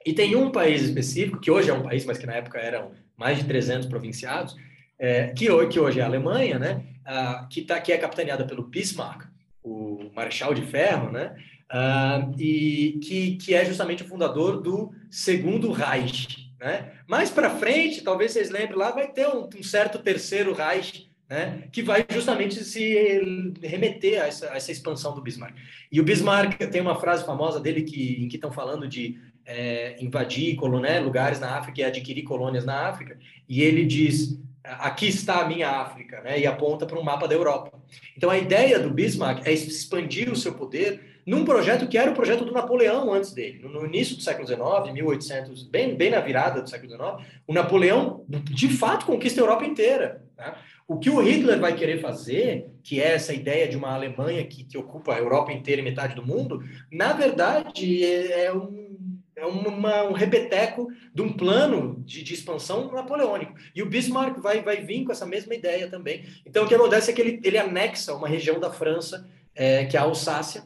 [0.07, 2.93] E tem um país específico, que hoje é um país, mas que na época eram
[3.17, 4.55] mais de 300 provinciados,
[4.97, 6.85] é, que, hoje, que hoje é a Alemanha, né?
[7.05, 9.25] Ah, que, tá, que é capitaneada pelo Bismarck,
[9.61, 11.35] o Marechal de Ferro, né?
[11.69, 16.48] Ah, e que, que é justamente o fundador do Segundo Reich.
[16.61, 16.93] Né?
[17.07, 21.65] Mais para frente, talvez vocês lembrem lá, vai ter um, um, certo terceiro Reich, né?
[21.71, 25.55] que vai justamente se remeter a essa, a essa, expansão do Bismarck.
[25.91, 29.97] E o Bismarck tem uma frase famosa dele que, em que estão falando de é,
[30.03, 33.19] invadir colônia, lugares na África e adquirir colônias na África,
[33.49, 36.39] e ele diz aqui está a minha África, né?
[36.39, 37.81] E aponta para um mapa da Europa.
[38.17, 42.15] Então a ideia do Bismarck é expandir o seu poder num projeto que era o
[42.15, 43.61] projeto do Napoleão antes dele.
[43.69, 48.25] No, início do século XIX, 1800, bem, bem na virada do século XIX, o Napoleão
[48.27, 50.23] de fato conquista a Europa inteira.
[50.35, 50.59] Tá?
[50.87, 54.65] O que o Hitler vai querer fazer, que é essa ideia de uma Alemanha que,
[54.65, 58.89] que ocupa a Europa inteira e metade do mundo, na verdade é, é um
[59.37, 63.55] é uma, um repeteco de um plano de, de, expansão napoleônico.
[63.73, 66.25] E o Bismarck vai, vai vir com essa mesma ideia também.
[66.45, 69.97] Então, o que acontece é que ele, ele anexa uma região da França, é, que
[69.97, 70.65] é a Alsácia,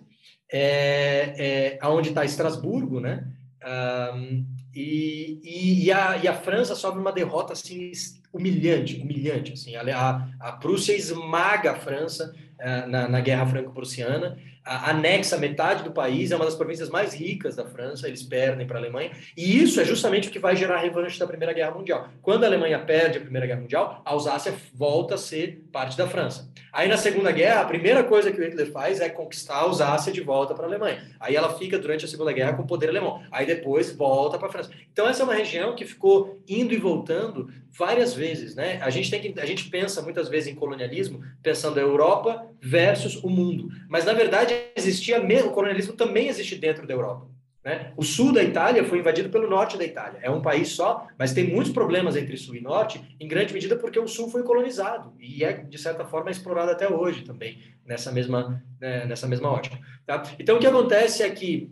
[0.53, 3.27] é, é, onde está Estrasburgo, né?
[4.15, 7.93] Um, e, e, e, a, e a França sofre uma derrota assim
[8.33, 9.53] humilhante, humilhante.
[9.53, 15.91] Assim, a, a Prússia esmaga a França uh, na, na Guerra Franco-Prussiana anexa metade do
[15.91, 19.63] país, é uma das províncias mais ricas da França, eles perdem para a Alemanha, e
[19.63, 22.09] isso é justamente o que vai gerar a revanche da Primeira Guerra Mundial.
[22.21, 26.07] Quando a Alemanha perde a Primeira Guerra Mundial, a Alsácia volta a ser parte da
[26.07, 26.51] França.
[26.73, 30.11] Aí na Segunda Guerra, a primeira coisa que o Hitler faz é conquistar a Alsácia
[30.11, 31.07] de volta para a Alemanha.
[31.21, 33.23] Aí ela fica durante a Segunda Guerra com o poder alemão.
[33.31, 34.71] Aí depois volta para a França.
[34.91, 38.79] Então essa é uma região que ficou indo e voltando várias vezes, né?
[38.83, 43.17] A gente tem que a gente pensa muitas vezes em colonialismo pensando a Europa versus
[43.23, 47.33] o mundo, mas na verdade existia o colonialismo também existe dentro da Europa.
[47.65, 47.93] Né?
[47.97, 50.19] O sul da Itália foi invadido pelo norte da Itália.
[50.21, 53.77] É um país só, mas tem muitos problemas entre sul e norte, em grande medida
[53.77, 58.11] porque o sul foi colonizado e é, de certa forma, explorado até hoje também, nessa
[58.11, 59.79] mesma, né, nessa mesma ótica.
[60.05, 60.25] Tá?
[60.41, 61.71] Então, o que acontece é que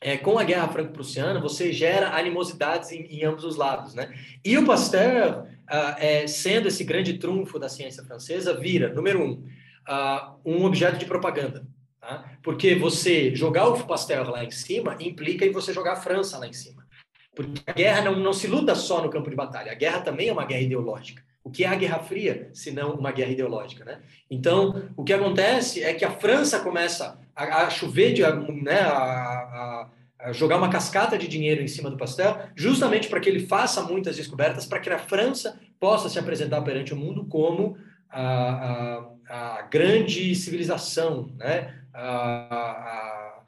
[0.00, 3.94] é, com a Guerra Franco-Prussiana, você gera animosidades em, em, ambos os lados.
[3.94, 4.14] Né?
[4.44, 9.44] E o Pasteur, ah, é, sendo esse grande trunfo da ciência francesa, vira, número um,
[9.86, 11.66] ah, um objeto de propaganda.
[12.00, 12.24] Tá?
[12.42, 16.46] Porque você jogar o Pasteur lá em cima implica em você jogar a França lá
[16.46, 16.86] em cima.
[17.34, 20.28] Porque a guerra não, não se luta só no campo de batalha, a guerra também
[20.28, 21.22] é uma guerra ideológica.
[21.42, 24.00] O que é a Guerra Fria, se não uma guerra ideológica, né?
[24.30, 28.22] Então, o que acontece é que a França começa a, a chover, de,
[28.62, 29.88] né, a, a,
[30.20, 33.82] a, jogar uma cascata de dinheiro em cima do pastel, justamente para que ele faça
[33.82, 37.78] muitas descobertas, para que a França possa se apresentar perante o mundo como
[38.10, 41.74] a grande civilização, né?
[41.98, 43.42] A,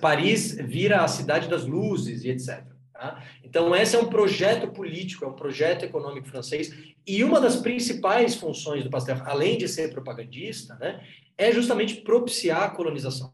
[0.00, 2.64] Paris vira a cidade das luzes e etc.
[2.92, 3.22] Tá?
[3.42, 6.72] Então, esse é um projeto político, é um projeto econômico francês,
[7.06, 11.02] e uma das principais funções do Pasteur, além de ser propagandista, né,
[11.36, 13.32] é justamente propiciar a colonização.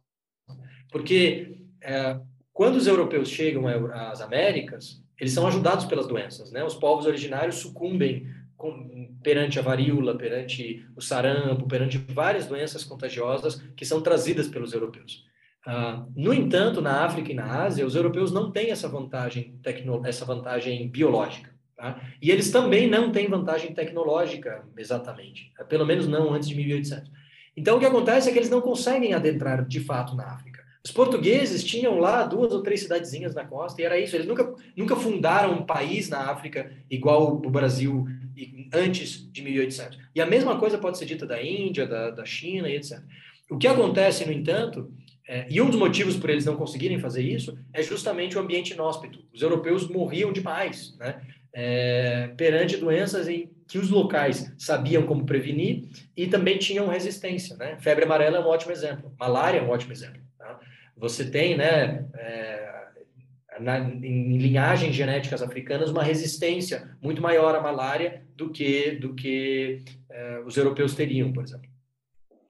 [0.91, 2.19] Porque é,
[2.53, 6.53] quando os europeus chegam às Américas, eles são ajudados pelas doenças.
[6.53, 6.65] Né?
[6.65, 13.63] Os povos originários sucumbem com, perante a varíola, perante o sarampo, perante várias doenças contagiosas
[13.77, 15.25] que são trazidas pelos europeus.
[15.67, 20.01] Uh, no entanto, na África e na Ásia, os europeus não têm essa vantagem, tecno,
[20.07, 21.51] essa vantagem biológica.
[21.77, 22.01] Tá?
[22.23, 25.53] E eles também não têm vantagem tecnológica, exatamente.
[25.69, 27.11] Pelo menos não antes de 1800.
[27.57, 30.65] Então, o que acontece é que eles não conseguem adentrar de fato na África.
[30.85, 34.15] Os portugueses tinham lá duas ou três cidadezinhas na costa e era isso.
[34.15, 38.07] Eles nunca, nunca fundaram um país na África igual o Brasil
[38.73, 39.99] antes de 1800.
[40.15, 43.01] E a mesma coisa pode ser dita da Índia, da, da China e etc.
[43.51, 44.93] O que acontece, no entanto,
[45.29, 48.73] é, e um dos motivos por eles não conseguirem fazer isso é justamente o ambiente
[48.73, 49.25] inóspito.
[49.33, 51.21] Os europeus morriam demais, né?
[51.53, 55.85] É, perante doenças em que os locais sabiam como prevenir
[56.17, 57.57] e também tinham resistência.
[57.57, 57.77] Né?
[57.81, 60.21] Febre amarela é um ótimo exemplo, malária é um ótimo exemplo.
[60.39, 60.61] Tá?
[60.99, 62.76] Você tem, né, é,
[63.61, 69.83] na, em linhagens genéticas africanas, uma resistência muito maior à malária do que, do que
[70.11, 71.69] é, os europeus teriam, por exemplo.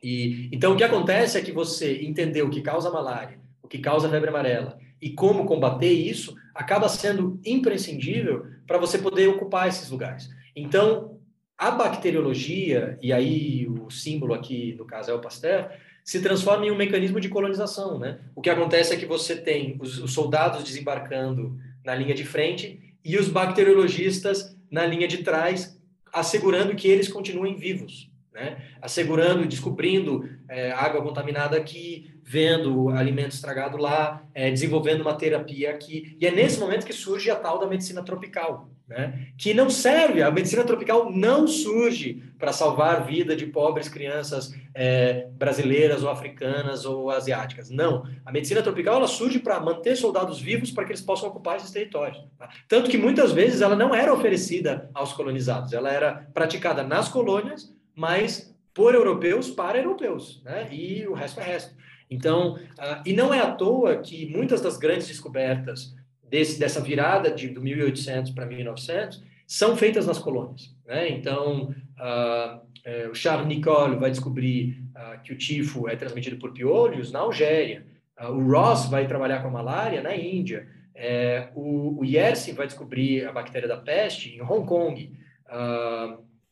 [0.03, 3.78] E, então, o que acontece é que você entender o que causa malária, o que
[3.78, 9.91] causa febre amarela e como combater isso, acaba sendo imprescindível para você poder ocupar esses
[9.91, 10.28] lugares.
[10.55, 11.20] Então,
[11.59, 15.70] a bacteriologia, e aí o símbolo aqui, no caso, é o Pasteur,
[16.07, 17.99] se transforma em um mecanismo de colonização.
[17.99, 18.20] Né?
[18.35, 22.95] O que acontece é que você tem os, os soldados desembarcando na linha de frente
[23.05, 25.78] e os bacteriologistas na linha de trás,
[26.12, 28.59] assegurando que eles continuem vivos né?
[28.83, 36.16] assegurando, descobrindo é, água contaminada aqui, vendo alimento estragado lá, é, desenvolvendo uma terapia aqui.
[36.20, 39.29] E é nesse momento que surge a tal da medicina tropical, né?
[39.37, 44.55] que não serve, a medicina tropical não surge para salvar a vida de pobres crianças
[44.75, 47.71] é, brasileiras ou africanas ou asiáticas.
[47.71, 48.05] Não.
[48.25, 51.71] A medicina tropical ela surge para manter soldados vivos para que eles possam ocupar esses
[51.71, 52.23] territórios.
[52.39, 52.49] Tá?
[52.69, 57.75] Tanto que muitas vezes ela não era oferecida aos colonizados, ela era praticada nas colônias
[57.97, 60.69] mas por europeus para europeus, né?
[60.71, 61.75] E o resto é resto.
[62.11, 65.97] Então, uh, e não é à toa que muitas das grandes descobertas
[66.28, 71.09] desse, dessa virada de, do 1800 para 1900 são feitas nas colônias, né?
[71.09, 76.53] Então, uh, uh, o Charles Nicole vai descobrir ah, que o tifo é transmitido por
[76.53, 77.86] piolhos na Algéria.
[78.19, 80.66] o Ross vai trabalhar com a malária na Índia.
[80.94, 85.12] É, o, o Yersin vai descobrir a bactéria da peste em Hong Kong.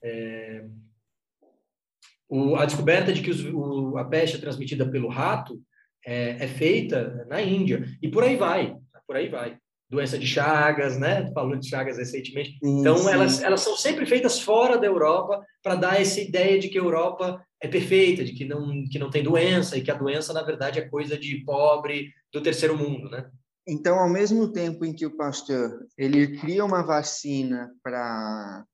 [0.03, 0.65] É,
[2.29, 5.63] o, a descoberta de que os, o, a peste é transmitida pelo rato
[6.05, 7.89] é, é, feita na Índia.
[8.03, 8.77] E por aí vai,
[9.07, 9.57] por aí vai.
[9.95, 11.31] Doença de Chagas, né?
[11.33, 12.59] Falou de Chagas recentemente.
[12.63, 13.11] Sim, então, sim.
[13.11, 16.83] Elas, elas são sempre feitas fora da Europa para dar essa ideia de que a
[16.83, 20.43] Europa é perfeita, de que não, que não tem doença e que a doença, na
[20.43, 23.31] verdade, é coisa de pobre do terceiro mundo, né?
[23.67, 28.65] Então, ao mesmo tempo em que o Pasteur ele cria uma vacina para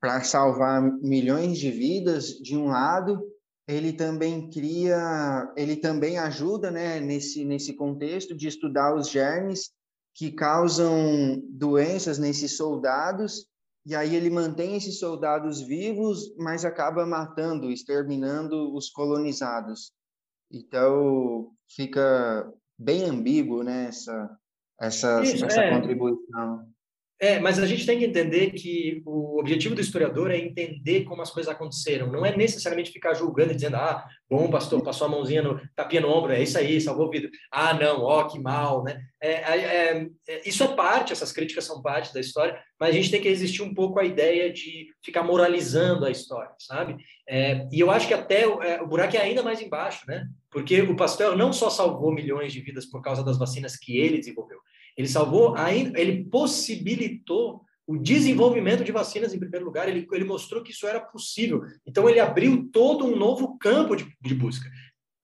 [0.00, 3.20] para salvar milhões de vidas de um lado
[3.68, 9.70] ele também cria ele também ajuda né nesse nesse contexto de estudar os germes
[10.14, 13.46] que causam doenças nesses soldados
[13.86, 19.92] e aí ele mantém esses soldados vivos mas acaba matando exterminando os colonizados
[20.50, 24.36] então fica bem ambíguo né essa
[24.80, 25.74] essa, Isso, essa é.
[25.74, 26.66] contribuição
[27.20, 31.20] é, mas a gente tem que entender que o objetivo do historiador é entender como
[31.20, 32.10] as coisas aconteceram.
[32.10, 36.00] Não é necessariamente ficar julgando e dizendo, ah, bom, pastor, passou a mãozinha no tapinha
[36.00, 37.28] no ombro, é isso aí, salvou vida.
[37.52, 39.02] Ah, não, ó, que mal, né?
[39.20, 43.10] É, é, é, isso é parte, essas críticas são parte da história, mas a gente
[43.10, 46.96] tem que resistir um pouco à ideia de ficar moralizando a história, sabe?
[47.28, 50.26] É, e eu acho que até é, o buraco é ainda mais embaixo, né?
[50.50, 54.18] Porque o pastor não só salvou milhões de vidas por causa das vacinas que ele
[54.18, 54.58] desenvolveu,
[54.96, 55.54] ele salvou,
[55.96, 61.00] ele possibilitou o desenvolvimento de vacinas em primeiro lugar, ele, ele mostrou que isso era
[61.00, 61.62] possível.
[61.84, 64.70] Então, ele abriu todo um novo campo de, de busca.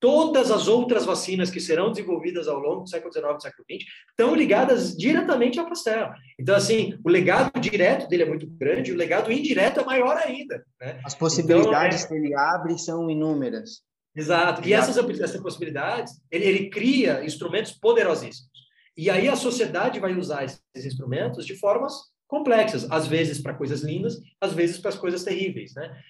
[0.00, 3.88] Todas as outras vacinas que serão desenvolvidas ao longo do século XIX e século XX
[4.10, 6.12] estão ligadas diretamente ao Pasteur.
[6.38, 10.64] Então, assim, o legado direto dele é muito grande, o legado indireto é maior ainda.
[10.80, 11.00] Né?
[11.04, 12.20] As possibilidades então, é...
[12.20, 13.80] que ele abre são inúmeras.
[14.16, 14.66] Exato.
[14.66, 18.55] E essas, essas possibilidades, ele, ele cria instrumentos poderosíssimos.
[18.96, 21.92] E aí a sociedade vai usar esses instrumentos de formas
[22.26, 26.02] complexas, às vezes para coisas lindas, às vezes para as coisas terríveis, né?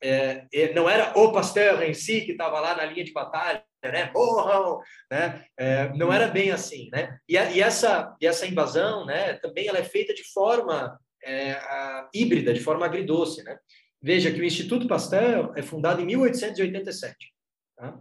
[0.00, 3.62] É, é, não era o Pasteur em si que estava lá na linha de batalha,
[3.84, 4.10] né?
[4.14, 4.80] Morram,
[5.10, 5.44] né?
[5.58, 7.18] É, não era bem assim, né?
[7.28, 9.34] E, a, e, essa e essa invasão, né?
[9.34, 13.58] Também ela é feita de forma é, a, híbrida, de forma agridoce, né?
[14.00, 17.16] Veja que o Instituto Pasteur é fundado em 1887.
[17.76, 17.98] Tá?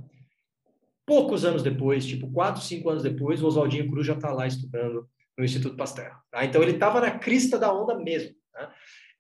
[1.06, 5.08] Poucos anos depois, tipo quatro, cinco anos depois, o Oswaldinho Cruz já está lá estudando
[5.38, 6.12] no Instituto Pasteur.
[6.32, 6.44] Tá?
[6.46, 8.36] Então ele estava na crista da onda mesmo.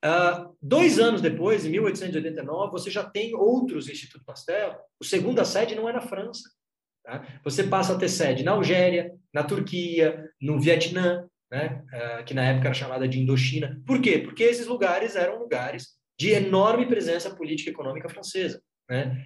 [0.04, 4.78] Uh, dois anos depois, em 1889, você já tem outros Instituto Pasteur.
[5.00, 6.44] O segunda sede não é na França.
[7.04, 7.26] Tá?
[7.44, 11.84] Você passa a ter sede na Algéria, na Turquia, no Vietnã, né?
[11.94, 13.82] Uh, que na época era chamada de Indochina.
[13.86, 14.20] Por quê?
[14.20, 15.90] Porque esses lugares eram lugares
[16.20, 18.62] de enorme presença política e econômica francesa.
[18.90, 19.26] Né?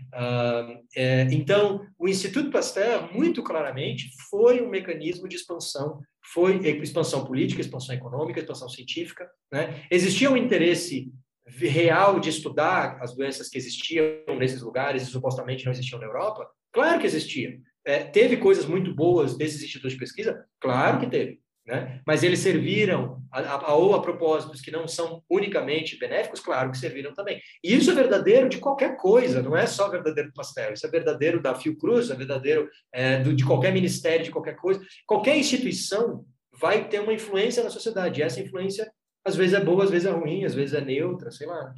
[0.95, 5.99] É, então, o Instituto Pasteur, muito claramente, foi um mecanismo de expansão,
[6.33, 9.29] foi expansão política, expansão econômica, expansão científica.
[9.51, 9.83] Né?
[9.91, 11.11] Existia um interesse
[11.45, 16.47] real de estudar as doenças que existiam nesses lugares e supostamente não existiam na Europa?
[16.71, 17.59] Claro que existia.
[17.85, 20.45] É, teve coisas muito boas desses institutos de pesquisa?
[20.59, 21.41] Claro que teve.
[21.69, 22.01] Né?
[22.03, 26.39] Mas eles serviram a, a, ou a propósitos que não são unicamente benéficos?
[26.39, 27.39] Claro que serviram também.
[27.63, 30.73] E isso é verdadeiro de qualquer coisa, não é só verdadeiro do pastel.
[30.73, 34.81] Isso é verdadeiro da Fiocruz, é verdadeiro é, do, de qualquer ministério, de qualquer coisa.
[35.05, 36.25] Qualquer instituição
[36.59, 38.19] vai ter uma influência na sociedade.
[38.19, 38.91] E essa influência,
[39.23, 41.71] às vezes é boa, às vezes é ruim, às vezes é neutra, sei lá.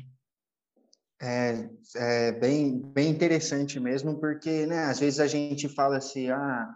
[1.21, 6.69] É, é bem, bem interessante mesmo, porque né, às vezes a gente fala assim, ah,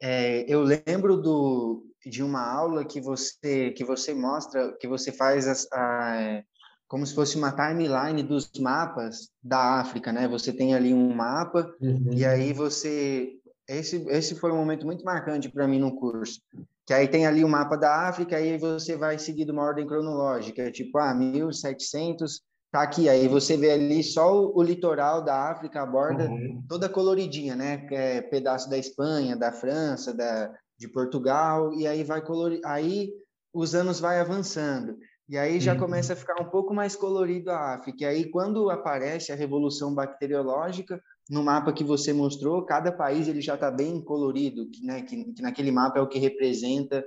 [0.00, 5.46] é, eu lembro do, de uma aula que você que você mostra, que você faz
[5.46, 6.42] as, a,
[6.88, 10.26] como se fosse uma timeline dos mapas da África, né?
[10.28, 12.10] Você tem ali um mapa uhum.
[12.12, 13.32] e aí você
[13.68, 16.40] esse esse foi um momento muito marcante para mim no curso.
[16.86, 20.72] Que aí tem ali o mapa da África aí você vai seguindo uma ordem cronológica,
[20.72, 25.82] tipo, ah, 1700 tá aqui, aí você vê ali só o, o litoral da África,
[25.82, 26.62] a borda uhum.
[26.68, 27.86] toda coloridinha, né?
[27.90, 33.12] É pedaço da Espanha, da França, da, de Portugal, e aí vai colorir, aí
[33.52, 34.96] os anos vai avançando.
[35.28, 35.80] E aí já uhum.
[35.80, 38.02] começa a ficar um pouco mais colorido a África.
[38.02, 43.40] E aí quando aparece a revolução bacteriológica, no mapa que você mostrou, cada país ele
[43.40, 47.04] já está bem colorido, que, né, que, que naquele mapa é o que representa,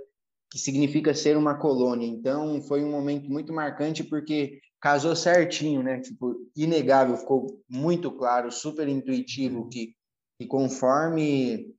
[0.50, 2.08] que significa ser uma colônia.
[2.08, 6.00] Então foi um momento muito marcante porque casou certinho, né?
[6.00, 9.95] Tipo, inegável, ficou muito claro, super intuitivo que,
[10.40, 11.74] que conforme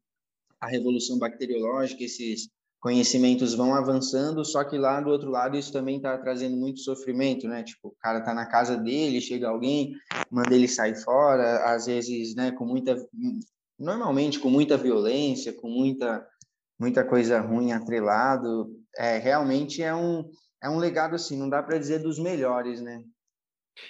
[0.65, 2.49] a revolução bacteriológica, esses
[2.81, 7.49] conhecimentos vão avançando, só que lá do outro lado isso também está trazendo muito sofrimento,
[7.49, 7.62] né?
[7.62, 9.95] Tipo, o cara tá na casa dele, chega alguém,
[10.31, 12.97] manda ele sair fora, às vezes, né, com muita
[13.78, 16.27] normalmente com muita violência, com muita
[16.78, 20.28] muita coisa ruim atrelado, é realmente é um
[20.62, 23.03] é um legado assim, não dá para dizer dos melhores, né?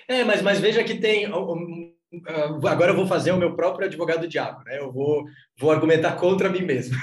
[0.09, 1.26] É, mas mas veja que tem
[2.68, 4.78] agora eu vou fazer o meu próprio advogado diabo, né?
[4.78, 5.24] Eu vou,
[5.58, 6.96] vou argumentar contra mim mesmo.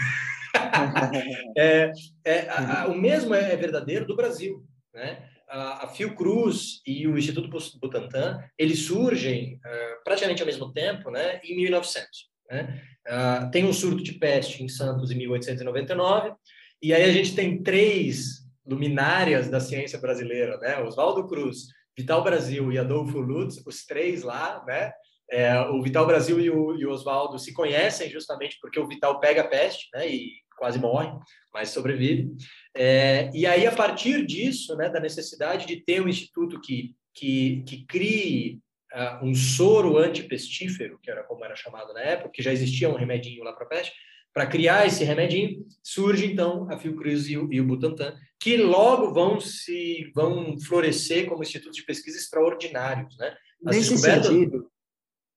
[1.57, 1.91] é,
[2.25, 4.63] é, a, a, o mesmo é verdadeiro do Brasil,
[4.93, 5.23] né?
[5.49, 11.39] A, a Fiocruz e o Instituto Butantan, eles surgem uh, praticamente ao mesmo tempo, né?
[11.43, 12.07] Em 1900,
[12.49, 12.81] né?
[13.07, 16.33] Uh, tem um surto de peste em Santos em 1899,
[16.81, 20.79] e aí a gente tem três luminárias da ciência brasileira, né?
[20.79, 21.67] Oswaldo Cruz,
[21.97, 24.91] Vital Brasil e Adolfo Lutz, os três lá, né?
[25.30, 29.19] É, o Vital Brasil e o, e o Oswaldo se conhecem justamente porque o Vital
[29.19, 30.09] pega a peste, né?
[30.09, 31.11] E quase morre,
[31.51, 32.30] mas sobrevive.
[32.76, 37.63] É, e aí, a partir disso, né, da necessidade de ter um instituto que, que,
[37.63, 38.59] que crie
[38.93, 42.95] uh, um soro antipestífero, que era como era chamado na época, que já existia um
[42.95, 43.91] remedinho lá para peste,
[44.31, 49.39] para criar esse remedinho, surge então a Fiocruz e e o Butantan, que logo vão
[49.39, 53.38] se vão florescer como institutos de pesquisa extraordinários, né?
[53.63, 54.27] As nesse descobertas...
[54.27, 54.72] sentido,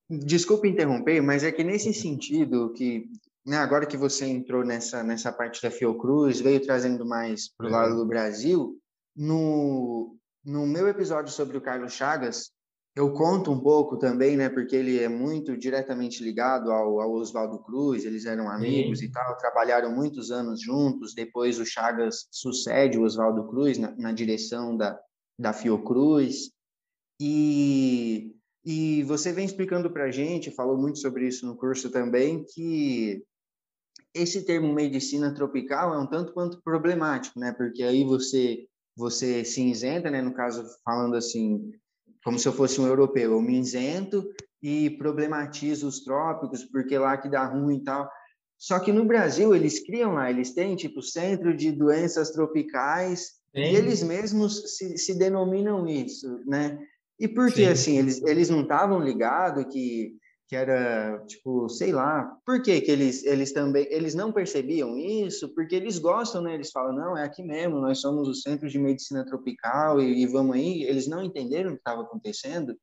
[0.08, 3.06] desculpe interromper, mas é que nesse sentido que
[3.46, 7.68] né, agora que você entrou nessa nessa parte da Fiocruz, veio trazendo mais para o
[7.68, 7.74] uhum.
[7.74, 8.80] lado do Brasil,
[9.14, 12.50] no no meu episódio sobre o Carlos Chagas,
[12.96, 17.58] eu conto um pouco também, né, porque ele é muito diretamente ligado ao, ao Oswaldo
[17.58, 19.06] Cruz, eles eram amigos Sim.
[19.06, 21.12] e tal, trabalharam muitos anos juntos.
[21.12, 24.96] Depois o Chagas sucede o Oswaldo Cruz na, na direção da,
[25.36, 26.52] da Fiocruz.
[27.20, 28.32] E,
[28.64, 33.24] e você vem explicando para a gente, falou muito sobre isso no curso também, que
[34.14, 37.52] esse termo medicina tropical é um tanto quanto problemático, né?
[37.52, 40.22] Porque aí você você se isenta, né?
[40.22, 41.72] No caso, falando assim,
[42.24, 43.32] como se eu fosse um europeu.
[43.32, 44.26] Eu me isento
[44.62, 48.10] e problematizo os trópicos, porque lá que dá ruim e tal.
[48.58, 53.60] Só que no Brasil, eles criam lá, eles têm, tipo, centro de doenças tropicais, Sim.
[53.60, 56.78] e eles mesmos se, se denominam isso, né?
[57.20, 60.16] E por que, assim, eles, eles não estavam ligados que
[60.48, 65.54] que era tipo, sei lá, por que, que eles, eles também, eles não percebiam isso?
[65.54, 66.54] Porque eles gostam, né?
[66.54, 70.26] Eles falam, não, é aqui mesmo, nós somos o Centro de Medicina Tropical e, e
[70.26, 70.82] vamos aí.
[70.82, 72.76] Eles não entenderam o que estava acontecendo.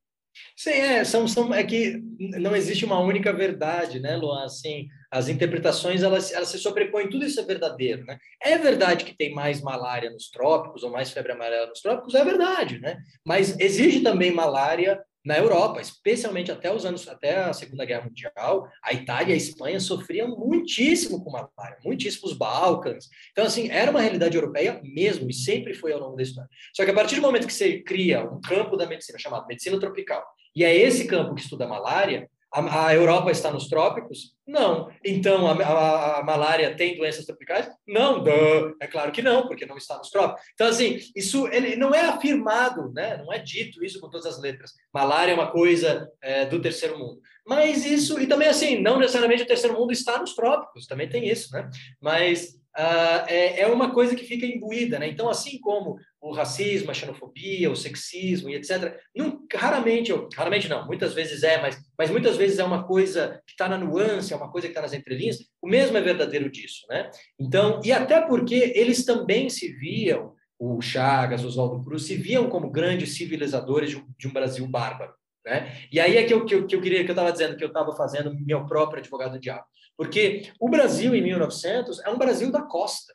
[0.56, 2.02] Sim, é, são, são, é que
[2.40, 4.46] não existe uma única verdade, né, Luan?
[4.46, 8.18] Assim, as interpretações, elas, elas se sobrepõem, tudo isso é verdadeiro, né?
[8.42, 12.24] É verdade que tem mais malária nos trópicos ou mais febre amarela nos trópicos, é
[12.24, 12.98] verdade, né?
[13.26, 18.68] Mas existe também malária na Europa, especialmente até os anos, até a Segunda Guerra Mundial,
[18.84, 23.08] a Itália e a Espanha sofriam muitíssimo com malária, muitíssimo os Balcãs.
[23.32, 26.50] Então, assim, era uma realidade europeia mesmo, e sempre foi ao longo da história.
[26.74, 29.80] Só que a partir do momento que você cria um campo da medicina chamado medicina
[29.80, 30.24] tropical,
[30.56, 34.36] e é esse campo que estuda a malária, A, a Europa está nos trópicos?
[34.46, 34.90] Não.
[35.06, 37.70] Então, a, a, a, malária tem doenças tropicais?
[37.88, 38.76] Não, duh.
[38.82, 40.44] é claro que não, porque não está nos trópicos.
[40.54, 43.18] Então, assim, isso ele não é afirmado, né?
[43.18, 44.74] não é dito isso com todas as letras.
[44.94, 47.22] Malária é uma coisa é, do terceiro mundo.
[47.48, 51.28] Mas isso, e também assim, não necessariamente o terceiro mundo está nos trópicos, também tem
[51.28, 51.70] isso, né?
[52.00, 55.08] Mas uh, é, é uma coisa que fica imbuída, né?
[55.08, 58.98] Então, assim como o racismo, a xenofobia, o sexismo e etc.
[59.16, 63.54] Não, raramente, raramente não, muitas vezes é, mas, mas muitas vezes é uma coisa que
[63.54, 65.38] está na nuance, é uma coisa que está nas entrelinhas.
[65.62, 67.10] O mesmo é verdadeiro disso, né?
[67.40, 72.70] Então, e até porque eles também se viam, o Chagas, Oswaldo Cruz, se viam como
[72.70, 75.12] grandes civilizadores de um, de um Brasil bárbaro.
[75.44, 75.76] Né?
[75.92, 77.64] E aí é que eu, que eu, que eu queria que eu estava dizendo que
[77.64, 79.66] eu estava fazendo meu próprio advogado do diabo,
[80.02, 83.14] porque o Brasil em 1900 é um Brasil da costa.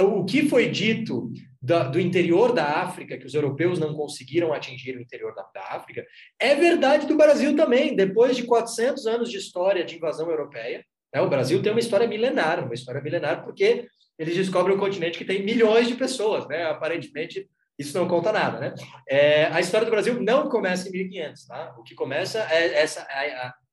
[0.00, 1.30] O que foi dito
[1.62, 5.60] da, do interior da África, que os europeus não conseguiram atingir o interior da, da,
[5.76, 6.04] África,
[6.40, 7.94] é verdade do Brasil também.
[7.94, 10.84] Depois de 400 anos de história de invasão europeia,
[11.14, 13.86] né, o Brasil tem uma história milenar, uma história milenar porque
[14.18, 16.64] eles descobrem um continente que tem milhões de pessoas, né?
[16.64, 17.48] Aparentemente,
[17.78, 18.74] isso não conta nada, né?
[19.08, 21.76] É, a história do Brasil não começa em 1500, tá?
[21.78, 23.06] O que começa é essa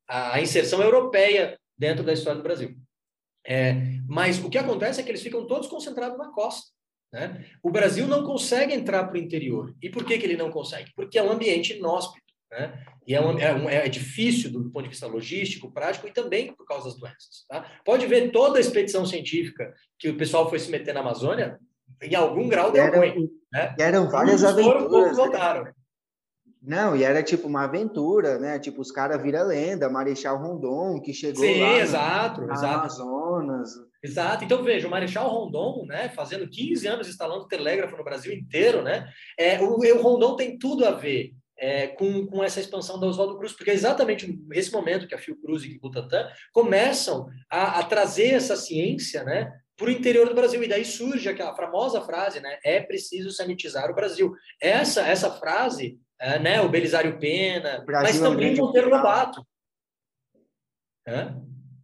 [0.08, 2.76] a, inserção europeia dentro da história do Brasil.
[3.46, 3.74] É,
[4.06, 6.70] mas o que acontece é que eles ficam todos concentrados na costa.
[7.10, 7.46] Né?
[7.62, 9.74] O Brasil não consegue entrar para o interior.
[9.82, 10.92] E por que, que ele não consegue?
[10.94, 12.26] Porque é um ambiente inóspito.
[12.50, 12.84] Né?
[13.06, 16.52] E é, um, é, um, é, difícil do ponto de vista logístico, prático e também
[16.52, 17.46] por causa das doenças.
[17.48, 17.64] Tá?
[17.82, 21.58] Pode ver toda a expedição científica que o pessoal foi se meter na Amazônia,
[22.02, 23.30] em algum grau deu eram, ruim.
[23.50, 23.74] Né?
[23.80, 24.82] Eram várias aventuras.
[24.82, 25.12] Foram, né?
[25.14, 25.72] voltaram.
[26.62, 28.58] Não, e era tipo uma aventura, né?
[28.58, 32.78] Tipo, os caras viram lenda, Marechal Rondon, que chegou Sim, lá exato, no, exato.
[32.80, 33.70] Amazonas.
[34.02, 34.44] Exato.
[34.44, 39.08] Então, veja, o Marechal Rondon, né, fazendo 15 anos instalando telégrafo no Brasil inteiro, né?
[39.38, 43.38] É, o, o Rondon tem tudo a ver é, com, com essa expansão da Oswaldo
[43.38, 47.82] Cruz, porque é exatamente nesse momento que a Fiocruz e o Butantan começam a, a
[47.84, 50.62] trazer essa ciência, né, para o interior do Brasil.
[50.62, 52.58] E daí surge aquela famosa frase, né?
[52.64, 54.34] É preciso sanitizar o Brasil.
[54.60, 56.60] Essa, essa frase, é, né?
[56.60, 59.44] O Belisário Pena, mas também é um Monteiro Lobato.
[61.06, 61.32] É?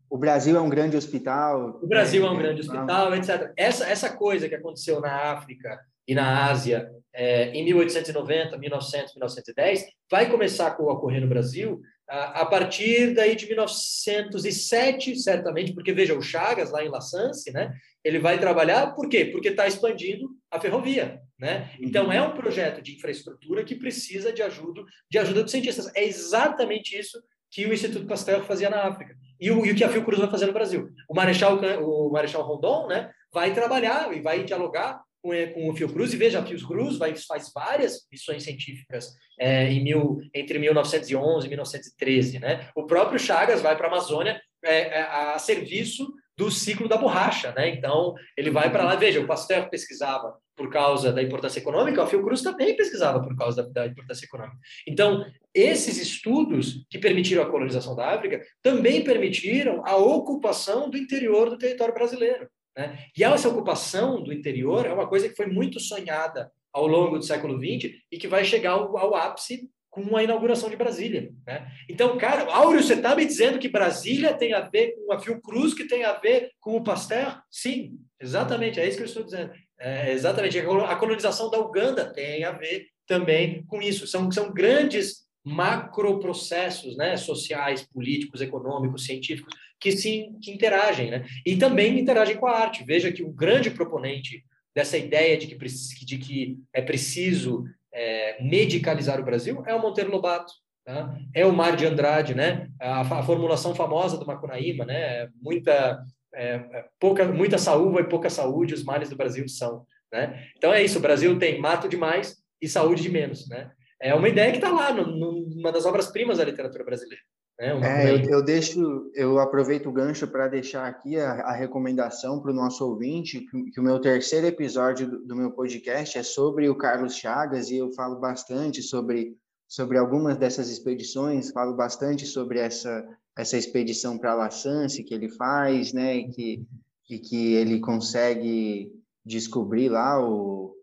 [0.09, 1.79] o Brasil é um grande hospital.
[1.83, 3.53] O Brasil é, é um grande hospital, etc.
[3.57, 9.85] Essa, essa coisa que aconteceu na África e na Ásia é, em 1890, 1900, 1910,
[10.11, 16.23] vai começar a ocorrer no Brasil a, partir daí de 1907, certamente, porque veja, o
[16.23, 17.73] Chagas lá em La Sance, né,
[18.05, 19.25] ele vai trabalhar, por quê?
[19.25, 21.71] Porque está expandindo a ferrovia, né?
[21.81, 25.91] Então é um projeto de infraestrutura que precisa de ajuda, de ajuda dos cientistas.
[25.95, 27.21] É exatamente isso
[27.51, 30.31] que o Instituto Pasteur fazia na África e o, e o que a Fiocruz vai
[30.31, 30.89] fazer no Brasil.
[31.09, 36.15] O Marechal, o Marechal Rondon, né, vai trabalhar e vai dialogar com, com o Fiocruz
[36.15, 41.47] e veja que o Cruz vai, faz várias missões científicas é, em mil, entre 1911
[41.47, 42.69] e 1913, né?
[42.77, 47.53] O próprio Chagas vai para a Amazônia é, é, a serviço do ciclo da borracha,
[47.57, 47.69] né?
[47.71, 52.07] Então, ele vai para lá, veja, o Pasteur pesquisava por causa da importância econômica, o
[52.07, 54.59] Fiocruz também pesquisava por causa da, da, importância econômica.
[54.87, 55.25] Então,
[55.55, 61.59] esses estudos que permitiram a colonização da África também permitiram a ocupação do interior do
[61.59, 62.49] território brasileiro.
[62.77, 62.99] Né?
[63.17, 67.25] E essa ocupação do interior é uma coisa que foi muito sonhada ao longo do
[67.25, 71.33] século XX e que vai chegar ao, ao ápice com a inauguração de Brasília.
[71.47, 71.67] Né?
[71.89, 75.73] Então, cara, Áureo, você está me dizendo que Brasília tem a ver com a Fiocruz,
[75.73, 77.41] que tem a ver com o Pasteur?
[77.51, 79.53] Sim, exatamente, é isso que eu estou dizendo.
[79.81, 84.07] É, exatamente, a colonização da Uganda tem a ver também com isso.
[84.07, 91.11] São, são grandes macroprocessos né, sociais, políticos, econômicos, científicos, que se que interagem.
[91.11, 91.27] Né?
[91.45, 92.85] E também interagem com a arte.
[92.85, 94.45] Veja que o grande proponente
[94.75, 100.11] dessa ideia de que, de que é preciso é, medicalizar o Brasil é o Monteiro
[100.11, 100.53] Lobato,
[100.85, 101.17] tá?
[101.35, 102.69] é o Mar de Andrade, né?
[102.79, 105.31] A, a, formulação famosa do Macunaíma, né?
[105.41, 106.05] Muita,
[106.35, 110.47] é, é, pouca, muita saúva e pouca saúde, os males do Brasil são, né?
[110.59, 113.71] Então é isso, o Brasil tem mato demais e saúde de menos, né?
[113.99, 117.23] É uma ideia que está lá, no, numa das obras-primas da literatura brasileira.
[117.59, 118.05] Né?
[118.05, 122.51] É, eu, eu, deixo, eu aproveito o gancho para deixar aqui a, a recomendação para
[122.51, 126.69] o nosso ouvinte, que, que, o meu terceiro episódio do, do, meu podcast é sobre
[126.69, 132.59] o Carlos Chagas e eu falo bastante sobre, sobre algumas dessas expedições, falo bastante sobre
[132.59, 133.09] essa,
[133.39, 136.67] essa expedição para La Chance que ele faz, né, e que,
[137.09, 138.93] e que ele consegue
[139.25, 140.77] descobrir lá o,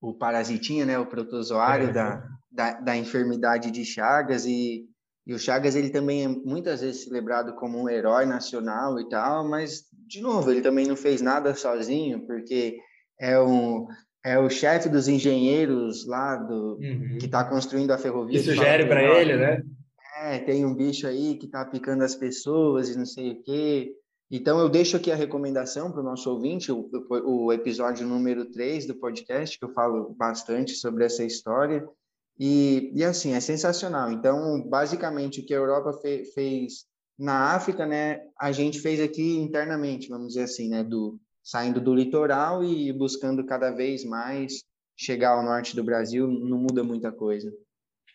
[0.00, 1.92] o parasitinha, né, o protozoário é.
[1.92, 4.88] da, da, da enfermidade de Chagas e
[5.26, 9.48] e o Chagas, ele também é muitas vezes celebrado como um herói nacional e tal,
[9.48, 12.78] mas, de novo, ele também não fez nada sozinho, porque
[13.20, 13.86] é, um,
[14.24, 17.18] é o chefe dos engenheiros lá do, uhum.
[17.18, 18.38] que está construindo a ferrovia.
[18.38, 19.62] Que sugere para ele, né?
[20.22, 23.92] É, tem um bicho aí que tá picando as pessoas e não sei o quê.
[24.30, 26.88] Então, eu deixo aqui a recomendação para o nosso ouvinte, o,
[27.24, 31.84] o, episódio número 3 do podcast, que eu falo bastante sobre essa história.
[32.40, 34.10] E, e assim, é sensacional.
[34.10, 36.86] Então, basicamente, o que a Europa fe, fez
[37.18, 41.94] na África, né, a gente fez aqui internamente, vamos dizer assim, né, do, saindo do
[41.94, 44.64] litoral e buscando cada vez mais
[44.96, 47.52] chegar ao norte do Brasil, não muda muita coisa.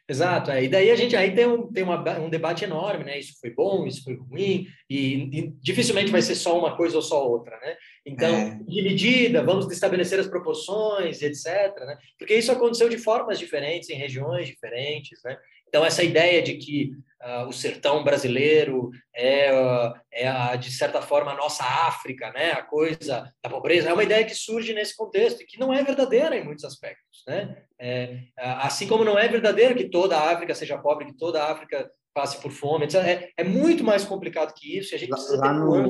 [0.07, 0.64] Exato, é.
[0.64, 3.18] e daí a gente aí tem, um, tem uma, um debate enorme, né?
[3.18, 7.02] Isso foi bom, isso foi ruim, e, e dificilmente vai ser só uma coisa ou
[7.02, 7.76] só outra, né?
[8.06, 8.60] Então, é.
[8.68, 11.45] dividida, vamos estabelecer as proporções, etc.
[11.80, 11.98] Né?
[12.19, 15.36] Porque isso aconteceu de formas diferentes, em regiões diferentes, né?
[15.76, 21.02] Então, essa ideia de que uh, o sertão brasileiro é, uh, é a, de certa
[21.02, 22.54] forma, a nossa África, né?
[22.54, 25.84] a coisa da pobreza, é uma ideia que surge nesse contexto e que não é
[25.84, 27.26] verdadeira em muitos aspectos.
[27.28, 27.62] Né?
[27.78, 31.52] É, assim como não é verdadeiro que toda a África seja pobre, que toda a
[31.52, 33.04] África passe por fome, etc.
[33.04, 35.90] É, é muito mais complicado que isso e a gente precisa lá no...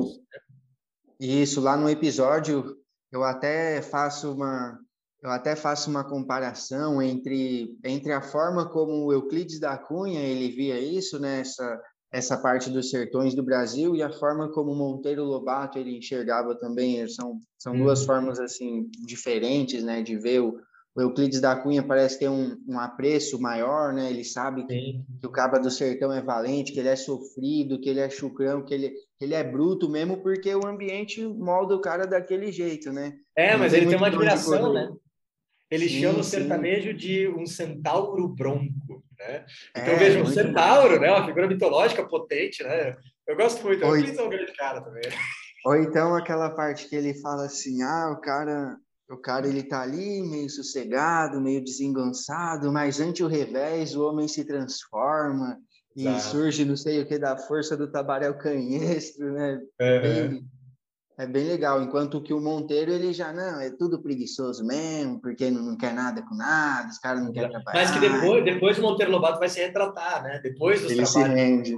[1.20, 2.76] Isso, lá no episódio,
[3.12, 4.80] eu até faço uma
[5.22, 10.78] eu até faço uma comparação entre, entre a forma como Euclides da Cunha ele via
[10.78, 11.42] isso, né,
[12.12, 17.06] essa, parte dos sertões do Brasil, e a forma como Monteiro Lobato ele enxergava também,
[17.08, 18.06] são, são duas uhum.
[18.06, 20.58] formas assim diferentes né, de ver o,
[20.96, 24.08] o Euclides da Cunha parece ter um, um apreço maior, né?
[24.08, 27.90] Ele sabe que, que, o caba do sertão é valente, que ele é sofrido, que
[27.90, 31.82] ele é chucrão, que ele, que ele é bruto mesmo, porque o ambiente molda o
[31.82, 33.12] cara daquele jeito, né?
[33.36, 34.90] É, mas ele tem uma admiração, né?
[35.70, 39.44] Ele sim, chama o sertanejo de um centauro bronco, né?
[39.70, 41.10] Então é, veja, um centauro, né?
[41.10, 42.96] Uma figura mitológica potente, né?
[43.26, 45.02] Eu gosto muito, eu fiz um grande cara também.
[45.64, 48.76] Ou então aquela parte que ele fala assim, ah, o cara,
[49.10, 54.28] o cara ele tá ali meio sossegado, meio desengonçado, mas ante o revés o homem
[54.28, 55.58] se transforma
[55.96, 56.24] e Exato.
[56.24, 59.60] surge não sei o que da força do tabaréu canhestro, né?
[59.80, 60.46] É, Bem,
[61.18, 65.50] é bem legal, enquanto que o Monteiro, ele já, não, é tudo preguiçoso mesmo, porque
[65.50, 67.80] não, não quer nada com nada, os caras não querem trabalhar.
[67.80, 70.40] Mas que depois, depois o Monteiro Lobato vai se retratar, né?
[70.42, 71.34] Depois dos ele trabalhos.
[71.34, 71.76] Se rende.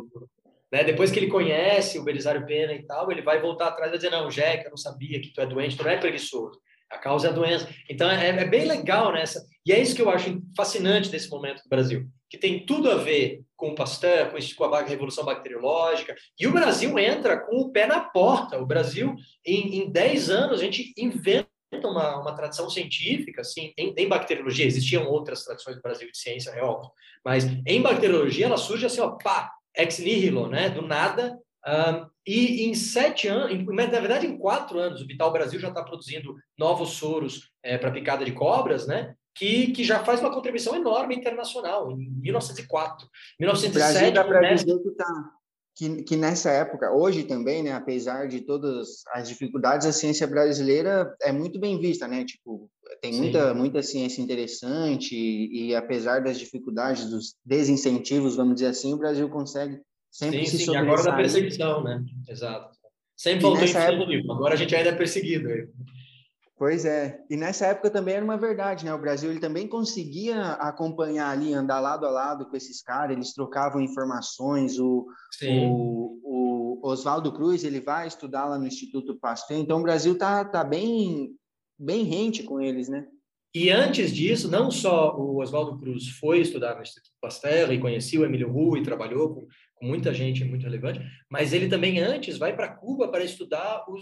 [0.73, 0.83] Né?
[0.83, 4.11] Depois que ele conhece o Belisário Pena e tal, ele vai voltar atrás e dizer,
[4.11, 6.59] não, Jack, eu não sabia que tu é doente, tu não é preguiçoso.
[6.91, 7.69] A causa é a doença.
[7.89, 9.41] Então, é, é bem legal nessa.
[9.41, 9.47] Né?
[9.67, 12.97] E é isso que eu acho fascinante desse momento do Brasil, que tem tudo a
[12.97, 17.87] ver com o Pasteur, com a revolução bacteriológica, e o Brasil entra com o pé
[17.87, 18.57] na porta.
[18.57, 21.49] O Brasil, em, em 10 anos, a gente inventa
[21.83, 26.51] uma, uma tradição científica, assim, em, em, bacteriologia, existiam outras tradições do Brasil de ciência,
[26.51, 26.91] é óbvio,
[27.25, 31.37] mas em bacteriologia ela surge assim, ó, pá, ex nihilo, né, do nada,
[31.67, 35.69] um, e em sete anos, em, na verdade em quatro anos, o Vital Brasil já
[35.69, 40.33] está produzindo novos soros é, para picada de cobras, né, que, que já faz uma
[40.33, 43.09] contribuição enorme internacional, em 1904.
[43.39, 45.31] 1907, o Brasil dá para dizer que, tá,
[45.77, 51.15] que, que nessa época, hoje também, né, apesar de todas as dificuldades, a ciência brasileira
[51.23, 52.25] é muito bem vista, né?
[52.25, 52.69] Tipo,
[53.01, 58.93] tem muita, muita ciência interessante e, e, apesar das dificuldades, dos desincentivos, vamos dizer assim,
[58.93, 62.05] o Brasil consegue sempre sim, se sim, agora da perseguição, né?
[62.29, 62.77] Exato.
[63.17, 64.33] Sempre faltou incentivo, época...
[64.33, 65.49] agora a gente ainda é perseguido.
[66.59, 68.93] Pois é, e nessa época também era uma verdade, né?
[68.93, 73.33] O Brasil ele também conseguia acompanhar ali, andar lado a lado com esses caras, eles
[73.33, 74.77] trocavam informações.
[74.77, 75.07] O,
[75.45, 80.45] o, o, Oswaldo Cruz ele vai estudar lá no Instituto Pasteur, então o Brasil tá,
[80.45, 81.31] tá bem,
[81.79, 83.07] bem rente com eles, né?
[83.55, 88.21] E antes disso, não só o Oswaldo Cruz foi estudar no Instituto Pasteur e conhecia
[88.21, 92.37] o Emílio Rui e trabalhou com, com muita gente muito relevante, mas ele também antes
[92.37, 93.95] vai para Cuba para estudar o,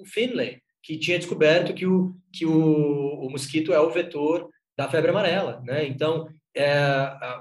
[0.00, 4.88] o Finlay que tinha descoberto que o, que o, o mosquito é o vetor da
[4.88, 5.86] febre amarela, né?
[5.86, 6.26] Então,
[6.56, 6.72] é,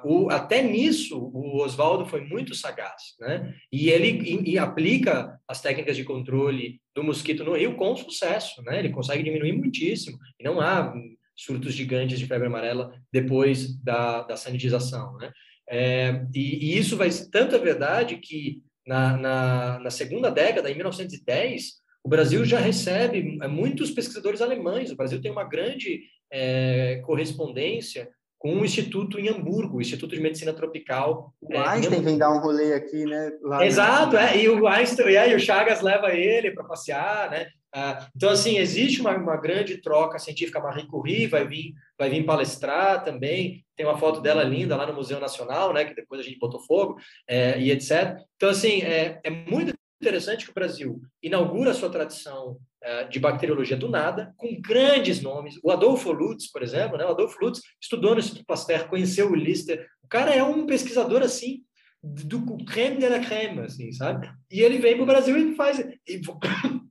[0.03, 3.55] o, até nisso, o Oswaldo foi muito sagaz, né?
[3.71, 8.61] E ele e, e aplica as técnicas de controle do mosquito no Rio com sucesso,
[8.63, 8.79] né?
[8.79, 10.93] Ele consegue diminuir muitíssimo e não há
[11.35, 15.31] surtos gigantes de febre amarela depois da, da sanitização, né?
[15.71, 20.73] É, e, e, isso vai ser tanta verdade que na, na, na segunda década, em
[20.73, 24.91] 1910, o Brasil já recebe é, muitos pesquisadores alemães.
[24.91, 26.01] O Brasil tem uma grande
[26.31, 31.33] é, correspondência com um instituto em Hamburgo, o Instituto de Medicina Tropical.
[31.41, 33.31] O é, Einstein vem dar um rolê aqui, né?
[33.61, 37.47] Exato, é, e o Einstein, e aí o Chagas leva ele para passear, né?
[37.71, 40.59] Ah, então, assim, existe uma, uma grande troca científica.
[40.59, 43.63] Marie Curie vai vir, vai vir palestrar também.
[43.75, 45.85] Tem uma foto dela linda lá no Museu Nacional, né?
[45.85, 46.97] Que depois a gente botou fogo,
[47.27, 48.17] é, e etc.
[48.35, 53.19] Então, assim, é, é muito interessante que o Brasil inaugura a sua tradição uh, de
[53.19, 55.59] bacteriologia do nada, com grandes nomes.
[55.63, 57.05] O Adolfo Lutz, por exemplo, né?
[57.05, 59.87] o Adolfo Lutz estudou no Instituto Pasteur, conheceu o Lister.
[60.03, 61.63] O cara é um pesquisador assim,
[62.01, 64.31] do creme de la creme, assim, sabe?
[64.49, 65.79] E ele vem para o Brasil e faz.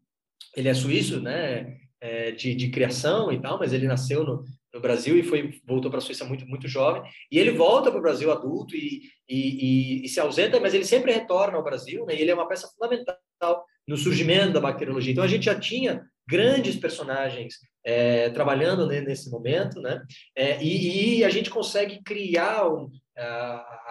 [0.57, 1.77] Ele é suíço, né?
[2.01, 5.91] É, de, de criação e tal, mas ele nasceu no, no Brasil e foi voltou
[5.91, 7.03] para a Suíça muito muito jovem.
[7.31, 10.85] E ele volta para o Brasil adulto e, e, e, e, se ausenta mas ele
[10.85, 12.15] sempre retorna ao Brasil né?
[12.15, 15.13] E ele é uma peça fundamental no surgimento da bacteriologia.
[15.13, 17.55] Então a gente já tinha grandes personagens
[17.85, 20.03] é, trabalhando nesse momento né?
[20.37, 22.91] É, e, a gente consegue criar um,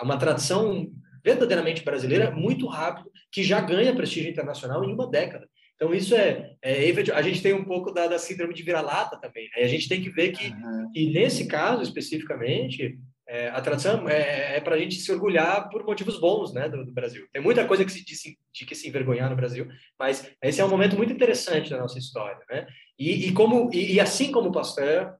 [0.01, 0.87] uma tradição
[1.23, 5.46] verdadeiramente brasileira muito rápido que já ganha prestígio internacional em uma década
[5.77, 9.47] então, isso é, é, A gente tem um pouco da, da síndrome de vira-lata também.
[9.55, 9.63] Né?
[9.63, 10.91] A gente tem que ver que, uhum.
[10.91, 12.97] que nesse caso especificamente,
[13.27, 16.83] é, a tradição é, é para a gente se orgulhar por motivos bons né, do,
[16.83, 17.27] do, Brasil.
[17.31, 18.19] Tem muita coisa que se diz
[18.51, 19.67] de que se envergonhar no Brasil,
[19.99, 22.43] mas esse é um momento muito interessante da nossa história.
[22.49, 22.65] Né?
[22.97, 25.13] E, e como, e, e assim como o Pasteur,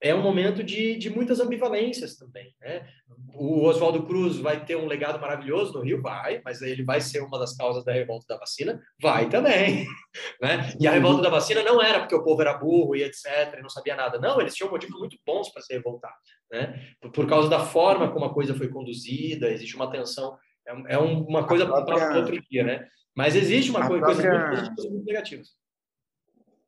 [0.00, 2.54] é um momento de, de muitas ambivalências também.
[2.60, 2.86] Né?
[3.34, 6.00] O Oswaldo Cruz vai ter um legado maravilhoso no Rio?
[6.00, 8.80] Vai, mas ele vai ser uma das causas da revolta da vacina?
[9.00, 9.86] Vai também.
[10.40, 10.72] Né?
[10.80, 13.62] E a revolta da vacina não era porque o povo era burro e etc., e
[13.62, 14.18] não sabia nada.
[14.18, 16.12] Não, eles tinham motivos muito bons para se revoltar.
[16.50, 16.94] Né?
[17.00, 20.36] Por, por, causa da forma como a coisa foi conduzida, existe uma tensão.
[20.66, 21.96] É, é uma coisa própria...
[21.96, 22.86] para outro dia, né?
[23.16, 24.48] Mas existe uma coisa, própria...
[24.48, 25.56] coisas muito negativas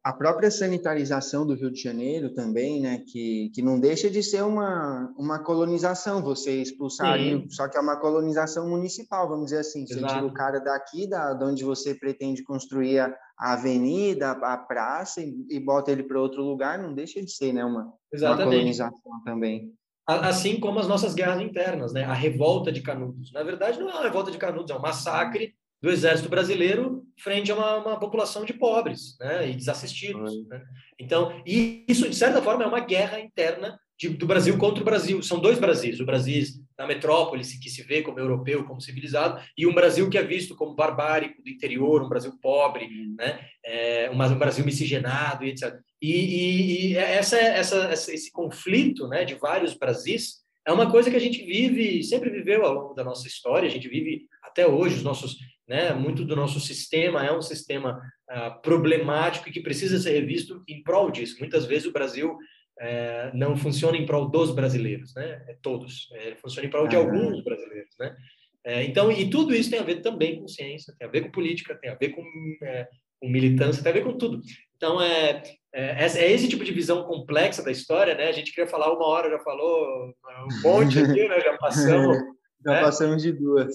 [0.02, 4.42] a própria sanitarização do Rio de Janeiro também, né, que, que não deixa de ser
[4.42, 7.18] uma, uma colonização, você expulsar
[7.50, 11.34] só que é uma colonização municipal, vamos dizer assim, você tira o cara daqui, da,
[11.34, 16.20] de onde você pretende construir a, a avenida, a praça, e, e bota ele para
[16.20, 19.70] outro lugar, não deixa de ser né, uma, uma colonização também.
[20.06, 22.04] Assim como as nossas guerras internas, né?
[22.04, 23.30] a revolta de Canudos.
[23.32, 27.52] Na verdade, não é uma revolta de Canudos, é um massacre do exército brasileiro frente
[27.52, 30.32] a uma, uma população de pobres né, e desassistidos.
[30.32, 30.46] Uhum.
[30.48, 30.62] Né?
[30.98, 35.22] Então, isso, de certa forma, é uma guerra interna de, do Brasil contra o Brasil.
[35.22, 36.00] São dois Brasis.
[36.00, 36.42] O Brasil
[36.76, 40.56] da metrópole, que se vê como europeu, como civilizado, e um Brasil que é visto
[40.56, 42.88] como barbárico do interior, um Brasil pobre,
[43.18, 43.40] né?
[43.64, 45.78] É, um, um Brasil miscigenado, etc.
[46.00, 51.16] E, e, e essa, essa, esse conflito né, de vários Brasis é uma coisa que
[51.16, 54.96] a gente vive, sempre viveu ao longo da nossa história, a gente vive até hoje,
[54.96, 55.36] os nossos
[55.70, 55.94] né?
[55.94, 60.82] Muito do nosso sistema é um sistema uh, problemático e que precisa ser revisto em
[60.82, 61.36] prol disso.
[61.38, 65.44] Muitas vezes o Brasil uh, não funciona em prol dos brasileiros, né?
[65.48, 66.08] É todos.
[66.14, 68.16] É, funciona em prol de alguns brasileiros, né?
[68.64, 71.30] É, então, e tudo isso tem a ver também com ciência, tem a ver com
[71.30, 72.22] política, tem a ver com,
[72.64, 72.88] é,
[73.20, 74.42] com militância, tem a ver com tudo.
[74.76, 75.40] Então, é,
[75.72, 78.26] é, é, esse tipo de visão complexa da história, né?
[78.26, 81.40] A gente queria falar uma hora, já falou um monte aqui, né?
[81.40, 82.18] Já passamos.
[82.66, 82.80] já né?
[82.80, 83.72] passamos de duas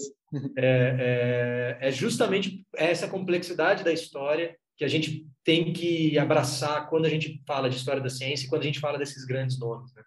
[0.57, 7.05] é, é, é justamente essa complexidade da história que a gente tem que abraçar quando
[7.05, 9.93] a gente fala de história da ciência e quando a gente fala desses grandes nomes,
[9.93, 10.03] né?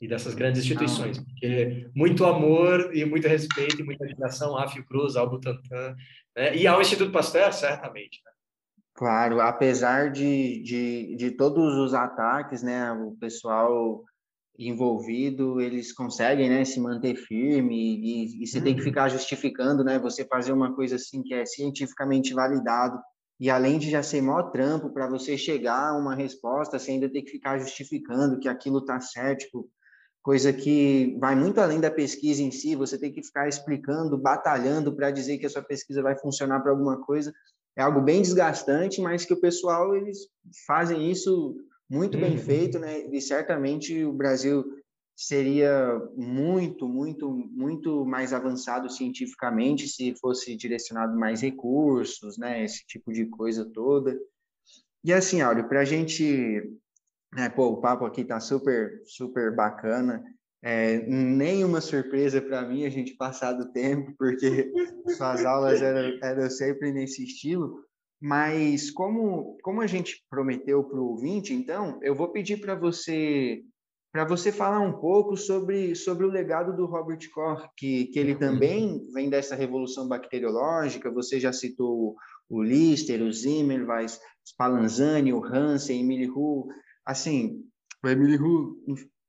[0.00, 5.16] E dessas grandes instituições, porque muito amor e muito respeito e muita admiração à Fiocruz,
[5.16, 5.96] ao Butantan,
[6.36, 6.56] né?
[6.56, 8.20] e ao Instituto Pasteur, certamente.
[8.24, 8.30] Né?
[8.94, 14.04] Claro, apesar de, de, de todos os ataques, né, o pessoal
[14.58, 18.64] envolvido, eles conseguem, né, se manter firme e, e você uhum.
[18.64, 18.86] tem que uhum.
[18.86, 22.98] ficar justificando, né, você fazer uma coisa assim que é cientificamente validado
[23.40, 27.08] e além de já ser maior trampo para você chegar a uma resposta, você ainda
[27.08, 29.70] tem que ficar justificando que aquilo tá certo, tipo,
[30.20, 34.94] coisa que vai muito além da pesquisa em si, você tem que ficar explicando, batalhando
[34.94, 37.32] para dizer que a sua pesquisa vai funcionar para alguma coisa.
[37.76, 40.18] É algo bem desgastante, mas que o pessoal eles
[40.66, 41.56] fazem isso
[41.88, 42.20] muito uhum.
[42.20, 43.06] bem feito, né?
[43.12, 44.64] E certamente o Brasil
[45.16, 52.62] seria muito, muito, muito mais avançado cientificamente se fosse direcionado mais recursos, né?
[52.62, 54.16] Esse tipo de coisa toda.
[55.02, 56.62] E assim, Áureo, para a gente,
[57.34, 60.22] né, pô, o papo aqui tá super, super bacana.
[60.62, 64.72] É, nenhuma surpresa para mim a gente passar do tempo, porque
[65.16, 67.84] suas aulas eram, eram sempre nesse estilo.
[68.20, 73.62] Mas como, como a gente prometeu para o ouvinte, então, eu vou pedir para você
[74.10, 78.34] para você falar um pouco sobre, sobre o legado do Robert Koch, que, que ele
[78.34, 82.16] também vem dessa revolução bacteriológica, você já citou
[82.48, 86.68] o Lister, o Zimmerweis, o Spallanzani, o Hansen, Emily Hu,
[87.04, 87.62] assim,
[88.02, 88.76] o Emily Hu,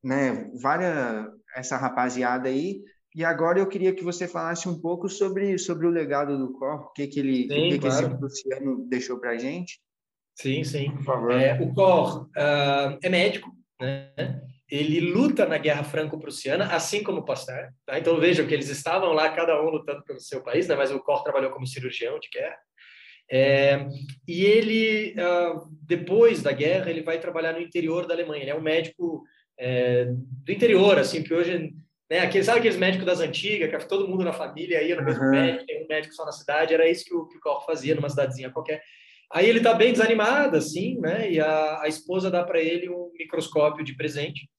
[0.02, 2.82] né, várias, essa rapaziada aí,
[3.16, 6.82] e agora eu queria que você falasse um pouco sobre, sobre o legado do Cor,
[6.82, 8.08] o que, que ele, sim, o que, claro.
[8.08, 9.80] que esse Luciano deixou para a gente.
[10.36, 10.92] Sim, sim.
[10.92, 11.32] Por favor.
[11.32, 14.42] É, o Cor uh, é médico, né?
[14.72, 17.70] Ele luta na Guerra Franco-Prussiana, assim como o Pasteur.
[17.86, 17.98] Tá?
[17.98, 20.76] Então vejam que eles estavam lá, cada um lutando pelo seu país, né?
[20.76, 22.58] mas o Cor trabalhou como cirurgião de guerra.
[23.32, 23.88] É,
[24.28, 28.44] e ele, uh, depois da guerra, ele vai trabalhar no interior da Alemanha.
[28.44, 29.24] Ele é um médico
[29.58, 31.74] é, do interior, assim, que hoje
[32.10, 32.20] né?
[32.20, 35.32] Aquele, sabe aqueles médicos das antigas, que todo mundo na família ia no mesmo uhum.
[35.32, 37.94] médico, tem um médico só na cidade, era isso que o, que o Koch fazia
[37.94, 38.82] numa cidadezinha qualquer.
[39.32, 41.32] Aí ele está bem desanimado, assim, né?
[41.32, 44.50] E a, a esposa dá para ele um microscópio de presente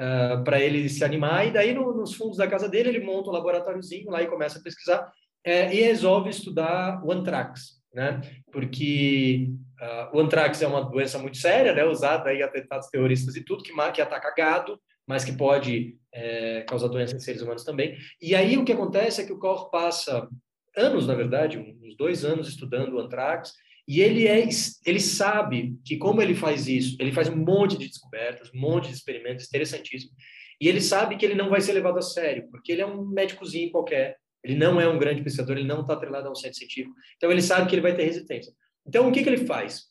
[0.00, 1.46] uh, ah, para ele se animar.
[1.46, 4.58] E daí, no, nos fundos da casa dele, ele monta um laboratóriozinho lá e começa
[4.58, 5.08] a pesquisar
[5.44, 8.20] é, e resolve estudar o antrax, né?
[8.50, 9.50] Porque
[9.80, 11.84] uh, o antrax é uma doença muito séria, né?
[11.84, 16.88] Usada aí atentados terroristas e tudo que, que ataca gado, mas que pode é, causar
[16.88, 17.96] doença em seres humanos também.
[18.20, 20.28] E aí o que acontece é que o Koch passa
[20.76, 23.54] anos, na verdade, uns dois anos estudando o antrax
[23.88, 24.46] e ele é,
[24.84, 28.88] ele sabe que como ele faz isso, ele faz um monte de descobertas, um monte
[28.88, 30.14] de experimentos interessantíssimos,
[30.60, 33.06] e ele sabe que ele não vai ser levado a sério, porque ele é um
[33.06, 36.58] médicozinho qualquer, ele não é um grande pesquisador, ele não está atrelado a um centro
[36.58, 38.52] científico, então ele sabe que ele vai ter resistência.
[38.86, 39.84] Então o que que ele faz?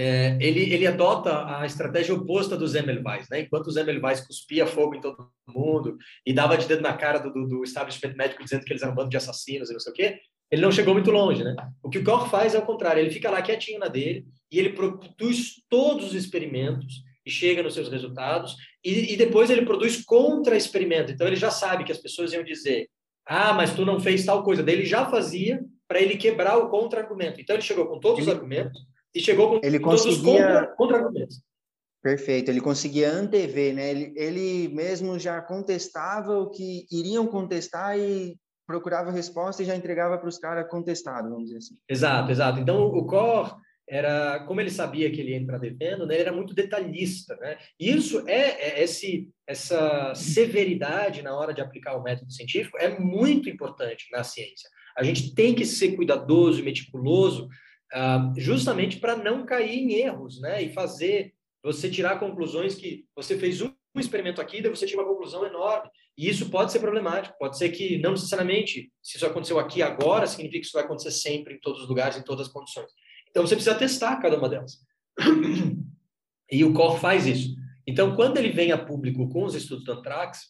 [0.00, 3.40] É, ele, ele adota a estratégia oposta do Semmelweis, né?
[3.40, 7.32] Enquanto o Semmelweis cuspia fogo em todo mundo e dava de dedo na cara do,
[7.32, 9.92] do, do establishment médico dizendo que eles eram um bando de assassinos e não sei
[9.92, 10.20] o quê,
[10.52, 11.52] ele não chegou muito longe, né?
[11.82, 14.60] O que o Koch faz é o contrário, ele fica lá quietinho na dele e
[14.60, 18.54] ele produz todos os experimentos e chega nos seus resultados
[18.84, 21.10] e, e depois ele produz contra-experimento.
[21.10, 22.88] Então ele já sabe que as pessoas iam dizer,
[23.26, 24.62] ah, mas tu não fez tal coisa.
[24.62, 27.40] Daí ele já fazia para ele quebrar o contra-argumento.
[27.40, 28.80] Então ele chegou com todos os argumentos
[29.14, 30.70] e chegou com ele todos conseguia...
[30.70, 31.42] os contra-argumentos.
[32.02, 33.90] Perfeito, ele conseguia antever, né?
[33.90, 38.36] Ele, ele mesmo já contestava o que iriam contestar e
[38.66, 41.74] procurava resposta e já entregava para os caras contestado, vamos dizer assim.
[41.88, 42.60] Exato, exato.
[42.60, 43.50] Então, o core
[43.88, 47.56] era, como ele sabia que ele ia entrar devendo, né, ele era muito detalhista, né?
[47.80, 52.98] E isso é, é esse essa severidade na hora de aplicar o método científico é
[52.98, 54.68] muito importante na ciência.
[54.94, 57.48] A gente tem que ser cuidadoso e meticuloso,
[57.94, 60.62] uh, justamente para não cair em erros, né?
[60.62, 61.32] E fazer
[61.62, 65.90] você tirar conclusões que você fez um experimento aqui, daí você tira uma conclusão enorme.
[66.16, 70.26] E isso pode ser problemático, pode ser que não necessariamente, se isso aconteceu aqui agora,
[70.26, 72.90] significa que isso vai acontecer sempre, em todos os lugares, em todas as condições.
[73.30, 74.78] Então você precisa testar cada uma delas.
[76.50, 77.54] E o COR faz isso.
[77.86, 80.46] Então, quando ele vem a público com os estudos do Antrax,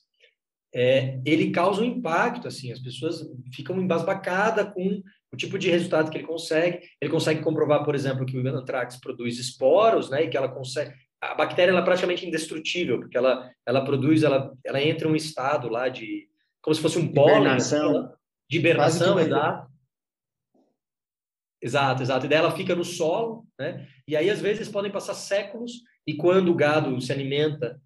[0.73, 3.20] é, ele causa um impacto, assim, as pessoas
[3.55, 5.02] ficam embasbacadas com
[5.33, 6.81] o tipo de resultado que ele consegue.
[7.01, 10.95] Ele consegue comprovar, por exemplo, que o Antrax produz esporos, né, e que ela consegue,
[11.21, 15.17] a bactéria ela é praticamente indestrutível, porque ela, ela produz, ela, ela entra em um
[15.17, 16.29] estado lá de,
[16.63, 17.57] como se fosse um pólen.
[18.51, 19.69] De hibernação, exato.
[21.61, 22.27] Exato, exato.
[22.27, 23.87] E daí ela fica no solo, né?
[24.07, 27.81] E aí, às vezes, podem passar séculos, e quando o gado se alimenta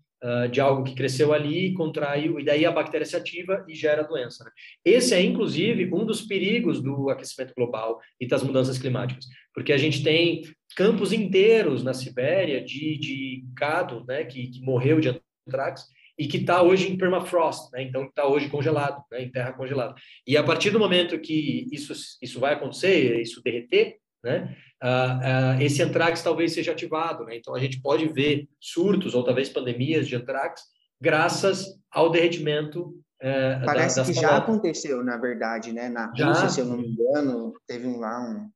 [0.51, 4.45] de algo que cresceu ali, contraiu, e daí a bactéria se ativa e gera doença.
[4.45, 4.51] Né?
[4.85, 9.77] Esse é, inclusive, um dos perigos do aquecimento global e das mudanças climáticas, porque a
[9.77, 10.43] gente tem
[10.77, 15.87] campos inteiros na Sibéria de, de gado, né, que, que morreu de antrax
[16.19, 19.95] e que está hoje em permafrost, né, então está hoje congelado, né, em terra congelada.
[20.27, 21.93] E a partir do momento que isso,
[22.23, 27.55] isso vai acontecer, isso derreter, né, uh, uh, esse antrax talvez seja ativado, né, então
[27.55, 30.63] a gente pode ver surtos ou talvez pandemias de antrax
[31.01, 32.89] graças ao derretimento
[33.23, 35.89] uh, Parece da, que já aconteceu, na verdade, né?
[35.89, 38.49] Na Rússia, se eu não me engano, teve um, lá um,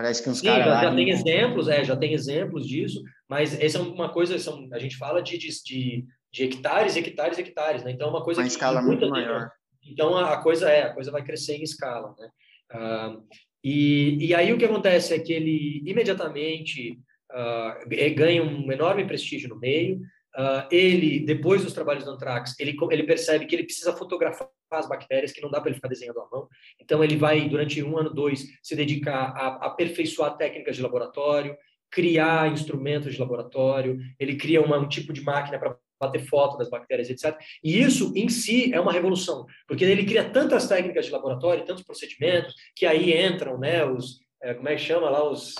[0.00, 0.64] Parece que uns caras.
[0.64, 4.66] Já, já tem exemplos, é, já tem exemplos disso, mas essa é uma coisa, são,
[4.72, 7.90] a gente fala de, de, de hectares, hectares, hectares, né?
[7.90, 9.50] Então é uma coisa uma que escala muito maior.
[9.84, 12.30] Então a, coisa é, a coisa vai crescer em escala, né?
[12.72, 13.16] Ah,
[13.62, 16.98] e, e aí o que acontece é que ele imediatamente
[17.30, 17.78] ah,
[18.16, 20.00] ganha um enorme prestígio no meio,
[20.36, 24.88] Uh, ele, depois dos trabalhos do Antrax, ele, ele percebe que ele precisa fotografar as
[24.88, 26.48] bactérias, que não dá para ele ficar desenhando à mão.
[26.80, 31.56] Então, ele vai, durante um ano, dois, se dedicar a, aperfeiçoar técnicas de laboratório,
[31.90, 36.70] criar instrumentos de laboratório, ele cria uma, um tipo de máquina para bater foto das
[36.70, 37.38] bactérias, etc.
[37.62, 41.84] E isso, em si, é uma revolução, porque ele cria tantas técnicas de laboratório, tantos
[41.84, 45.54] procedimentos, que aí entram, né, os, é, como é que chama lá, os,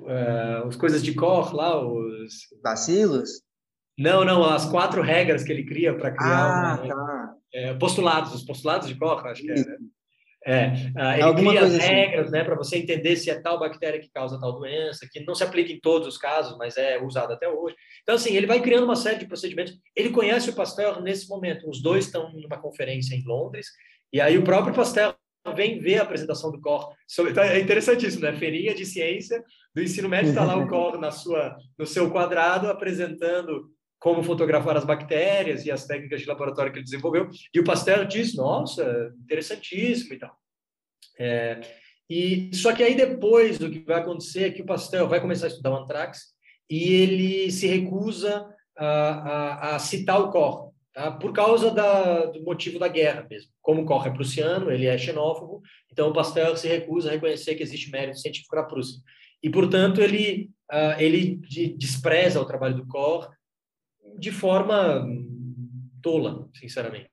[0.00, 2.32] uh, os coisas de cor lá, os...
[2.62, 3.42] Bacilos?
[3.98, 7.34] Não, não, as quatro regras que ele cria para criar ah, uma, tá.
[7.52, 9.54] é, postulados, os postulados de Koch, acho que é.
[9.54, 9.71] Né?
[10.44, 11.78] É, uh, ele Alguma cria assim.
[11.78, 12.32] regras assim.
[12.32, 15.44] né, para você entender se é tal bactéria que causa tal doença, que não se
[15.44, 17.76] aplica em todos os casos, mas é usado até hoje.
[18.02, 19.78] Então, assim, ele vai criando uma série de procedimentos.
[19.94, 21.68] Ele conhece o Pasteur nesse momento.
[21.68, 23.68] Os dois estão numa conferência em Londres,
[24.12, 25.14] e aí o próprio Pasteur
[25.54, 26.92] vem ver a apresentação do Cor.
[27.20, 28.32] Então, é interessantíssimo, né?
[28.32, 29.42] Feirinha de ciência
[29.74, 33.68] do ensino médio, está lá o Cor na sua, no seu quadrado, apresentando
[34.02, 37.30] como fotografar as bactérias e as técnicas de laboratório que ele desenvolveu.
[37.54, 40.36] E o Pasteur diz, nossa, interessantíssimo e tal.
[41.20, 41.60] É,
[42.10, 45.46] e só que aí depois o que vai acontecer é que o Pasteur vai começar
[45.46, 46.32] a estudar o antrax
[46.68, 48.44] e ele se recusa
[48.76, 51.12] a, a, a citar o Cor, tá?
[51.12, 53.52] por causa da, do motivo da guerra mesmo.
[53.60, 57.54] Como o Koch é prussiano, ele é xenófobo, então o Pasteur se recusa a reconhecer
[57.54, 59.00] que existe mérito científico na Prússia.
[59.40, 61.40] E, portanto, ele, uh, ele
[61.76, 63.28] despreza o trabalho do Koch
[64.18, 65.06] de forma
[66.02, 67.10] tola, sinceramente.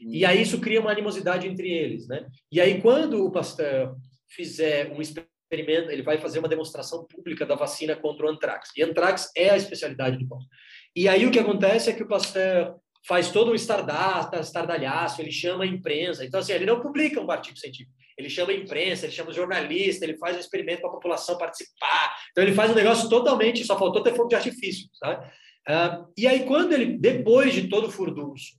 [0.00, 2.26] E aí isso cria uma animosidade entre eles, né?
[2.52, 3.96] E aí quando o Pasteur
[4.28, 8.70] fizer um experimento, ele vai fazer uma demonstração pública da vacina contra o antrax.
[8.76, 10.44] E antrax é a especialidade do Koch.
[10.94, 15.64] E aí o que acontece é que o Pasteur faz todo um estardalhaço, ele chama
[15.64, 16.24] a imprensa.
[16.24, 17.92] Então, assim, ele não publica um artigo científico.
[18.16, 21.36] Ele chama a imprensa, ele chama o jornalista, ele faz um experimento para a população
[21.36, 22.16] participar.
[22.30, 25.30] Então, ele faz um negócio totalmente, só faltou ter fogo de artifício, sabe?
[25.68, 28.52] Uh, e aí, quando ele, depois de todo o furdunço,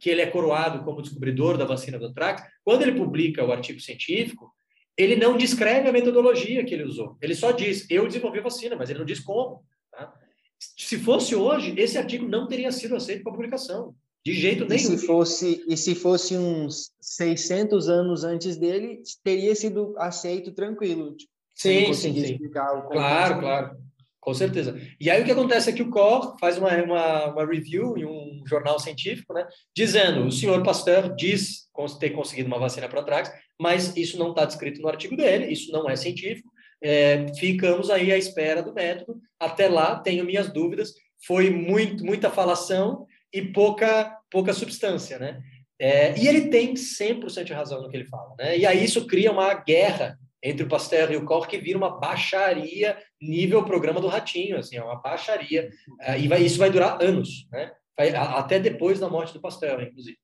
[0.00, 3.80] que ele é coroado como descobridor da vacina do antrax, quando ele publica o artigo
[3.80, 4.52] científico,
[4.96, 7.16] ele não descreve a metodologia que ele usou.
[7.20, 9.64] Ele só diz, eu desenvolvi a vacina, mas ele não diz como.
[9.90, 10.12] Tá?
[10.58, 13.94] Se fosse hoje, esse artigo não teria sido aceito para publicação.
[14.24, 14.94] De jeito nenhum.
[14.94, 21.14] E se fosse, e se fosse uns 600 anos antes dele, teria sido aceito tranquilo.
[21.14, 22.38] Tipo, sim, sim, sim.
[22.48, 23.76] Claro, claro.
[24.24, 24.74] Com certeza.
[24.98, 28.06] E aí o que acontece é que o COR faz uma, uma, uma review em
[28.06, 29.46] um jornal científico, né,
[29.76, 31.68] dizendo o senhor Pasteur diz
[32.00, 33.30] ter conseguido uma vacina para antrax,
[33.60, 36.50] mas isso não está descrito no artigo dele, isso não é científico.
[36.82, 39.20] É, ficamos aí à espera do método.
[39.38, 40.94] Até lá, tenho minhas dúvidas.
[41.26, 45.38] Foi muito, muita falação e pouca, pouca substância, né?
[45.78, 48.56] É, e ele tem 100% de razão no que ele fala, né?
[48.56, 52.98] E aí isso cria uma guerra entre o Pasteur e o que vira uma baixaria
[53.20, 55.70] nível programa do Ratinho, assim, é uma baixaria.
[56.06, 57.72] Uh, e vai, isso vai durar anos, né?
[57.96, 60.18] Vai, a, até depois da morte do Pasteur, inclusive.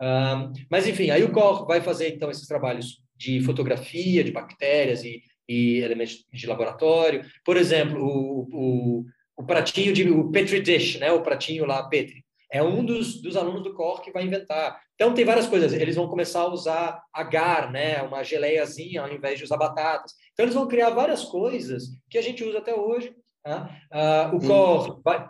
[0.00, 5.04] Uh, mas, enfim, aí o Koch vai fazer, então, esses trabalhos de fotografia de bactérias
[5.04, 7.22] e, e elementos de laboratório.
[7.44, 9.04] Por exemplo, o, o,
[9.36, 10.08] o pratinho de...
[10.08, 11.12] o Petri dish, né?
[11.12, 12.24] O pratinho lá, Petri.
[12.50, 14.80] É um dos, dos alunos do Koch que vai inventar.
[14.96, 15.72] Então, tem várias coisas.
[15.72, 18.02] Eles vão começar a usar agar, né?
[18.02, 20.12] Uma geleiazinha ao invés de usar batatas.
[20.32, 23.14] Então, eles vão criar várias coisas que a gente usa até hoje.
[23.44, 23.70] Tá?
[23.90, 25.28] Ah, o Koch vai...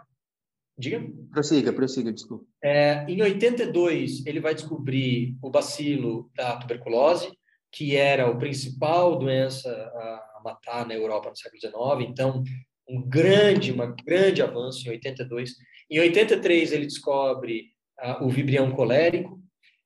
[0.79, 1.03] Diga.
[1.33, 2.45] Prossiga, prossiga, desculpa.
[2.63, 7.31] É, em 82, ele vai descobrir o bacilo da tuberculose,
[7.73, 12.11] que era o principal doença a matar na Europa no século XIX.
[12.11, 12.45] Então,
[12.89, 15.55] um grande, uma grande avanço em 82.
[15.91, 17.71] Em 83, ele descobre
[18.03, 19.41] uh, o vibrião colérico,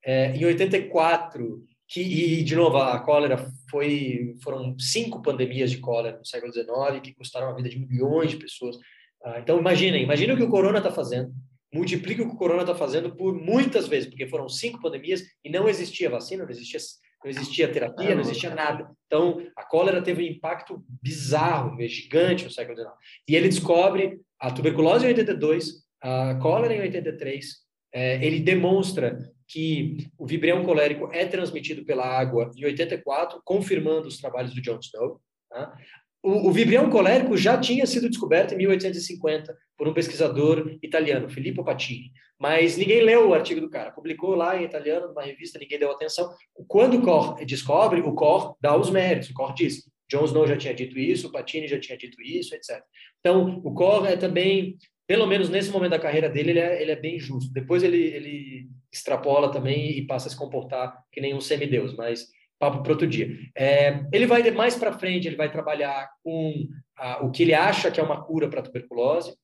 [0.04, 6.18] é, em 84, que, e de novo, a cólera foi, foram cinco pandemias de cólera
[6.18, 8.76] no século XIX que custaram a vida de milhões de pessoas.
[9.24, 11.32] Ah, então, imaginem, imaginem o que o corona está fazendo,
[11.72, 15.50] multiplique o que o corona está fazendo por muitas vezes, porque foram cinco pandemias e
[15.50, 16.78] não existia vacina, não existia,
[17.24, 18.88] não existia terapia, não existia nada.
[19.06, 22.94] Então, a cólera teve um impacto bizarro, gigante no século XIX.
[23.28, 27.46] E ele descobre a tuberculose em 82, a cólera em 83,
[27.92, 29.18] é, ele demonstra
[29.50, 34.78] que o vibrião colérico é transmitido pela água em 84, confirmando os trabalhos do John
[34.78, 35.20] Snow.
[35.50, 35.76] Tá?
[36.22, 41.64] O, o, vibrião colérico já tinha sido descoberto em 1850 por um pesquisador italiano, Filippo
[41.64, 43.90] Patini, mas ninguém leu o artigo do cara.
[43.90, 46.30] Publicou lá em italiano, numa revista, ninguém deu atenção.
[46.68, 49.30] Quando o Cor descobre, o Cor dá os méritos.
[49.30, 52.54] O Cor diz, John Snow já tinha dito isso, o Patini já tinha dito isso,
[52.54, 52.82] etc.
[53.18, 54.76] Então, o Cor é também
[55.10, 57.52] pelo menos nesse momento da carreira dele, ele é, ele é bem justo.
[57.52, 62.26] Depois ele, ele extrapola também e passa a se comportar que nem um semideus, mas
[62.58, 63.28] papo para outro dia.
[63.56, 67.90] É, ele vai mais para frente, ele vai trabalhar com a, o que ele acha
[67.90, 69.34] que é uma cura para tuberculose,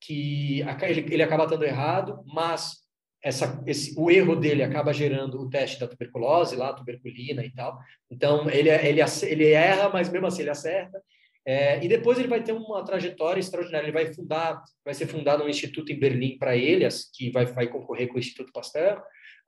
[0.00, 2.82] que a, ele, ele acaba estando errado, mas
[3.22, 7.78] essa, esse, o erro dele acaba gerando o teste da tuberculose, lá, tuberculina e tal.
[8.10, 11.00] Então, ele, ele, ele erra, mas mesmo assim ele acerta.
[11.44, 13.86] É, e depois ele vai ter uma trajetória extraordinária.
[13.86, 17.66] Ele vai fundar, vai ser fundado um instituto em Berlim para ele, que vai, vai
[17.68, 19.02] concorrer com o Instituto Pasteur,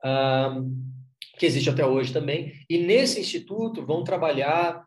[0.05, 0.93] um,
[1.39, 2.53] que existe até hoje também.
[2.69, 4.85] E nesse instituto vão trabalhar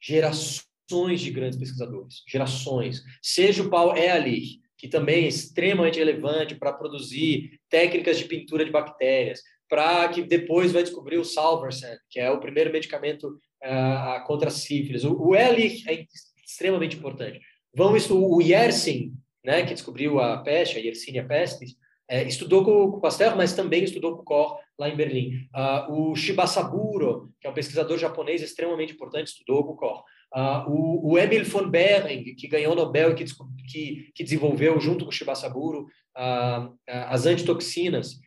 [0.00, 3.02] gerações de grandes pesquisadores, gerações.
[3.22, 8.70] Seja o Paul Ehrlich, que também é extremamente relevante para produzir técnicas de pintura de
[8.70, 14.48] bactérias, para que depois vai descobrir o Salvarsan, que é o primeiro medicamento uh, contra
[14.48, 15.04] a sífilis.
[15.04, 16.06] O, o Ehrlich é
[16.58, 17.40] extremamente importante.
[17.74, 19.12] Vão o Yersin,
[19.44, 21.76] né, que descobriu a peste, a Yersinia pestis,
[22.10, 25.46] é, estudou com, o Pasteur, mas também estudou com Koch lá em Berlim.
[25.54, 30.02] Uh, o Shibasaburo, que é um pesquisador japonês extremamente importante, estudou com Koch.
[30.34, 33.24] Uh, o, o, Emil von Behring, que ganhou o Nobel e que,
[33.70, 35.82] que, que, desenvolveu, junto com o Shibasaburo,
[36.16, 38.18] uh, as antitoxinas,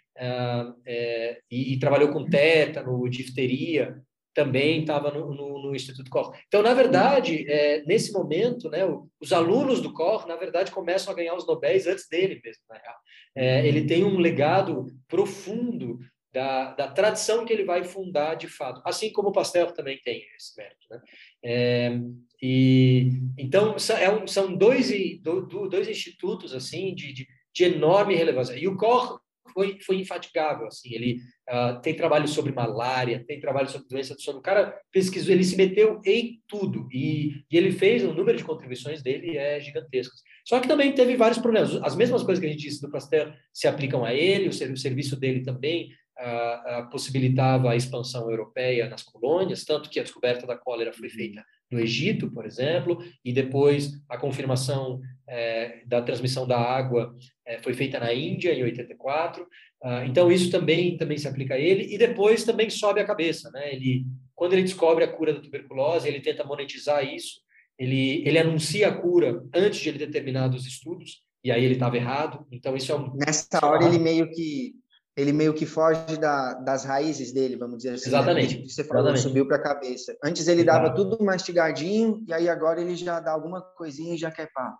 [0.85, 3.99] é, e, e, trabalhou com tétano, difteria,
[4.33, 6.35] também estava no, no, no, Instituto Cor.
[6.47, 8.81] Então, na verdade, é, nesse momento, né,
[9.19, 12.95] os alunos do Cor, na verdade, começam a ganhar os Nobéis antes dele mesmo, real.
[13.35, 15.99] É, ele tem um legado profundo
[16.33, 20.23] da, da tradição que ele vai fundar de fato, assim como o Pasteur também tem
[20.37, 20.87] esse mérito.
[20.89, 21.01] Né?
[21.43, 21.99] É,
[22.41, 24.89] e então é são dois,
[25.21, 28.55] dois institutos assim de, de, de enorme relevância.
[28.55, 29.19] E o Cor
[29.53, 34.21] foi, foi infatigável, assim, ele uh, tem trabalho sobre malária, tem trabalho sobre doença do
[34.21, 38.37] sono, o cara pesquisou, ele se meteu em tudo, e, e ele fez, o número
[38.37, 40.13] de contribuições dele é gigantesco.
[40.47, 43.33] Só que também teve vários problemas, as mesmas coisas que a gente disse do Pasteur
[43.53, 45.89] se aplicam a ele, o, o serviço dele também
[46.19, 51.09] uh, uh, possibilitava a expansão europeia nas colônias, tanto que a descoberta da cólera foi
[51.09, 57.15] feita no Egito, por exemplo, e depois a confirmação é, da transmissão da água
[57.59, 59.47] foi feita na Índia em 84.
[59.83, 63.49] Ah, então isso também também se aplica a ele e depois também sobe a cabeça,
[63.51, 63.73] né?
[63.73, 64.05] Ele
[64.35, 67.41] quando ele descobre a cura da tuberculose, ele tenta monetizar isso.
[67.77, 71.73] Ele ele anuncia a cura antes de ele ter terminado os estudos e aí ele
[71.73, 72.45] estava errado.
[72.51, 74.75] Então isso é um nessa hora ele meio que
[75.15, 78.09] ele meio que foge da, das raízes dele, vamos dizer assim.
[78.09, 78.17] Né?
[78.17, 78.59] Exatamente.
[78.59, 78.67] Né?
[78.67, 79.27] Você falou, Exatamente.
[79.27, 80.15] subiu para a cabeça.
[80.23, 80.83] Antes ele Exato.
[80.83, 84.73] dava tudo mastigadinho, e aí agora ele já dá alguma coisinha e já quer pá.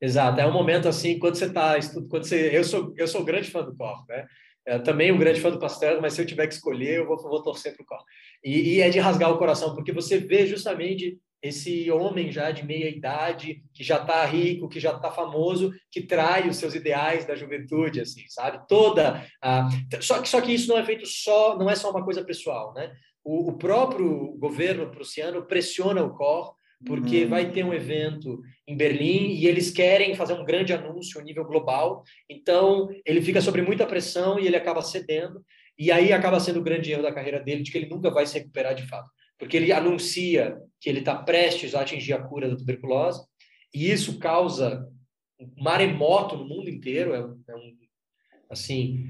[0.00, 0.40] Exato.
[0.40, 1.74] É um momento assim, quando você está
[2.08, 4.26] quando você, eu sou eu sou grande fã do Corpo, né?
[4.66, 7.16] É, também um grande fã do Pastel, mas se eu tiver que escolher, eu vou,
[7.16, 8.04] vou torcer para o Corpo.
[8.44, 12.64] E, e é de rasgar o coração, porque você vê justamente esse homem já de
[12.64, 17.24] meia idade, que já está rico, que já está famoso, que trai os seus ideais
[17.24, 18.60] da juventude, assim, sabe?
[18.68, 19.68] Toda a...
[20.00, 22.74] só que só que isso não é feito só, não é só uma coisa pessoal,
[22.74, 22.92] né?
[23.24, 26.54] O, o próprio governo prussiano pressiona o COR
[26.86, 27.28] porque uhum.
[27.28, 31.44] vai ter um evento em Berlim e eles querem fazer um grande anúncio a nível
[31.44, 32.02] global.
[32.28, 35.44] Então, ele fica sob muita pressão e ele acaba cedendo.
[35.78, 38.26] E aí acaba sendo o grande erro da carreira dele, de que ele nunca vai
[38.26, 39.10] se recuperar de fato
[39.40, 43.24] porque ele anuncia que ele está prestes a atingir a cura da tuberculose,
[43.74, 44.86] e isso causa
[45.40, 47.76] um maremoto no mundo inteiro, é um, é um,
[48.50, 49.02] assim,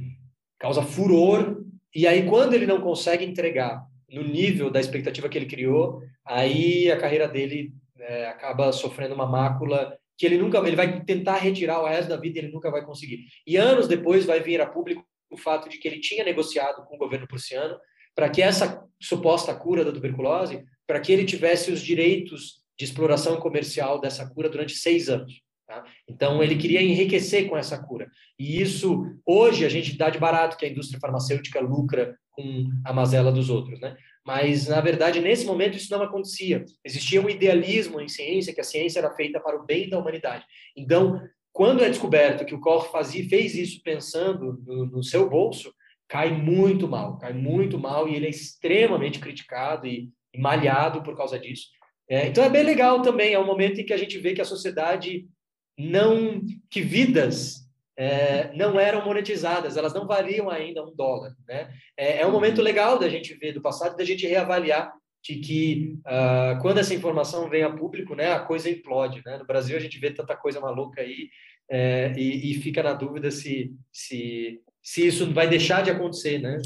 [0.57, 5.47] causa furor, e aí quando ele não consegue entregar no nível da expectativa que ele
[5.47, 11.03] criou, aí a carreira dele é, acaba sofrendo uma mácula que ele nunca, ele vai
[11.05, 13.25] tentar retirar o resto da vida e ele nunca vai conseguir.
[13.47, 16.97] E anos depois vai vir a público o fato de que ele tinha negociado com
[16.97, 17.77] o governo prussiano
[18.15, 23.39] para que essa suposta cura da tuberculose, para que ele tivesse os direitos de exploração
[23.39, 25.41] comercial dessa cura durante seis anos.
[25.67, 25.85] Tá?
[26.09, 28.11] Então, ele queria enriquecer com essa cura.
[28.39, 32.93] E isso, hoje, a gente dá de barato que a indústria farmacêutica lucra com a
[32.93, 33.97] mazela dos outros, né?
[34.31, 36.65] Mas, na verdade, nesse momento, isso não acontecia.
[36.85, 40.45] Existia um idealismo em ciência, que a ciência era feita para o bem da humanidade.
[40.77, 41.21] Então,
[41.53, 45.75] quando é descoberto que o Koch fazia, fez isso pensando no, no seu bolso,
[46.07, 51.17] cai muito mal, cai muito mal e ele é extremamente criticado e, e malhado por
[51.17, 51.67] causa disso.
[52.09, 54.41] É, então é bem legal também, é um momento em que a gente vê que
[54.41, 55.27] a sociedade
[55.77, 57.69] não, que vidas
[58.01, 61.71] é, não eram monetizadas, elas não valiam ainda um dólar, né?
[61.95, 64.91] É, é um momento legal da gente ver do passado, da gente reavaliar
[65.23, 69.37] de que uh, quando essa informação vem a público, né, a coisa implode, né?
[69.37, 71.29] No Brasil a gente vê tanta coisa maluca aí
[71.71, 76.57] é, e, e, fica na dúvida se, se se isso vai deixar de acontecer, né?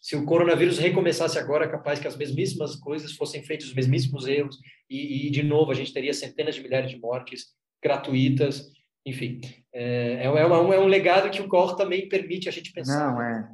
[0.00, 4.56] Se o coronavírus recomeçasse agora, capaz que as mesmíssimas coisas fossem feitas, os mesmíssimos erros,
[4.88, 7.46] e, e de novo a gente teria centenas de milhares de mortes
[7.82, 8.70] gratuitas,
[9.10, 9.40] enfim.
[9.72, 13.12] É, é, é, um, é um legado que o COR também permite a gente pensar.
[13.12, 13.48] Não, é.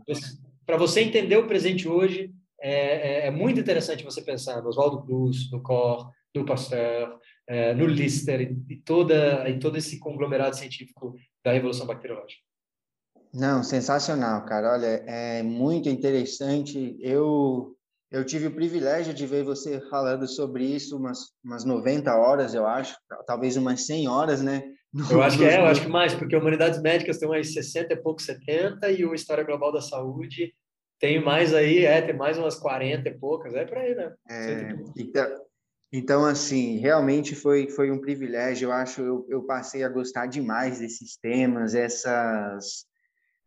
[0.64, 5.02] Para você entender o presente hoje, é, é, é, muito interessante você pensar no Oswaldo
[5.02, 11.14] Cruz, no COR, no Pasteur, é, no Lister e, toda, e todo esse conglomerado científico
[11.44, 12.42] da Revolução Bacteriológica.
[13.32, 14.72] Não, sensacional, cara.
[14.72, 16.96] Olha, é muito interessante.
[17.00, 17.76] Eu
[18.10, 22.66] eu tive o privilégio de ver você falando sobre isso umas, umas 90 horas, eu
[22.66, 24.62] acho, talvez umas 100 horas, né?
[25.10, 27.96] Eu acho que é, eu acho que mais, porque Humanidades Médicas tem umas 60 e
[27.96, 30.54] pouco, 70, e o História Global da Saúde
[30.98, 34.14] tem mais aí, é, tem mais umas 40 e poucas, é por aí, né?
[34.30, 35.46] É, então,
[35.92, 40.78] então, assim, realmente foi, foi um privilégio, eu acho, eu, eu passei a gostar demais
[40.78, 42.86] desses temas, essas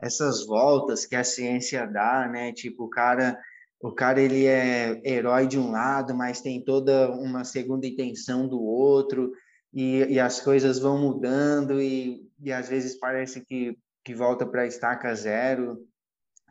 [0.02, 2.54] essas voltas que a ciência dá, né?
[2.54, 3.38] Tipo, o cara,
[3.82, 8.62] o cara ele é herói de um lado, mas tem toda uma segunda intenção do
[8.62, 9.32] outro,
[9.74, 14.64] e, e as coisas vão mudando, e, e às vezes parece que, que volta para
[14.64, 15.86] a estaca zero.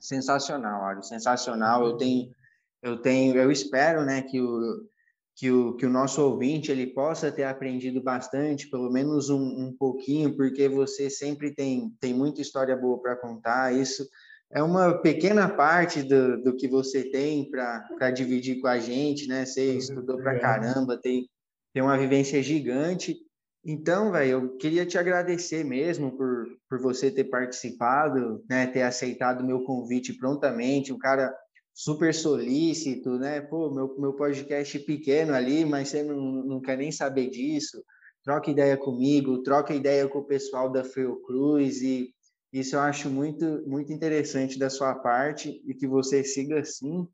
[0.00, 1.84] Sensacional, Mário, sensacional.
[1.84, 2.30] Eu tenho,
[2.82, 4.88] eu tenho, eu espero, né, que o
[5.38, 9.72] que o, que o nosso ouvinte ele possa ter aprendido bastante, pelo menos um, um
[9.78, 13.72] pouquinho, porque você sempre tem, tem muita história boa para contar.
[13.72, 14.04] Isso
[14.50, 19.46] é uma pequena parte do, do que você tem para dividir com a gente, né?
[19.46, 21.28] Você estudou para caramba, tem,
[21.78, 23.16] tem uma vivência gigante.
[23.64, 28.66] Então, velho, eu queria te agradecer mesmo por, por você ter participado, né?
[28.66, 30.92] Ter aceitado o meu convite prontamente.
[30.92, 31.32] Um cara
[31.72, 33.40] super solícito, né?
[33.42, 37.80] Pô, meu, meu podcast pequeno ali, mas você não, não quer nem saber disso.
[38.24, 42.12] Troca ideia comigo, troca ideia com o pessoal da Fiocruz e
[42.52, 47.06] isso eu acho muito, muito interessante da sua parte e que você siga assim.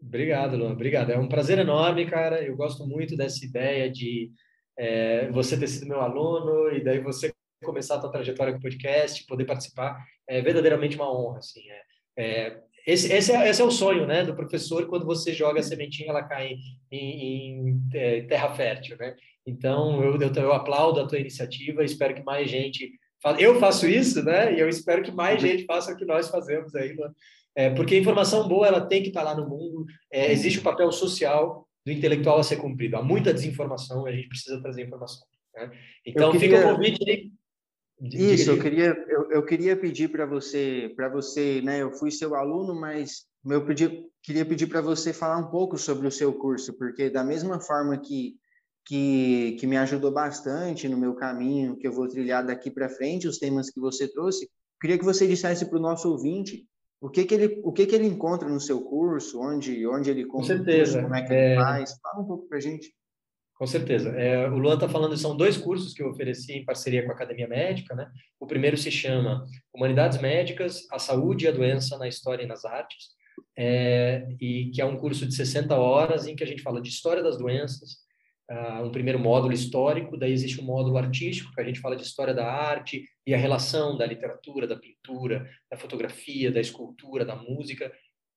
[0.00, 0.72] Obrigado, Luan.
[0.72, 1.10] Obrigado.
[1.10, 2.42] É um prazer enorme, cara.
[2.42, 4.30] Eu gosto muito dessa ideia de
[4.78, 7.32] é, você ter sido meu aluno e daí você
[7.64, 10.04] começar a tua trajetória com o podcast, poder participar.
[10.26, 11.62] É verdadeiramente uma honra, assim.
[11.68, 11.82] É,
[12.16, 15.62] é, esse, esse, é, esse é o sonho, né, do professor quando você joga a
[15.62, 16.54] sementinha, ela cai
[16.90, 19.14] em, em, é, terra fértil, né?
[19.46, 22.90] Então, eu, eu, eu aplaudo a tua iniciativa, espero que mais gente
[23.38, 24.54] eu faço isso, né?
[24.54, 26.94] E eu espero que mais gente faça o que nós fazemos aí?
[27.58, 29.84] É, porque a informação boa ela tem que estar lá no mundo.
[30.12, 32.96] É, existe o um papel social do intelectual a ser cumprido.
[32.96, 35.26] Há muita desinformação e a gente precisa trazer informação.
[35.52, 35.68] Né?
[36.06, 36.58] Então queria...
[36.58, 37.32] fica o convite aí.
[38.00, 41.82] Isso, eu queria, eu, eu queria pedir para você, para você, né?
[41.82, 46.06] Eu fui seu aluno, mas eu pedi, queria pedir para você falar um pouco sobre
[46.06, 48.36] o seu curso, porque da mesma forma que
[48.86, 53.28] que, que me ajudou bastante no meu caminho, que eu vou trilhar daqui para frente,
[53.28, 54.48] os temas que você trouxe.
[54.80, 56.64] Queria que você dissesse para o nosso ouvinte
[57.00, 60.24] o que, que ele o que, que ele encontra no seu curso, onde onde ele
[60.24, 61.02] compra, Com certeza.
[61.02, 61.52] Como é que é...
[61.52, 61.98] ele faz.
[62.02, 62.92] Fala um pouco para gente.
[63.54, 64.10] Com certeza.
[64.10, 67.14] É, o Luan está falando, são dois cursos que eu ofereci em parceria com a
[67.14, 67.92] Academia Médica.
[67.92, 68.08] Né?
[68.38, 69.44] O primeiro se chama
[69.74, 73.08] Humanidades Médicas, a Saúde e a Doença na História e nas Artes,
[73.56, 76.88] é, e que é um curso de 60 horas em que a gente fala de
[76.88, 77.96] história das doenças,
[78.50, 82.02] uh, um primeiro módulo histórico, daí existe um módulo artístico, que a gente fala de
[82.02, 87.36] história da arte e a relação da literatura, da pintura, da fotografia, da escultura, da
[87.36, 87.92] música,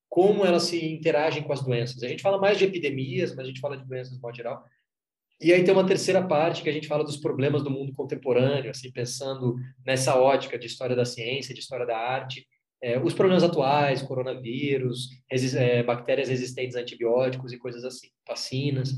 [0.10, 2.04] como elas se interagem com as doenças.
[2.04, 4.64] A gente fala mais de epidemias, mas a gente fala de doenças no modo geral.
[5.40, 8.70] E aí tem uma terceira parte que a gente fala dos problemas do mundo contemporâneo,
[8.70, 12.46] assim, pensando nessa ótica de história da ciência, de história da arte,
[12.84, 18.96] é, os problemas atuais, coronavírus, é, bactérias resistentes a antibióticos e coisas assim, vacinas.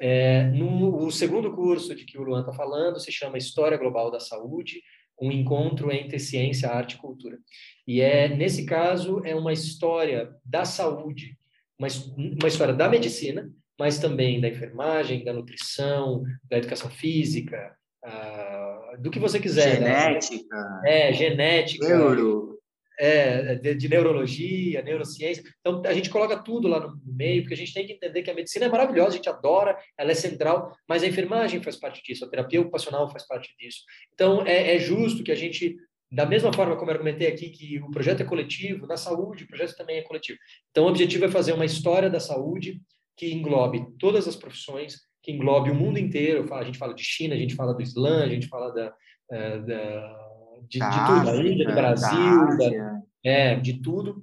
[0.00, 4.10] É, no o segundo curso de que o Luan está falando se chama História Global
[4.10, 4.82] da Saúde,
[5.20, 7.38] um encontro entre ciência, arte e cultura.
[7.86, 11.38] E é nesse caso é uma história da saúde,
[11.78, 17.74] uma, uma história da medicina, mas também da enfermagem, da nutrição, da educação física,
[18.04, 19.76] uh, do que você quiser.
[19.76, 20.56] Genética.
[20.82, 21.08] Né?
[21.08, 21.88] É, genética.
[21.88, 22.53] Neuro
[22.98, 25.42] é, de, de, neurologia, neurociência.
[25.60, 28.30] Então, a gente coloca tudo lá no meio, porque a gente tem que entender que
[28.30, 32.02] a medicina é maravilhosa, a gente adora, ela é central, mas a enfermagem faz parte
[32.02, 33.80] disso, a terapia ocupacional faz parte disso.
[34.12, 35.76] Então, é, é justo que a gente,
[36.10, 39.48] da mesma forma como eu argumentei aqui, que o projeto é coletivo, na saúde, o
[39.48, 40.38] projeto também é coletivo.
[40.70, 42.80] Então, o objetivo é fazer uma história da saúde
[43.16, 46.52] que englobe todas as profissões, que englobe o mundo inteiro.
[46.52, 48.94] A gente fala de China, a gente fala do Islã, a gente fala da,
[49.30, 50.33] eh, da
[50.68, 54.22] de, de tudo, da Índia, do Brasil, da, é, de tudo.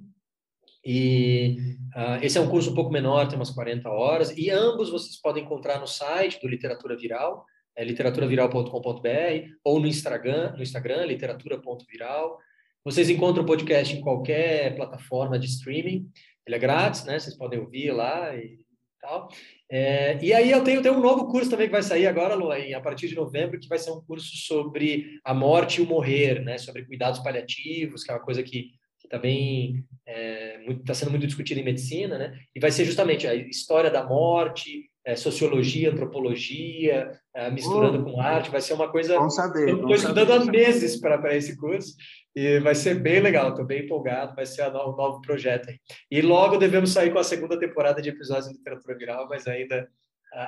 [0.84, 4.90] E uh, esse é um curso um pouco menor, tem umas 40 horas, e ambos
[4.90, 7.44] vocês podem encontrar no site do Literatura Viral,
[7.76, 12.38] é literaturaviral.com.br, ou no Instagram, no Instagram literatura.viral.
[12.84, 16.10] Vocês encontram o podcast em qualquer plataforma de streaming,
[16.44, 17.18] ele é grátis, né?
[17.18, 18.58] Vocês podem ouvir lá e
[19.02, 19.28] tal.
[19.68, 22.56] É, e aí eu tenho, tenho um novo curso também que vai sair agora, Luan,
[22.74, 26.42] a partir de novembro, que vai ser um curso sobre a morte e o morrer,
[26.42, 26.56] né?
[26.56, 28.70] Sobre cuidados paliativos, que é uma coisa que,
[29.12, 32.38] também está é, tá sendo muito discutida em medicina, né?
[32.54, 38.20] E vai ser justamente a história da morte, é, sociologia, antropologia, é, misturando oh, com
[38.20, 39.14] arte, vai ser uma coisa.
[39.14, 39.68] Vamos saber.
[39.68, 41.94] Estou estudando há meses para esse curso
[42.34, 43.50] e vai ser bem legal.
[43.50, 45.78] Estou bem empolgado, vai ser um novo, novo projeto aí.
[46.10, 49.88] E logo devemos sair com a segunda temporada de episódios de literatura viral, mas ainda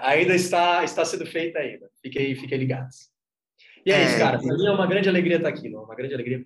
[0.03, 1.89] ainda está está sendo feita ainda.
[2.01, 3.11] Fiquem fiquem ligados.
[3.85, 4.39] E é, é isso, cara.
[4.39, 6.43] Para mim é uma grande alegria estar aqui, uma grande alegria.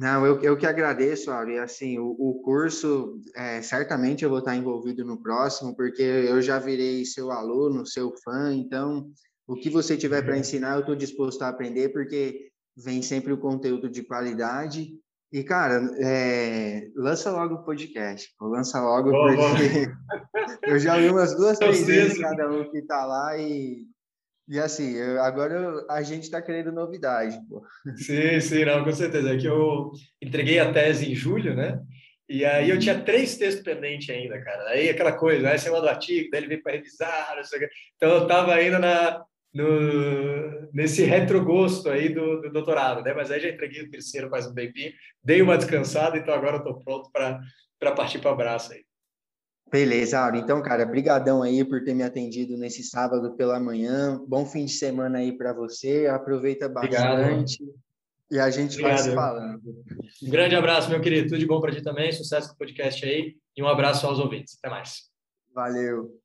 [0.00, 1.58] Não, eu, eu que agradeço, Ari.
[1.58, 6.58] Assim, o, o curso, é, certamente eu vou estar envolvido no próximo, porque eu já
[6.58, 9.10] virei seu aluno, seu fã, então
[9.46, 13.38] o que você tiver para ensinar, eu estou disposto a aprender, porque vem sempre o
[13.38, 14.88] conteúdo de qualidade.
[15.30, 18.34] E, cara, é, lança logo o podcast.
[18.40, 19.92] Lança logo, oh, porque
[20.66, 23.84] eu já vi umas duas, três vezes cada um que está lá e
[24.50, 27.64] e assim, eu, agora a gente está querendo novidade, pô.
[27.96, 29.32] Sim, sim, não, com certeza.
[29.32, 31.80] É que eu entreguei a tese em julho, né?
[32.28, 34.70] E aí eu tinha três textos pendentes ainda, cara.
[34.70, 37.64] Aí aquela coisa, aí você manda o artigo, daí ele vem para revisar, não sei
[37.64, 37.68] o.
[37.96, 43.12] Então eu estava ainda na, no, nesse retrogosto aí do, do, doutorado, né?
[43.14, 46.80] Mas aí já entreguei o terceiro faz um tempinho, dei uma descansada, então agora estou
[46.82, 48.84] pronto para partir para abraço aí.
[49.70, 50.36] Beleza, Auro.
[50.36, 54.20] Então, cara, brigadão aí por ter me atendido nesse sábado pela manhã.
[54.26, 56.06] Bom fim de semana aí para você.
[56.08, 57.62] Aproveita bastante.
[57.62, 57.80] Obrigado.
[58.30, 58.96] E a gente Obrigado.
[58.96, 59.60] vai se falando.
[60.22, 61.28] Um grande abraço, meu querido.
[61.28, 62.12] Tudo de bom para ti também.
[62.12, 63.36] Sucesso com o podcast aí.
[63.56, 64.56] E um abraço aos ouvintes.
[64.58, 65.10] Até mais.
[65.54, 66.20] Valeu.